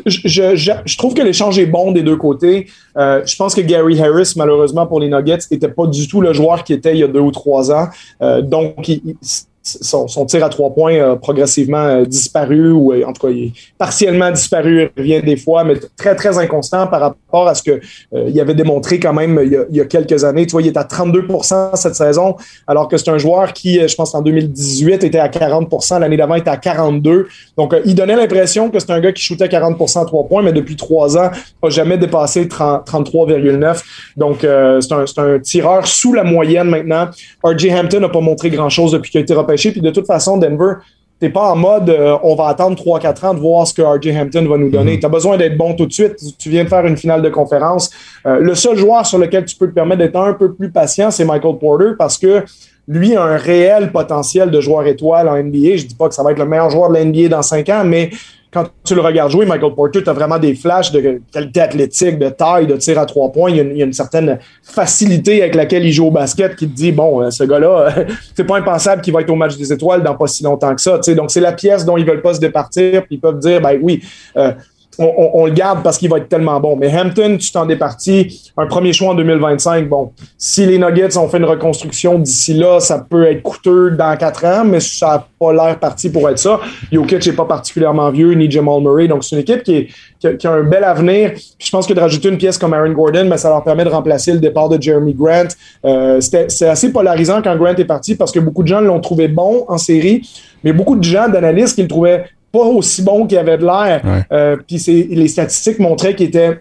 je- 0.04 0.20
je- 0.54 0.72
je 0.84 0.98
trouve 0.98 1.14
que 1.14 1.22
l'échange 1.22 1.58
est 1.58 1.64
bon 1.66 1.92
des 1.92 2.02
deux 2.02 2.16
côtés. 2.16 2.66
Euh, 2.98 3.22
je 3.24 3.34
pense 3.36 3.54
que 3.54 3.62
Gary 3.62 3.98
Harris, 4.02 4.34
malheureusement 4.36 4.86
pour 4.86 5.00
les 5.00 5.08
Nuggets, 5.08 5.38
n'était 5.50 5.68
pas 5.68 5.86
du 5.86 6.06
tout 6.06 6.20
le 6.20 6.34
joueur 6.34 6.64
qui 6.64 6.74
était 6.74 6.92
il 6.92 6.98
y 6.98 7.02
a 7.02 7.08
deux 7.08 7.20
ou 7.20 7.30
trois 7.30 7.72
ans. 7.72 7.86
Euh, 8.20 8.42
donc, 8.42 8.86
il- 8.88 9.00
il- 9.06 9.16
son, 9.62 10.26
tir 10.26 10.44
à 10.44 10.48
trois 10.48 10.70
points 10.70 11.12
a 11.12 11.16
progressivement 11.16 11.84
euh, 11.84 12.04
disparu 12.04 12.72
ou 12.72 12.92
euh, 12.92 13.04
en 13.06 13.12
tout 13.12 13.26
cas 13.26 13.32
il 13.32 13.52
partiellement 13.78 14.30
disparu, 14.30 14.90
il 14.96 15.00
revient 15.00 15.22
des 15.22 15.36
fois, 15.36 15.62
mais 15.62 15.74
très 15.96 16.16
très 16.16 16.36
inconstant 16.38 16.86
par 16.88 17.00
rapport 17.00 17.46
à 17.46 17.54
ce 17.54 17.62
que 17.62 17.80
euh, 18.14 18.28
il 18.28 18.40
avait 18.40 18.54
démontré 18.54 18.98
quand 18.98 19.12
même 19.12 19.40
il 19.44 19.52
y, 19.52 19.56
a, 19.56 19.64
il 19.70 19.76
y, 19.76 19.80
a, 19.80 19.84
quelques 19.84 20.24
années. 20.24 20.46
Tu 20.46 20.52
vois, 20.52 20.62
il 20.62 20.68
est 20.68 20.76
à 20.76 20.82
32% 20.82 21.76
cette 21.76 21.94
saison, 21.94 22.36
alors 22.66 22.88
que 22.88 22.96
c'est 22.96 23.10
un 23.10 23.18
joueur 23.18 23.52
qui, 23.52 23.86
je 23.86 23.94
pense 23.94 24.14
en 24.14 24.22
2018 24.22 25.04
était 25.04 25.18
à 25.18 25.28
40% 25.28 26.00
l'année 26.00 26.16
d'avant 26.16 26.34
était 26.34 26.50
à 26.50 26.56
42. 26.56 27.28
Donc 27.56 27.74
il 27.84 27.94
donnait 27.94 28.16
l'impression 28.16 28.68
que 28.68 28.80
c'est 28.80 28.90
un 28.90 29.00
gars 29.00 29.12
qui 29.12 29.22
shootait 29.22 29.44
à 29.44 29.48
40 29.48 29.80
à 29.96 30.04
trois 30.04 30.24
points, 30.26 30.42
mais 30.42 30.52
depuis 30.52 30.76
trois 30.76 31.16
ans 31.16 31.30
n'a 31.62 31.70
jamais 31.70 31.98
dépassé 31.98 32.46
33,9. 32.46 33.82
Donc 34.16 34.38
c'est 34.40 35.18
un, 35.18 35.38
tireur 35.38 35.86
sous 35.86 36.12
la 36.12 36.24
moyenne 36.24 36.68
maintenant. 36.68 37.08
RJ 37.44 37.68
Hampton 37.70 38.00
n'a 38.00 38.08
pas 38.08 38.20
montré 38.20 38.50
grand 38.50 38.68
chose 38.68 38.92
depuis 38.92 39.10
qu'il 39.10 39.18
a 39.18 39.22
été 39.22 39.34
puis 39.56 39.80
de 39.80 39.90
toute 39.90 40.06
façon, 40.06 40.36
Denver, 40.36 40.74
t'es 41.22 41.30
pas 41.30 41.52
en 41.52 41.56
mode 41.56 41.88
euh, 41.88 42.16
on 42.24 42.34
va 42.34 42.48
attendre 42.48 42.76
3-4 42.76 43.26
ans 43.26 43.34
de 43.34 43.38
voir 43.38 43.64
ce 43.66 43.72
que 43.72 43.82
RJ 43.82 44.08
Hampton 44.08 44.44
va 44.48 44.58
nous 44.58 44.70
donner. 44.70 44.96
Mm-hmm. 44.96 45.00
Tu 45.00 45.06
as 45.06 45.08
besoin 45.08 45.36
d'être 45.36 45.56
bon 45.56 45.74
tout 45.74 45.86
de 45.86 45.92
suite. 45.92 46.16
Tu 46.36 46.50
viens 46.50 46.64
de 46.64 46.68
faire 46.68 46.84
une 46.84 46.96
finale 46.96 47.22
de 47.22 47.28
conférence. 47.28 47.90
Euh, 48.26 48.38
le 48.40 48.54
seul 48.56 48.76
joueur 48.76 49.06
sur 49.06 49.18
lequel 49.18 49.44
tu 49.44 49.54
peux 49.54 49.68
te 49.68 49.72
permettre 49.72 50.00
d'être 50.00 50.16
un 50.16 50.32
peu 50.32 50.52
plus 50.52 50.70
patient, 50.70 51.12
c'est 51.12 51.24
Michael 51.24 51.58
Porter 51.58 51.92
parce 51.96 52.18
que 52.18 52.44
lui 52.88 53.14
a 53.14 53.22
un 53.22 53.36
réel 53.36 53.92
potentiel 53.92 54.50
de 54.50 54.60
joueur 54.60 54.84
étoile 54.86 55.28
en 55.28 55.36
NBA. 55.36 55.76
Je 55.76 55.86
dis 55.86 55.94
pas 55.94 56.08
que 56.08 56.14
ça 56.14 56.24
va 56.24 56.32
être 56.32 56.38
le 56.38 56.46
meilleur 56.46 56.70
joueur 56.70 56.88
de 56.88 56.94
la 56.94 57.04
NBA 57.04 57.28
dans 57.28 57.42
5 57.42 57.68
ans, 57.68 57.82
mais 57.84 58.10
quand 58.52 58.66
tu 58.84 58.94
le 58.94 59.00
regardes 59.00 59.32
jouer, 59.32 59.46
Michael 59.46 59.74
Porter, 59.74 60.02
tu 60.02 60.10
as 60.10 60.12
vraiment 60.12 60.38
des 60.38 60.54
flashs 60.54 60.92
de 60.92 61.22
qualité 61.32 61.60
athlétique, 61.62 62.18
de 62.18 62.28
taille, 62.28 62.66
de 62.66 62.76
tir 62.76 62.98
à 62.98 63.06
trois 63.06 63.32
points. 63.32 63.50
Il 63.50 63.56
y, 63.56 63.82
a 63.82 63.84
une, 63.86 63.92
certaine 63.94 64.38
facilité 64.62 65.40
avec 65.40 65.54
laquelle 65.54 65.86
il 65.86 65.92
joue 65.92 66.08
au 66.08 66.10
basket 66.10 66.54
qui 66.54 66.68
te 66.68 66.74
dit 66.74 66.92
bon, 66.92 67.22
euh, 67.22 67.30
ce 67.30 67.44
gars-là, 67.44 67.94
c'est 68.36 68.44
pas 68.44 68.58
impensable 68.58 69.00
qu'il 69.00 69.14
va 69.14 69.22
être 69.22 69.30
au 69.30 69.36
match 69.36 69.56
des 69.56 69.72
étoiles 69.72 70.02
dans 70.02 70.14
pas 70.14 70.26
si 70.26 70.44
longtemps 70.44 70.74
que 70.74 70.82
ça. 70.82 71.00
sais 71.00 71.14
Donc, 71.14 71.30
c'est 71.30 71.40
la 71.40 71.52
pièce 71.52 71.86
dont 71.86 71.96
ils 71.96 72.04
veulent 72.04 72.20
pas 72.20 72.34
se 72.34 72.40
départir. 72.40 73.06
Puis 73.06 73.16
ils 73.16 73.20
peuvent 73.20 73.38
dire 73.38 73.62
ben 73.62 73.78
oui, 73.80 74.02
euh, 74.36 74.52
on, 74.98 75.46
le 75.46 75.52
garde 75.52 75.82
parce 75.82 75.98
qu'il 75.98 76.10
va 76.10 76.18
être 76.18 76.28
tellement 76.28 76.60
bon. 76.60 76.76
Mais 76.76 76.92
Hampton, 76.94 77.36
tu 77.38 77.50
t'en 77.50 77.64
départis. 77.64 78.52
Un 78.56 78.66
premier 78.66 78.92
choix 78.92 79.10
en 79.10 79.14
2025. 79.14 79.88
Bon, 79.88 80.12
si 80.36 80.66
les 80.66 80.78
Nuggets 80.78 81.16
ont 81.16 81.28
fait 81.28 81.38
une 81.38 81.46
reconstruction 81.46 82.18
d'ici 82.18 82.54
là, 82.54 82.78
ça 82.80 82.98
peut 82.98 83.26
être 83.26 83.42
coûteux 83.42 83.92
dans 83.92 84.16
quatre 84.16 84.44
ans, 84.44 84.64
mais 84.64 84.80
ça 84.80 85.06
n'a 85.06 85.26
pas 85.38 85.52
l'air 85.52 85.78
parti 85.78 86.10
pour 86.10 86.28
être 86.28 86.38
ça. 86.38 86.60
Jokic 86.90 87.26
n'est 87.26 87.32
pas 87.32 87.46
particulièrement 87.46 88.10
vieux, 88.10 88.32
ni 88.34 88.50
Jamal 88.50 88.80
Murray. 88.82 89.08
Donc, 89.08 89.24
c'est 89.24 89.36
une 89.36 89.42
équipe 89.42 89.62
qui, 89.62 89.88
a, 90.24 90.50
un 90.50 90.62
bel 90.62 90.84
avenir. 90.84 91.32
je 91.58 91.70
pense 91.70 91.86
que 91.86 91.94
de 91.94 92.00
rajouter 92.00 92.28
une 92.28 92.38
pièce 92.38 92.58
comme 92.58 92.74
Aaron 92.74 92.92
Gordon, 92.92 93.26
mais 93.28 93.38
ça 93.38 93.48
leur 93.48 93.64
permet 93.64 93.84
de 93.84 93.90
remplacer 93.90 94.32
le 94.32 94.40
départ 94.40 94.68
de 94.68 94.80
Jeremy 94.80 95.14
Grant. 95.14 95.48
Euh, 95.84 96.20
c'est 96.20 96.68
assez 96.68 96.92
polarisant 96.92 97.40
quand 97.42 97.56
Grant 97.56 97.74
est 97.76 97.84
parti 97.84 98.14
parce 98.14 98.30
que 98.30 98.40
beaucoup 98.40 98.62
de 98.62 98.68
gens 98.68 98.80
l'ont 98.80 99.00
trouvé 99.00 99.28
bon 99.28 99.64
en 99.68 99.78
série, 99.78 100.28
mais 100.62 100.72
beaucoup 100.72 100.96
de 100.96 101.04
gens, 101.04 101.28
d'analystes, 101.28 101.76
qui 101.76 101.82
le 101.82 101.88
trouvaient 101.88 102.26
pas 102.52 102.60
aussi 102.60 103.02
bon 103.02 103.26
qu'il 103.26 103.38
avait 103.38 103.58
de 103.58 103.64
l'air. 103.64 104.26
Euh, 104.30 104.56
puis 104.66 104.76
les 105.10 105.28
statistiques 105.28 105.78
montraient 105.78 106.14
qu'il 106.14 106.28
était 106.28 106.60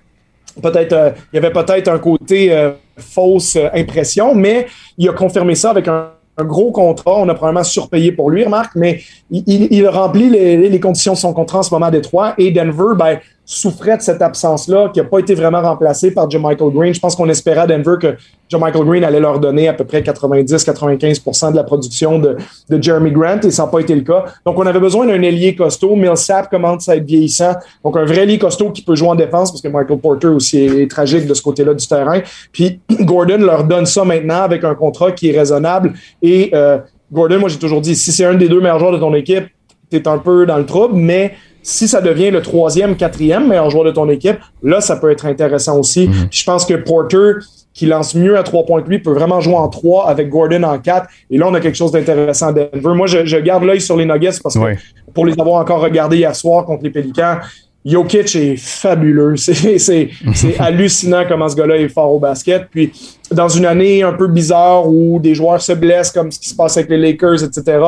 peut-être, 0.61 0.93
euh, 0.93 1.11
il 1.31 1.35
y 1.35 1.39
avait 1.39 1.51
peut-être 1.51 1.89
un 1.89 1.99
côté 1.99 2.51
euh, 2.51 2.71
fausse 2.97 3.57
impression, 3.73 4.33
mais 4.33 4.67
il 4.97 5.09
a 5.09 5.13
confirmé 5.13 5.55
ça 5.55 5.71
avec 5.71 5.87
un, 5.87 6.09
gros 6.39 6.71
contrat. 6.71 7.19
On 7.19 7.29
a 7.29 7.35
probablement 7.35 7.63
surpayé 7.63 8.11
pour 8.13 8.31
lui, 8.31 8.43
remarque, 8.43 8.71
mais 8.75 9.01
il, 9.29 9.43
il, 9.45 9.87
remplit 9.87 10.27
les, 10.27 10.69
les, 10.69 10.79
conditions 10.79 11.13
de 11.13 11.17
son 11.17 11.33
contrat 11.33 11.59
en 11.59 11.63
ce 11.63 11.71
moment 11.71 11.85
à 11.85 11.91
Détroit. 11.91 12.33
Et 12.39 12.49
Denver, 12.49 12.95
ben, 12.97 13.19
souffrait 13.51 13.97
de 13.97 14.01
cette 14.01 14.21
absence-là, 14.21 14.89
qui 14.93 15.01
n'a 15.01 15.05
pas 15.05 15.19
été 15.19 15.35
vraiment 15.35 15.61
remplacée 15.61 16.11
par 16.11 16.27
Michael 16.27 16.71
Green. 16.71 16.93
Je 16.93 17.01
pense 17.01 17.17
qu'on 17.17 17.27
espérait 17.27 17.59
à 17.59 17.67
Denver 17.67 17.95
que 17.99 18.15
Michael 18.57 18.85
Green 18.85 19.03
allait 19.03 19.19
leur 19.19 19.41
donner 19.41 19.67
à 19.67 19.73
peu 19.73 19.83
près 19.83 19.99
90-95% 20.01 21.51
de 21.51 21.57
la 21.57 21.63
production 21.65 22.17
de, 22.17 22.37
Jeremy 22.69 23.11
Grant, 23.11 23.41
et 23.43 23.51
ça 23.51 23.63
n'a 23.63 23.69
pas 23.69 23.79
été 23.79 23.93
le 23.93 24.01
cas. 24.01 24.23
Donc, 24.45 24.57
on 24.57 24.65
avait 24.65 24.79
besoin 24.79 25.05
d'un 25.05 25.21
ailier 25.21 25.53
costaud. 25.53 25.97
Millsap 25.97 26.49
commence 26.49 26.87
à 26.87 26.95
être 26.95 27.03
vieillissant. 27.03 27.53
Donc, 27.83 27.97
un 27.97 28.05
vrai 28.05 28.19
ailier 28.19 28.39
costaud 28.39 28.71
qui 28.71 28.83
peut 28.83 28.95
jouer 28.95 29.09
en 29.09 29.15
défense, 29.15 29.51
parce 29.51 29.61
que 29.61 29.67
Michael 29.67 29.99
Porter 29.99 30.27
aussi 30.27 30.59
est, 30.59 30.89
tragique 30.89 31.27
de 31.27 31.33
ce 31.33 31.41
côté-là 31.41 31.73
du 31.73 31.85
terrain. 31.85 32.21
Puis, 32.53 32.79
Gordon 33.01 33.39
leur 33.39 33.65
donne 33.65 33.85
ça 33.85 34.05
maintenant 34.05 34.43
avec 34.43 34.63
un 34.63 34.75
contrat 34.75 35.11
qui 35.11 35.29
est 35.29 35.37
raisonnable. 35.37 35.93
Et 36.21 36.51
euh, 36.53 36.77
Gordon, 37.11 37.39
moi, 37.39 37.49
j'ai 37.49 37.59
toujours 37.59 37.81
dit, 37.81 37.95
si 37.95 38.13
c'est 38.13 38.25
un 38.25 38.35
des 38.35 38.47
deux 38.47 38.61
meilleurs 38.61 38.79
joueurs 38.79 38.93
de 38.93 38.99
ton 38.99 39.13
équipe, 39.13 39.47
tu 39.91 40.01
un 40.05 40.19
peu 40.19 40.45
dans 40.45 40.57
le 40.57 40.65
trouble, 40.65 40.95
mais 40.95 41.33
si 41.63 41.87
ça 41.87 42.01
devient 42.01 42.31
le 42.31 42.41
troisième, 42.41 42.95
quatrième 42.95 43.47
meilleur 43.47 43.69
joueur 43.69 43.85
de 43.85 43.91
ton 43.91 44.09
équipe, 44.09 44.37
là, 44.63 44.81
ça 44.81 44.95
peut 44.95 45.11
être 45.11 45.25
intéressant 45.25 45.77
aussi. 45.77 46.07
Mhm. 46.07 46.27
Je 46.31 46.43
pense 46.43 46.65
que 46.65 46.73
Porter, 46.73 47.33
qui 47.73 47.85
lance 47.85 48.15
mieux 48.15 48.37
à 48.37 48.43
trois 48.43 48.65
points 48.65 48.81
que 48.81 48.89
lui, 48.89 48.99
peut 48.99 49.13
vraiment 49.13 49.39
jouer 49.39 49.55
en 49.55 49.69
trois 49.69 50.07
avec 50.07 50.29
Gordon 50.29 50.63
en 50.63 50.77
quatre. 50.79 51.07
Et 51.29 51.37
là, 51.37 51.47
on 51.47 51.53
a 51.53 51.59
quelque 51.59 51.77
chose 51.77 51.91
d'intéressant 51.91 52.47
à 52.47 52.53
Denver. 52.53 52.95
Moi, 52.95 53.07
je, 53.07 53.37
garde 53.37 53.63
l'œil 53.63 53.81
sur 53.81 53.95
les 53.95 54.05
Nuggets 54.05 54.39
parce 54.43 54.55
que 54.55 54.75
pour 55.13 55.25
les 55.25 55.33
avoir 55.39 55.61
encore 55.61 55.81
regardés 55.81 56.17
hier 56.17 56.35
soir 56.35 56.65
contre 56.65 56.83
les 56.83 56.89
Pélicans, 56.89 57.37
Jokic 57.85 58.35
est 58.35 58.57
fabuleux. 58.57 59.35
C'est 59.37 60.09
hallucinant 60.59 61.23
comment 61.27 61.49
ce 61.49 61.55
gars-là 61.55 61.77
est 61.77 61.89
fort 61.89 62.13
au 62.13 62.19
basket. 62.19 62.67
Puis 62.69 62.91
dans 63.31 63.47
une 63.47 63.65
année 63.65 64.03
un 64.03 64.13
peu 64.13 64.27
bizarre 64.27 64.87
où 64.87 65.19
des 65.19 65.35
joueurs 65.35 65.61
se 65.61 65.73
blessent, 65.73 66.11
comme 66.11 66.31
ce 66.31 66.39
qui 66.39 66.49
se 66.49 66.55
passe 66.55 66.77
avec 66.77 66.89
les 66.89 66.97
Lakers, 66.97 67.43
etc., 67.43 67.79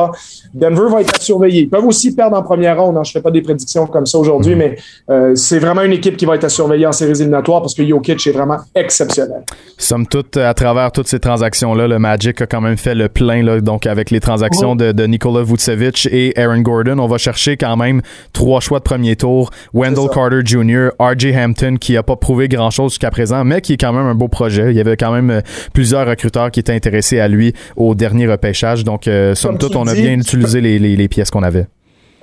Denver 0.54 0.88
va 0.90 1.00
être 1.00 1.14
à 1.14 1.20
surveiller. 1.20 1.62
Ils 1.62 1.68
peuvent 1.68 1.84
aussi 1.84 2.14
perdre 2.14 2.36
en 2.36 2.42
première 2.42 2.80
ronde. 2.80 2.96
Hein. 2.96 3.02
Je 3.04 3.10
ne 3.10 3.12
fais 3.14 3.20
pas 3.20 3.30
des 3.30 3.42
prédictions 3.42 3.86
comme 3.86 4.06
ça 4.06 4.18
aujourd'hui, 4.18 4.54
mm-hmm. 4.54 4.58
mais 4.58 4.76
euh, 5.10 5.34
c'est 5.34 5.58
vraiment 5.58 5.82
une 5.82 5.92
équipe 5.92 6.16
qui 6.16 6.26
va 6.26 6.36
être 6.36 6.44
à 6.44 6.48
surveiller 6.48 6.86
en 6.86 6.92
séries 6.92 7.12
éliminatoires 7.12 7.60
parce 7.60 7.74
que 7.74 7.86
Jokic 7.86 8.26
est 8.26 8.30
vraiment 8.30 8.58
exceptionnel. 8.74 9.42
Somme 9.76 10.06
toute, 10.06 10.36
à 10.36 10.54
travers 10.54 10.92
toutes 10.92 11.08
ces 11.08 11.18
transactions-là, 11.18 11.88
le 11.88 11.98
Magic 11.98 12.40
a 12.40 12.46
quand 12.46 12.60
même 12.60 12.76
fait 12.76 12.94
le 12.94 13.08
plein, 13.08 13.42
là, 13.42 13.60
donc 13.60 13.86
avec 13.86 14.10
les 14.10 14.20
transactions 14.20 14.76
de, 14.76 14.92
de 14.92 15.04
Nikola 15.04 15.42
Vucevic 15.42 16.08
et 16.10 16.38
Aaron 16.38 16.60
Gordon. 16.60 16.98
On 16.98 17.08
va 17.08 17.18
chercher 17.18 17.56
quand 17.56 17.76
même 17.76 18.00
trois 18.32 18.60
choix 18.60 18.78
de 18.78 18.84
premier 18.84 19.16
tour. 19.16 19.50
Wendell 19.72 20.08
Carter 20.12 20.40
Jr., 20.44 20.90
R.J. 21.00 21.36
Hampton, 21.36 21.76
qui 21.80 21.94
n'a 21.94 22.02
pas 22.02 22.16
prouvé 22.16 22.48
grand-chose 22.48 22.92
jusqu'à 22.92 23.10
présent, 23.10 23.44
mais 23.44 23.60
qui 23.60 23.74
est 23.74 23.76
quand 23.76 23.92
même 23.92 24.06
un 24.06 24.14
beau 24.14 24.28
projet. 24.28 24.70
Il 24.70 24.76
y 24.76 24.80
avait 24.80 24.96
quand 24.96 25.12
même 25.12 25.33
euh, 25.34 25.40
plusieurs 25.72 26.06
recruteurs 26.06 26.50
qui 26.50 26.60
étaient 26.60 26.72
intéressés 26.72 27.20
à 27.20 27.28
lui 27.28 27.52
au 27.76 27.94
dernier 27.94 28.26
repêchage. 28.26 28.84
Donc, 28.84 29.08
euh, 29.08 29.34
somme 29.34 29.58
toute, 29.58 29.76
on 29.76 29.86
a 29.86 29.94
bien 29.94 30.14
utilisé 30.14 30.60
les, 30.60 30.78
les, 30.78 30.96
les 30.96 31.08
pièces 31.08 31.30
qu'on 31.30 31.42
avait. 31.42 31.66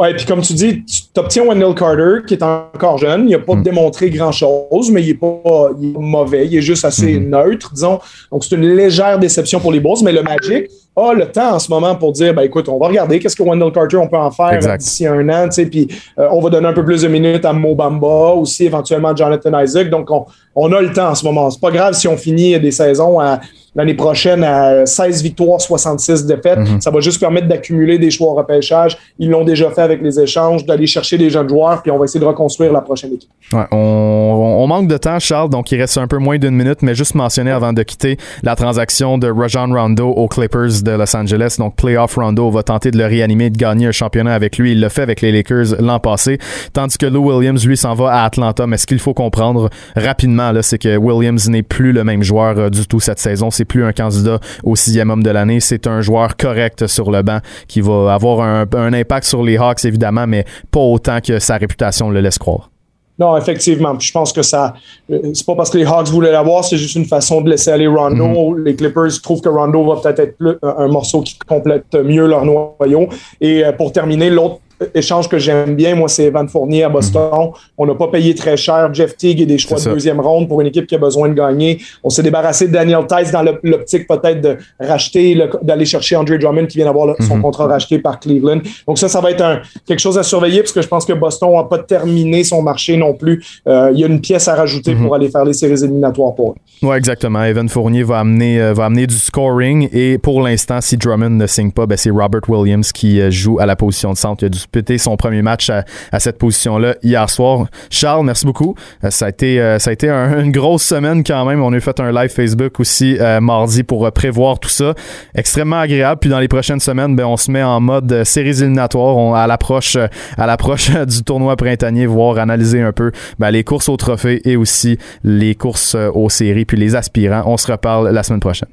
Ouais, 0.02 0.16
puis 0.16 0.26
comme 0.26 0.42
tu 0.42 0.54
dis, 0.54 0.84
tu 0.84 1.20
obtiens 1.20 1.46
Wendell 1.46 1.76
Carter, 1.76 2.26
qui 2.26 2.34
est 2.34 2.42
encore 2.42 2.98
jeune. 2.98 3.30
Il 3.30 3.34
n'a 3.34 3.40
pas 3.40 3.54
mm. 3.54 3.62
démontré 3.62 4.10
grand-chose, 4.10 4.90
mais 4.92 5.04
il 5.04 5.10
n'est 5.10 5.14
pas, 5.14 5.70
mauvais. 5.78 6.48
Il 6.48 6.58
est 6.58 6.62
juste 6.62 6.86
assez 6.86 7.20
mm-hmm. 7.20 7.30
neutre, 7.30 7.72
disons. 7.72 8.00
Donc, 8.32 8.44
c'est 8.44 8.56
une 8.56 8.68
légère 8.68 9.20
déception 9.20 9.60
pour 9.60 9.72
les 9.72 9.80
Bulls, 9.80 10.04
mais 10.04 10.12
le 10.12 10.24
Magic 10.24 10.72
a 10.96 11.14
le 11.14 11.32
temps 11.32 11.56
en 11.56 11.60
ce 11.60 11.70
moment 11.70 11.96
pour 11.96 12.12
dire, 12.12 12.34
ben 12.34 12.42
écoute, 12.42 12.68
on 12.68 12.78
va 12.78 12.88
regarder 12.88 13.20
qu'est-ce 13.20 13.36
que 13.36 13.44
Wendell 13.44 13.72
Carter, 13.72 13.98
on 13.98 14.08
peut 14.08 14.18
en 14.18 14.32
faire 14.32 14.78
d'ici 14.78 15.08
un 15.08 15.28
an, 15.30 15.46
tu 15.46 15.52
sais, 15.52 15.66
puis 15.66 15.88
euh, 16.20 16.28
on 16.32 16.42
va 16.42 16.50
donner 16.50 16.68
un 16.68 16.74
peu 16.74 16.84
plus 16.84 17.04
de 17.04 17.08
minutes 17.08 17.46
à 17.46 17.54
Mobamba, 17.54 18.34
aussi 18.34 18.66
éventuellement 18.66 19.16
Jonathan 19.16 19.60
Isaac. 19.60 19.90
Donc, 19.90 20.12
on, 20.12 20.26
on 20.56 20.72
a 20.74 20.82
le 20.82 20.92
temps 20.92 21.10
en 21.10 21.16
ce 21.16 21.24
moment. 21.24 21.50
C'est 21.50 21.62
pas 21.62 21.72
grave 21.72 21.94
si 21.94 22.08
on 22.08 22.18
finit 22.18 22.60
des 22.60 22.72
saisons 22.72 23.20
à 23.20 23.40
l'année 23.76 23.94
prochaine 23.94 24.44
à 24.44 24.86
16 24.86 25.24
victoires, 25.24 25.62
66 25.62 26.26
défaites. 26.26 26.60
Mhm. 26.60 26.82
Ça 26.82 26.92
va 26.92 27.00
juste 27.00 27.20
permettre 27.20 27.48
d'accumuler 27.48 27.98
des 27.98 28.12
choix 28.12 28.32
au 28.32 28.36
repêchage. 28.36 28.98
Ils 29.18 29.30
l'ont 29.30 29.46
déjà 29.46 29.72
fait 29.72 29.82
avec 29.82 30.02
les 30.02 30.20
échanges, 30.20 30.66
d'aller 30.66 30.88
chercher 30.88 31.18
des 31.18 31.30
jeunes 31.30 31.48
joueurs, 31.48 31.82
puis 31.82 31.92
on 31.92 31.98
va 31.98 32.06
essayer 32.06 32.20
de 32.20 32.26
reconstruire 32.26 32.74
la 32.74 32.82
prochaine 32.82 33.14
équipe. 33.14 33.30
Ouais, 33.54 33.66
on, 33.72 34.58
on, 34.60 34.68
manque 34.68 34.88
de 34.88 34.98
temps, 34.98 35.20
Charles, 35.20 35.50
donc 35.50 35.72
il 35.72 35.80
reste 35.80 35.98
un 35.98 36.08
peu 36.08 36.18
moins 36.18 36.38
d'une 36.38 36.56
minute, 36.56 36.82
mais 36.82 36.96
juste 36.96 37.16
mentionner 37.16 37.52
avant 37.52 37.74
de 37.74 37.84
quitter 37.84 38.18
la 38.44 38.56
transaction 38.56 39.18
de 39.18 39.30
Rajon 39.30 39.74
Rondo 39.74 40.10
aux 40.10 40.28
Clippers 40.28 40.84
de 40.84 40.92
Los 40.92 41.16
Angeles. 41.16 41.56
Donc, 41.58 41.76
Playoff 41.76 42.16
Rondo 42.16 42.50
va 42.50 42.64
tenter 42.64 42.92
de 42.92 42.98
le 42.98 43.06
réanimer, 43.06 43.50
de 43.50 43.58
gagner 43.58 43.88
un 43.88 43.92
championnat 43.92 44.34
avec 44.34 44.58
lui. 44.58 44.74
Il 44.74 44.80
l'a 44.80 44.90
fait 44.90 45.02
avec 45.02 45.22
les 45.22 45.32
Lakers 45.32 45.80
l'an 45.80 46.00
passé, 46.00 46.38
tandis 46.74 46.98
que 46.98 47.06
Lou 47.06 47.32
Williams, 47.32 47.66
lui, 47.66 47.78
s'en 47.78 47.94
va 47.94 48.14
à 48.14 48.26
Atlanta. 48.26 48.68
Mais 48.68 48.78
ce 48.78 48.88
qu'il 48.88 49.00
faut 49.00 49.14
comprendre 49.14 49.70
rapidement, 49.96 50.52
là, 50.52 50.62
c'est 50.62 50.78
que 50.78 50.98
Williams 50.98 51.50
n'est 51.50 51.64
plus 51.64 51.92
le 51.92 52.04
même 52.04 52.24
joueur 52.24 52.58
euh, 52.58 52.70
du 52.70 52.88
tout 52.88 53.00
cette 53.00 53.20
saison 53.20 53.52
c'est 53.62 53.66
plus 53.66 53.86
un 53.86 53.94
candidat 53.94 54.40
au 54.64 54.76
sixième 54.76 55.12
homme 55.12 55.22
de 55.22 55.30
l'année. 55.30 55.60
C'est 55.60 55.86
un 55.86 56.02
joueur 56.02 56.36
correct 56.36 56.88
sur 56.88 57.12
le 57.12 57.22
banc 57.22 57.40
qui 57.68 57.80
va 57.80 58.12
avoir 58.12 58.42
un, 58.42 58.94
impact 58.94 59.28
sur 59.28 59.44
les 59.44 59.58
Hawks, 59.58 59.86
évidemment, 59.86 60.26
mais 60.26 60.46
pas 60.72 60.80
autant 60.80 61.20
que 61.22 61.38
sa 61.38 61.58
réputation 61.58 62.10
le 62.10 62.22
laisse 62.22 62.40
croire. 62.40 62.72
Non, 63.20 63.38
effectivement. 63.38 64.00
je 64.00 64.12
pense 64.12 64.34
que 64.34 64.42
ça. 64.42 64.74
Euh, 65.12 65.20
c'est 65.36 65.46
pas 65.46 65.54
parce 65.54 65.70
que 65.70 65.78
les 65.78 65.86
Hawks 65.86 66.08
voulaient 66.08 66.32
l'avoir, 66.32 66.66
c'est 66.66 66.78
juste 66.78 66.96
une 66.96 67.06
façon 67.06 67.42
de 67.42 67.52
laisser 67.52 67.70
aller 67.70 67.86
Rondo. 67.86 68.26
Mm-hmm. 68.26 68.64
Les 68.64 68.76
Clippers 68.76 69.22
trouvent 69.22 69.42
que 69.42 69.50
Rondo 69.50 69.86
va 69.86 70.02
peut-être 70.02 70.20
être 70.20 70.60
un 70.64 70.88
morceau 70.88 71.22
qui 71.22 71.38
complète 71.38 71.94
mieux 71.94 72.26
leur 72.26 72.46
noyau. 72.46 73.10
Et 73.40 73.64
euh, 73.64 73.74
pour 73.74 73.92
terminer, 73.92 74.32
l'autre 74.32 74.60
échange 74.94 75.28
que 75.30 75.38
j'aime 75.38 75.76
bien, 75.76 75.96
moi, 75.96 76.08
c'est 76.08 76.26
Evan 76.26 76.48
Fournier 76.48 76.84
à 76.84 76.90
Boston. 76.90 77.52
On 77.78 77.86
n'a 77.86 77.96
pas 77.96 78.08
payé 78.08 78.34
très 78.36 78.58
cher. 78.58 78.90
Jeff 78.94 79.16
Teague 79.18 79.42
et 79.42 79.46
des 79.46 79.58
choix 79.58 79.78
de 79.80 79.84
deuxième 79.86 80.20
ronde 80.20 80.48
pour 80.48 80.62
une 80.62 80.68
équipe 80.68 80.88
qui 80.88 80.96
a 80.96 80.98
besoin 80.98 81.30
de 81.30 81.34
gagner. 81.34 81.80
On 82.04 82.10
s'est 82.10 82.24
débarrassé 82.24 82.68
de 82.68 82.74
Daniel 82.74 83.06
Tice 83.08 83.32
dans 83.32 83.44
l'optique 83.64 84.08
peut-être 84.08 84.42
de 84.42 84.58
racheter, 84.80 85.38
d'aller 85.62 85.86
chercher 85.86 86.16
Andre 86.16 86.38
Drummond 86.38 86.66
qui 86.68 86.78
vient 86.78 86.86
d'avoir 86.86 87.16
son 87.22 87.36
Mhm. 87.38 87.42
contrat 87.42 87.68
racheté 87.68 88.00
par 88.00 88.20
Cleveland. 88.20 88.62
Donc 88.88 88.98
ça, 88.98 89.08
ça 89.08 89.22
va 89.22 89.32
être 89.32 89.42
un, 89.42 89.62
quelque 89.86 90.00
chose 90.00 90.18
à 90.18 90.24
surveiller 90.24 90.60
parce 90.62 90.72
que 90.74 90.82
je 90.82 90.88
pense 90.88 91.06
que 91.06 91.14
Boston 91.14 91.54
n'a 91.56 91.64
pas 91.64 91.80
terminé 91.80 92.44
son 92.44 92.62
marché 92.62 92.98
non 92.98 93.14
plus. 93.14 93.44
Euh, 93.68 93.92
il 93.94 94.00
y 94.00 94.04
a 94.04 94.08
une 94.08 94.22
pièce 94.22 94.48
à 94.48 94.56
rajouter 94.56 94.94
Mhm. 94.96 95.04
pour 95.06 95.16
aller 95.16 95.30
faire 95.30 95.46
les 95.46 95.54
séries 95.54 95.84
éliminatoires 95.84 96.34
pour 96.36 96.52
eux. 96.52 96.56
Ouais, 96.84 96.98
exactement. 96.98 97.44
Evan 97.44 97.70
Fournier 97.70 98.02
va 98.02 98.18
amener, 98.22 98.60
euh, 98.60 98.74
va 98.74 98.86
amener 98.86 99.06
du 99.06 99.14
scoring 99.14 99.88
et 99.94 100.18
pour 100.18 100.42
l'instant, 100.42 100.82
si 100.82 100.98
Drummond 100.98 101.30
ne 101.30 101.46
signe 101.46 101.70
pas, 101.72 101.86
ben, 101.86 101.96
c'est 101.96 102.10
Robert 102.10 102.42
Williams 102.48 102.92
qui 102.92 103.22
euh, 103.22 103.30
joue 103.30 103.60
à 103.60 103.68
la 103.68 103.76
position 103.76 104.12
de 104.14 104.18
centre. 104.18 104.42
Il 104.42 104.48
a 104.48 104.50
disputé 104.50 104.98
son 104.98 105.16
premier 105.16 105.44
match 105.44 105.70
à, 105.70 105.86
à 106.12 106.20
cette 106.20 106.40
position-là 106.40 106.96
hier 107.04 107.30
soir. 107.30 107.68
Charles, 107.92 108.26
merci 108.26 108.48
beaucoup. 108.48 108.74
Euh, 109.04 109.12
ça 109.12 109.28
a 109.28 109.30
été, 109.30 109.62
euh, 109.62 109.78
ça 109.78 109.92
a 109.92 109.94
été 109.94 110.10
un- 110.10 110.40
une 110.44 110.52
grosse 110.52 110.82
semaine 110.82 111.24
quand 111.24 111.46
même. 111.46 111.62
On 111.62 111.72
a 111.72 111.80
fait 111.80 112.00
un 112.00 112.12
live 112.12 112.32
Facebook 112.32 112.80
aussi 112.80 113.16
mardi 113.42 113.84
pour 113.84 114.12
prévoir 114.12 114.60
tout 114.60 114.70
ça. 114.70 114.96
Extrêmement 115.36 115.82
agréable. 115.82 116.20
Puis 116.20 116.32
dans 116.32 116.40
les 116.40 116.48
prochaines 116.48 116.80
semaines, 116.80 117.16
ben, 117.16 117.26
on 117.26 117.38
se 117.38 117.52
met 117.52 117.62
en 117.62 117.80
mode 117.80 118.24
séries 118.24 118.60
éliminatoires. 118.60 119.18
On, 119.18 119.36
à 119.36 119.46
l'approche, 119.46 119.98
à 120.36 120.48
l'approche 120.48 120.90
du 121.06 121.22
tournoi 121.22 121.56
printanier, 121.58 122.08
voir 122.08 122.40
analyser 122.40 122.82
un 122.82 122.92
peu 122.92 123.12
ben, 123.38 123.52
les 123.52 123.64
courses 123.64 123.88
au 123.88 123.98
trophée 123.98 124.42
et 124.50 124.56
aussi 124.58 124.98
les 125.24 125.54
courses 125.54 125.96
aux 126.16 126.30
séries 126.30 126.66
puis 126.72 126.80
les 126.80 126.96
aspirants. 126.96 127.44
On 127.48 127.58
se 127.58 127.70
reparle 127.70 128.12
la 128.12 128.24
semaine 128.24 128.40
prochaine. 128.40 128.70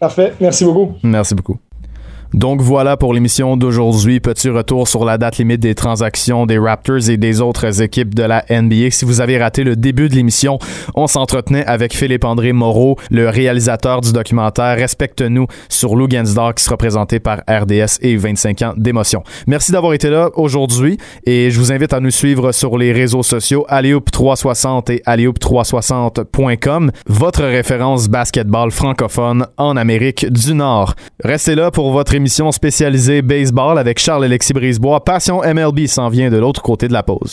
Parfait. 0.00 0.32
Merci 0.40 0.64
beaucoup. 0.64 0.94
Merci 1.02 1.34
beaucoup. 1.34 1.58
Donc 2.34 2.60
voilà 2.60 2.96
pour 2.96 3.14
l'émission 3.14 3.56
d'aujourd'hui. 3.56 4.18
Petit 4.18 4.48
retour 4.48 4.88
sur 4.88 5.04
la 5.04 5.18
date 5.18 5.38
limite 5.38 5.60
des 5.60 5.76
transactions 5.76 6.46
des 6.46 6.58
Raptors 6.58 7.08
et 7.08 7.16
des 7.16 7.40
autres 7.40 7.80
équipes 7.80 8.12
de 8.12 8.24
la 8.24 8.44
NBA. 8.50 8.90
Si 8.90 9.04
vous 9.04 9.20
avez 9.20 9.38
raté 9.38 9.62
le 9.62 9.76
début 9.76 10.08
de 10.08 10.16
l'émission, 10.16 10.58
on 10.96 11.06
s'entretenait 11.06 11.64
avec 11.64 11.94
Philippe-André 11.94 12.52
Moreau, 12.52 12.98
le 13.12 13.28
réalisateur 13.28 14.00
du 14.00 14.12
documentaire 14.12 14.76
Respecte-nous 14.76 15.46
sur 15.68 15.94
Lou 15.94 16.08
Gensdor 16.10 16.56
qui 16.56 16.64
sera 16.64 16.76
présenté 16.76 17.20
par 17.20 17.38
RDS 17.48 18.00
et 18.00 18.16
25 18.16 18.62
ans 18.62 18.74
d'émotion. 18.76 19.22
Merci 19.46 19.70
d'avoir 19.70 19.94
été 19.94 20.10
là 20.10 20.30
aujourd'hui 20.34 20.98
et 21.26 21.52
je 21.52 21.60
vous 21.60 21.70
invite 21.70 21.92
à 21.92 22.00
nous 22.00 22.10
suivre 22.10 22.50
sur 22.50 22.76
les 22.78 22.90
réseaux 22.90 23.22
sociaux 23.22 23.64
Alleyhoop360 23.68 24.90
et 24.90 25.02
Alleyhoop360.com, 25.06 26.90
votre 27.06 27.44
référence 27.44 28.08
basketball 28.08 28.72
francophone 28.72 29.46
en 29.56 29.76
Amérique 29.76 30.26
du 30.26 30.52
Nord. 30.54 30.96
Restez 31.22 31.54
là 31.54 31.70
pour 31.70 31.92
votre 31.92 32.16
émission 32.24 32.50
spécialisée 32.52 33.20
baseball 33.20 33.78
avec 33.78 33.98
Charles-Alexis 33.98 34.54
Brisebois. 34.54 35.04
Passion 35.04 35.42
MLB 35.42 35.86
s'en 35.86 36.08
vient 36.08 36.30
de 36.30 36.38
l'autre 36.38 36.62
côté 36.62 36.88
de 36.88 36.94
la 36.94 37.02
pause. 37.02 37.32